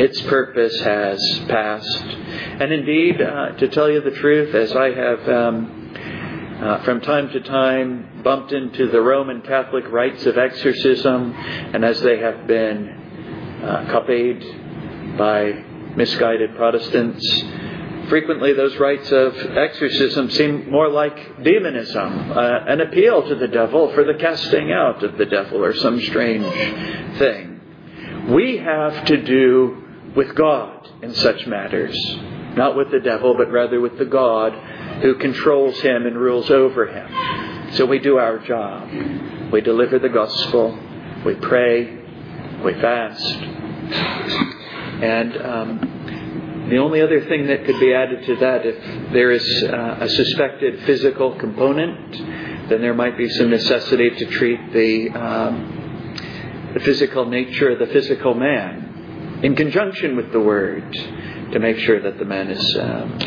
Its 0.00 0.20
purpose 0.22 0.76
has 0.80 1.20
passed. 1.48 2.02
And 2.60 2.72
indeed, 2.72 3.20
uh, 3.20 3.50
to 3.58 3.68
tell 3.68 3.88
you 3.88 4.00
the 4.00 4.10
truth, 4.10 4.54
as 4.56 4.72
I 4.72 4.90
have 4.90 5.28
um, 5.28 5.77
uh, 6.60 6.82
from 6.82 7.00
time 7.00 7.28
to 7.30 7.40
time 7.40 8.20
bumped 8.24 8.52
into 8.52 8.90
the 8.90 9.00
Roman 9.00 9.42
Catholic 9.42 9.84
rites 9.90 10.26
of 10.26 10.36
exorcism, 10.36 11.32
and 11.32 11.84
as 11.84 12.00
they 12.00 12.18
have 12.18 12.46
been 12.46 13.60
uh, 13.62 13.86
copied 13.92 15.16
by 15.16 15.52
misguided 15.96 16.56
Protestants, 16.56 17.24
frequently 18.08 18.54
those 18.54 18.76
rites 18.76 19.10
of 19.12 19.36
exorcism 19.36 20.30
seem 20.30 20.68
more 20.70 20.88
like 20.88 21.44
demonism, 21.44 22.32
uh, 22.32 22.64
an 22.66 22.80
appeal 22.80 23.28
to 23.28 23.36
the 23.36 23.48
devil 23.48 23.92
for 23.94 24.02
the 24.04 24.14
casting 24.14 24.72
out 24.72 25.04
of 25.04 25.16
the 25.16 25.26
devil 25.26 25.64
or 25.64 25.74
some 25.74 26.00
strange 26.00 27.18
thing. 27.18 27.60
We 28.30 28.58
have 28.58 29.04
to 29.06 29.22
do 29.22 29.84
with 30.16 30.34
God 30.34 30.88
in 31.02 31.14
such 31.14 31.46
matters, 31.46 31.96
not 32.56 32.76
with 32.76 32.90
the 32.90 33.00
devil, 33.00 33.34
but 33.36 33.50
rather 33.52 33.80
with 33.80 33.96
the 33.98 34.04
God 34.04 34.54
who 35.00 35.14
controls 35.16 35.80
him 35.80 36.06
and 36.06 36.16
rules 36.16 36.50
over 36.50 36.86
him. 36.86 37.74
So 37.74 37.86
we 37.86 37.98
do 37.98 38.18
our 38.18 38.38
job. 38.38 38.90
We 39.52 39.60
deliver 39.60 39.98
the 39.98 40.08
gospel, 40.08 40.78
we 41.24 41.34
pray, 41.34 41.96
we 42.64 42.74
fast, 42.74 43.24
and 45.00 45.36
um, 45.36 46.66
the 46.70 46.78
only 46.78 47.00
other 47.00 47.24
thing 47.26 47.46
that 47.46 47.64
could 47.64 47.80
be 47.80 47.94
added 47.94 48.26
to 48.26 48.36
that, 48.36 48.66
if 48.66 49.12
there 49.12 49.30
is 49.30 49.64
uh, 49.64 49.98
a 50.00 50.08
suspected 50.08 50.84
physical 50.84 51.38
component, 51.38 52.68
then 52.68 52.82
there 52.82 52.94
might 52.94 53.16
be 53.16 53.28
some 53.30 53.48
necessity 53.48 54.10
to 54.10 54.26
treat 54.26 54.72
the, 54.72 55.08
um, 55.10 56.72
the 56.74 56.80
physical 56.80 57.24
nature 57.24 57.70
of 57.70 57.78
the 57.78 57.86
physical 57.86 58.34
man 58.34 59.40
in 59.42 59.54
conjunction 59.54 60.16
with 60.16 60.30
the 60.32 60.40
word 60.40 60.94
to 61.52 61.58
make 61.58 61.78
sure 61.78 62.00
that 62.00 62.18
the 62.18 62.24
man 62.24 62.50
is 62.50 62.76
um, 62.80 63.18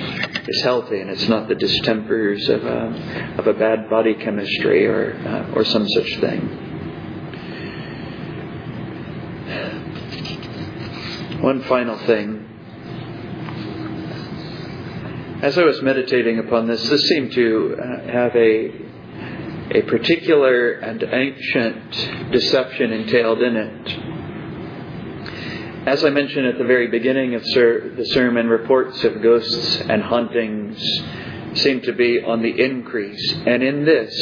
is 0.48 0.62
healthy 0.64 1.00
and 1.00 1.10
it's 1.10 1.28
not 1.28 1.48
the 1.48 1.56
distempers 1.56 2.50
of 2.50 2.66
a, 2.66 3.36
of 3.38 3.48
a 3.48 3.54
bad 3.54 3.90
body 3.90 4.16
chemistry 4.16 4.86
or 4.86 5.16
uh, 5.26 5.54
or 5.56 5.64
some 5.66 5.88
such 5.90 6.20
thing. 6.20 6.68
One 11.42 11.64
final 11.64 11.98
thing 12.06 12.48
as 15.42 15.58
I 15.58 15.64
was 15.64 15.82
meditating 15.82 16.38
upon 16.38 16.68
this, 16.68 16.88
this 16.88 17.02
seemed 17.08 17.32
to 17.32 17.76
uh, 17.76 18.12
have 18.12 18.36
a, 18.36 18.72
a 19.72 19.82
particular 19.88 20.74
and 20.74 21.02
ancient 21.02 22.32
deception 22.32 22.94
entailed 22.94 23.42
in 23.42 23.56
it. 23.56 24.21
As 25.86 26.06
I 26.06 26.12
mentioned 26.12 26.46
at 26.46 26.60
the 26.60 26.64
very 26.64 26.90
beginning 26.90 27.34
of 27.34 27.44
the 27.44 28.08
sermon, 28.12 28.48
reports 28.48 29.04
of 29.04 29.20
ghosts 29.24 29.78
and 29.78 30.04
hauntings 30.04 30.80
seem 31.60 31.82
to 31.82 31.94
be 31.94 32.22
on 32.22 32.44
the 32.44 32.52
increase. 32.64 33.34
And 33.48 33.64
in 33.64 33.84
this, 33.84 34.14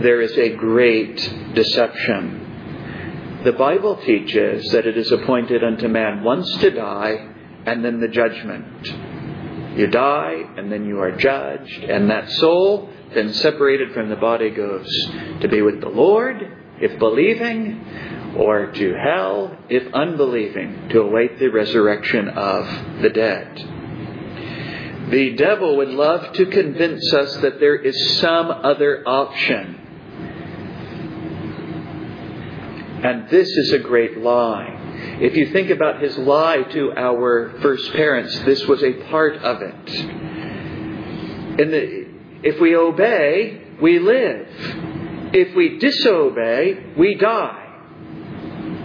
there 0.00 0.20
is 0.20 0.30
a 0.38 0.50
great 0.50 1.16
deception. 1.54 3.40
The 3.42 3.50
Bible 3.50 3.96
teaches 3.96 4.70
that 4.70 4.86
it 4.86 4.96
is 4.96 5.10
appointed 5.10 5.64
unto 5.64 5.88
man 5.88 6.22
once 6.22 6.48
to 6.58 6.70
die 6.70 7.34
and 7.66 7.84
then 7.84 7.98
the 7.98 8.06
judgment. 8.06 8.86
You 9.76 9.88
die, 9.88 10.36
and 10.56 10.70
then 10.70 10.84
you 10.84 11.00
are 11.00 11.10
judged, 11.12 11.82
and 11.82 12.10
that 12.10 12.30
soul, 12.30 12.90
then 13.12 13.32
separated 13.32 13.92
from 13.92 14.08
the 14.08 14.16
body, 14.16 14.50
goes 14.50 14.88
to 15.40 15.48
be 15.48 15.62
with 15.62 15.80
the 15.80 15.88
Lord, 15.88 16.36
if 16.80 16.96
believing, 17.00 17.84
or 18.36 18.66
to 18.72 18.94
hell, 18.94 19.56
if 19.68 19.92
unbelieving, 19.92 20.88
to 20.90 21.00
await 21.00 21.38
the 21.38 21.48
resurrection 21.48 22.28
of 22.28 23.02
the 23.02 23.10
dead. 23.10 23.56
The 25.10 25.34
devil 25.34 25.76
would 25.78 25.88
love 25.88 26.32
to 26.34 26.46
convince 26.46 27.12
us 27.12 27.36
that 27.38 27.58
there 27.58 27.76
is 27.76 28.18
some 28.18 28.50
other 28.50 29.02
option. 29.06 29.76
And 33.02 33.28
this 33.28 33.48
is 33.48 33.72
a 33.72 33.78
great 33.78 34.18
lie. 34.18 34.76
If 35.20 35.36
you 35.36 35.52
think 35.52 35.70
about 35.70 36.00
his 36.00 36.16
lie 36.16 36.62
to 36.62 36.92
our 36.96 37.58
first 37.60 37.92
parents, 37.92 38.38
this 38.40 38.64
was 38.66 38.82
a 38.84 38.92
part 39.10 39.36
of 39.36 39.62
it. 39.62 39.86
The, 41.56 42.06
if 42.42 42.60
we 42.60 42.76
obey, 42.76 43.62
we 43.82 43.98
live. 43.98 44.46
If 45.32 45.56
we 45.56 45.78
disobey, 45.78 46.94
we 46.96 47.16
die. 47.16 47.69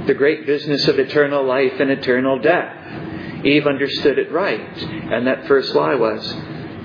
The 0.08 0.14
great 0.14 0.46
business 0.46 0.88
of 0.88 1.00
eternal 1.00 1.46
life 1.46 1.74
and 1.80 1.90
eternal 1.92 2.40
death. 2.40 3.46
Eve 3.46 3.68
understood 3.68 4.18
it 4.18 4.32
right. 4.32 4.78
And 4.82 5.28
that 5.28 5.48
first 5.48 5.74
lie 5.76 5.96
was, 5.96 6.34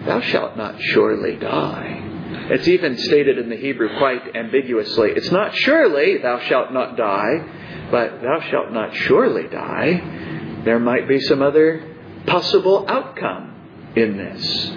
Thou 0.07 0.21
shalt 0.21 0.57
not 0.57 0.81
surely 0.81 1.37
die. 1.37 2.07
It's 2.51 2.69
even 2.69 2.97
stated 2.97 3.39
in 3.39 3.49
the 3.49 3.57
Hebrew 3.57 3.97
quite 3.99 4.35
ambiguously. 4.35 5.11
It's 5.11 5.31
not 5.31 5.55
surely, 5.55 6.19
thou 6.19 6.41
shalt 6.41 6.73
not 6.73 6.97
die 6.97 7.45
but 7.91 8.23
thou 8.23 8.41
shalt 8.51 8.73
not 8.73 8.95
surely 8.95 9.49
die. 9.49 10.61
There 10.65 10.79
might 10.79 11.09
be 11.09 11.21
some 11.21 11.43
other 11.43 11.85
possible 12.27 12.85
outcome 12.89 13.93
in 13.97 14.17
this. 14.17 14.71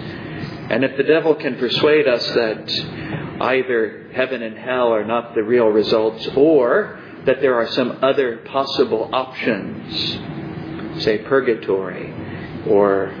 And 0.70 0.84
if 0.84 0.96
the 0.96 1.04
devil 1.04 1.34
can 1.34 1.56
persuade 1.56 2.08
us 2.08 2.26
that 2.30 3.40
either 3.40 4.10
heaven 4.14 4.42
and 4.42 4.56
hell 4.56 4.92
are 4.92 5.04
not 5.04 5.34
the 5.34 5.42
real 5.42 5.66
results, 5.66 6.26
or 6.36 7.00
that 7.26 7.40
there 7.40 7.54
are 7.54 7.68
some 7.68 7.98
other 8.02 8.38
possible 8.38 9.10
options, 9.12 11.02
say 11.02 11.18
purgatory, 11.18 12.12
or 12.66 13.12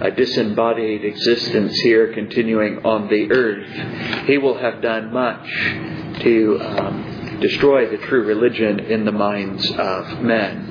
a 0.00 0.10
disembodied 0.10 1.04
existence 1.04 1.72
here 1.80 2.12
continuing 2.12 2.84
on 2.84 3.08
the 3.08 3.30
earth, 3.30 4.26
he 4.26 4.38
will 4.38 4.58
have 4.58 4.82
done 4.82 5.12
much 5.12 5.48
to 6.20 6.58
um, 6.60 7.38
destroy 7.40 7.88
the 7.88 7.98
true 8.06 8.24
religion 8.24 8.80
in 8.80 9.04
the 9.04 9.12
minds 9.12 9.70
of 9.72 10.20
men. 10.20 10.70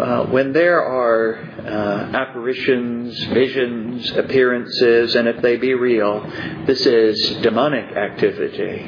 Uh, 0.00 0.26
when 0.26 0.52
there 0.52 0.82
are 0.82 1.53
uh, 1.64 2.10
apparitions, 2.14 3.24
visions, 3.24 4.10
appearances, 4.12 5.14
and 5.14 5.28
if 5.28 5.40
they 5.40 5.56
be 5.56 5.74
real, 5.74 6.20
this 6.66 6.84
is 6.84 7.18
demonic 7.42 7.96
activity, 7.96 8.86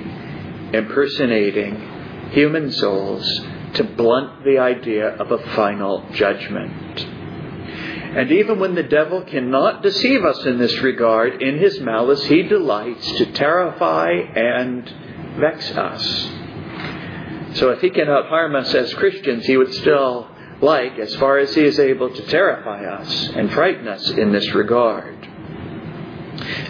impersonating 0.72 2.30
human 2.32 2.70
souls 2.72 3.24
to 3.74 3.84
blunt 3.84 4.44
the 4.44 4.58
idea 4.58 5.08
of 5.08 5.32
a 5.32 5.38
final 5.54 6.04
judgment. 6.12 7.06
And 8.16 8.30
even 8.32 8.58
when 8.58 8.74
the 8.74 8.82
devil 8.82 9.22
cannot 9.22 9.82
deceive 9.82 10.24
us 10.24 10.44
in 10.46 10.58
this 10.58 10.76
regard, 10.78 11.42
in 11.42 11.58
his 11.58 11.80
malice 11.80 12.24
he 12.24 12.42
delights 12.42 13.06
to 13.18 13.32
terrify 13.32 14.10
and 14.10 14.92
vex 15.38 15.70
us. 15.72 16.02
So 17.58 17.70
if 17.70 17.80
he 17.80 17.90
cannot 17.90 18.28
harm 18.28 18.54
us 18.54 18.74
as 18.74 18.92
Christians, 18.94 19.46
he 19.46 19.56
would 19.56 19.72
still 19.74 20.28
like, 20.60 20.98
as 20.98 21.14
far 21.16 21.38
as 21.38 21.54
he 21.54 21.62
is 21.62 21.78
able, 21.78 22.10
to 22.12 22.22
terrify 22.26 22.84
us 22.84 23.28
and 23.34 23.52
frighten 23.52 23.86
us 23.88 24.10
in 24.10 24.32
this 24.32 24.54
regard. 24.54 25.14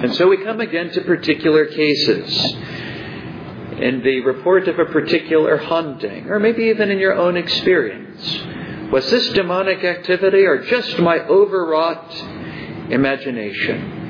And 0.02 0.14
so 0.14 0.28
we 0.28 0.38
come 0.38 0.60
again 0.60 0.90
to 0.90 1.00
particular 1.02 1.66
cases. 1.66 2.54
In 3.80 4.02
the 4.02 4.20
report 4.20 4.68
of 4.68 4.78
a 4.78 4.86
particular 4.86 5.58
haunting, 5.58 6.28
or 6.30 6.38
maybe 6.40 6.64
even 6.64 6.90
in 6.90 6.98
your 6.98 7.14
own 7.14 7.36
experience, 7.36 8.40
was 8.90 9.10
this 9.10 9.28
demonic 9.30 9.84
activity 9.84 10.44
or 10.46 10.64
just 10.64 10.98
my 10.98 11.18
overwrought 11.18 12.14
imagination? 12.90 14.04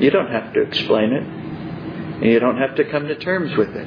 You 0.00 0.10
don't 0.10 0.30
have 0.32 0.52
to 0.54 0.62
explain 0.62 1.12
it. 1.12 1.22
And 1.22 2.30
you 2.30 2.40
don't 2.40 2.58
have 2.58 2.74
to 2.76 2.84
come 2.90 3.06
to 3.06 3.14
terms 3.16 3.56
with 3.56 3.70
it. 3.70 3.86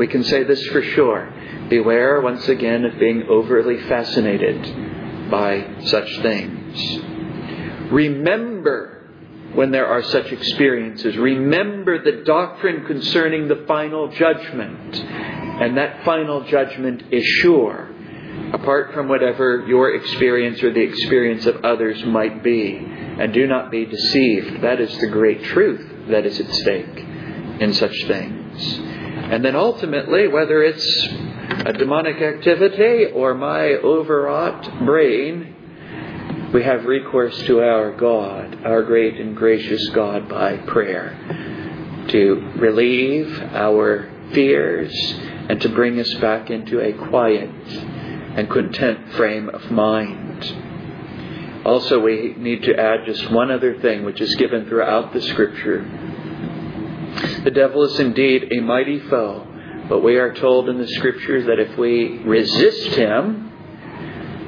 We 0.00 0.06
can 0.06 0.24
say 0.24 0.44
this 0.44 0.66
for 0.68 0.80
sure. 0.80 1.30
Beware, 1.68 2.22
once 2.22 2.48
again, 2.48 2.86
of 2.86 2.98
being 2.98 3.24
overly 3.28 3.76
fascinated 3.82 5.30
by 5.30 5.74
such 5.84 6.22
things. 6.22 7.92
Remember 7.92 9.06
when 9.52 9.72
there 9.72 9.86
are 9.86 10.02
such 10.04 10.32
experiences. 10.32 11.18
Remember 11.18 12.02
the 12.02 12.24
doctrine 12.24 12.86
concerning 12.86 13.48
the 13.48 13.66
final 13.68 14.08
judgment. 14.08 14.96
And 14.96 15.76
that 15.76 16.02
final 16.06 16.44
judgment 16.44 17.12
is 17.12 17.26
sure 17.42 17.94
apart 18.54 18.94
from 18.94 19.06
whatever 19.06 19.66
your 19.66 19.94
experience 19.96 20.62
or 20.62 20.72
the 20.72 20.80
experience 20.80 21.44
of 21.44 21.62
others 21.62 22.02
might 22.06 22.42
be. 22.42 22.74
And 22.78 23.34
do 23.34 23.46
not 23.46 23.70
be 23.70 23.84
deceived. 23.84 24.62
That 24.62 24.80
is 24.80 24.96
the 24.96 25.08
great 25.08 25.44
truth 25.44 26.08
that 26.08 26.24
is 26.24 26.40
at 26.40 26.50
stake 26.54 27.04
in 27.60 27.74
such 27.74 28.06
things. 28.06 28.89
And 29.30 29.44
then 29.44 29.54
ultimately, 29.54 30.26
whether 30.26 30.62
it's 30.62 31.08
a 31.66 31.72
demonic 31.72 32.20
activity 32.20 33.06
or 33.06 33.34
my 33.34 33.74
overwrought 33.74 34.84
brain, 34.84 36.50
we 36.52 36.64
have 36.64 36.84
recourse 36.84 37.38
to 37.44 37.60
our 37.60 37.92
God, 37.92 38.64
our 38.64 38.82
great 38.82 39.20
and 39.20 39.36
gracious 39.36 39.88
God, 39.90 40.28
by 40.28 40.56
prayer 40.56 41.16
to 42.08 42.52
relieve 42.56 43.40
our 43.52 44.10
fears 44.32 44.92
and 45.48 45.60
to 45.60 45.68
bring 45.68 46.00
us 46.00 46.12
back 46.14 46.50
into 46.50 46.80
a 46.80 46.92
quiet 47.08 47.50
and 47.50 48.50
content 48.50 49.12
frame 49.12 49.48
of 49.48 49.70
mind. 49.70 51.62
Also, 51.64 52.00
we 52.00 52.34
need 52.36 52.62
to 52.64 52.74
add 52.74 53.06
just 53.06 53.30
one 53.30 53.50
other 53.50 53.78
thing 53.80 54.04
which 54.04 54.20
is 54.20 54.34
given 54.36 54.66
throughout 54.66 55.12
the 55.12 55.20
scripture. 55.20 55.84
The 57.44 57.50
devil 57.50 57.84
is 57.84 57.98
indeed 57.98 58.52
a 58.52 58.60
mighty 58.60 59.00
foe, 59.00 59.46
but 59.88 60.00
we 60.00 60.16
are 60.16 60.34
told 60.34 60.68
in 60.68 60.78
the 60.78 60.88
scriptures 60.88 61.46
that 61.46 61.58
if 61.58 61.76
we 61.78 62.18
resist 62.18 62.96
him, 62.96 63.50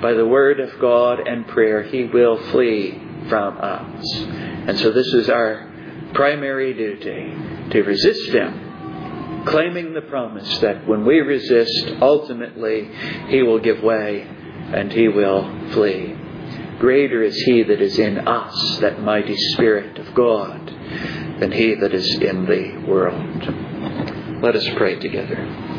by 0.02 0.14
the 0.14 0.26
word 0.26 0.58
of 0.58 0.80
God 0.80 1.20
and 1.26 1.46
prayer, 1.46 1.84
he 1.84 2.04
will 2.04 2.36
flee 2.50 3.00
from 3.28 3.56
us. 3.58 4.04
And 4.68 4.78
so 4.80 4.90
this 4.90 5.06
is 5.06 5.30
our 5.30 5.70
primary 6.12 6.74
duty 6.74 7.70
to 7.70 7.82
resist 7.82 8.32
him, 8.32 9.44
claiming 9.46 9.94
the 9.94 10.02
promise 10.02 10.58
that 10.58 10.86
when 10.86 11.04
we 11.06 11.20
resist, 11.20 11.94
ultimately 12.00 12.90
he 13.28 13.42
will 13.42 13.60
give 13.60 13.80
way 13.82 14.22
and 14.22 14.92
he 14.92 15.08
will 15.08 15.70
flee. 15.70 16.16
Greater 16.78 17.22
is 17.22 17.36
he 17.36 17.62
that 17.62 17.80
is 17.80 17.98
in 17.98 18.26
us, 18.26 18.78
that 18.80 19.00
mighty 19.00 19.36
Spirit 19.52 19.98
of 19.98 20.12
God, 20.14 20.68
than 21.42 21.50
he 21.50 21.74
that 21.74 21.92
is 21.92 22.08
in 22.20 22.46
the 22.46 22.86
world. 22.88 24.42
Let 24.42 24.54
us 24.54 24.68
pray 24.76 24.94
together. 25.00 25.71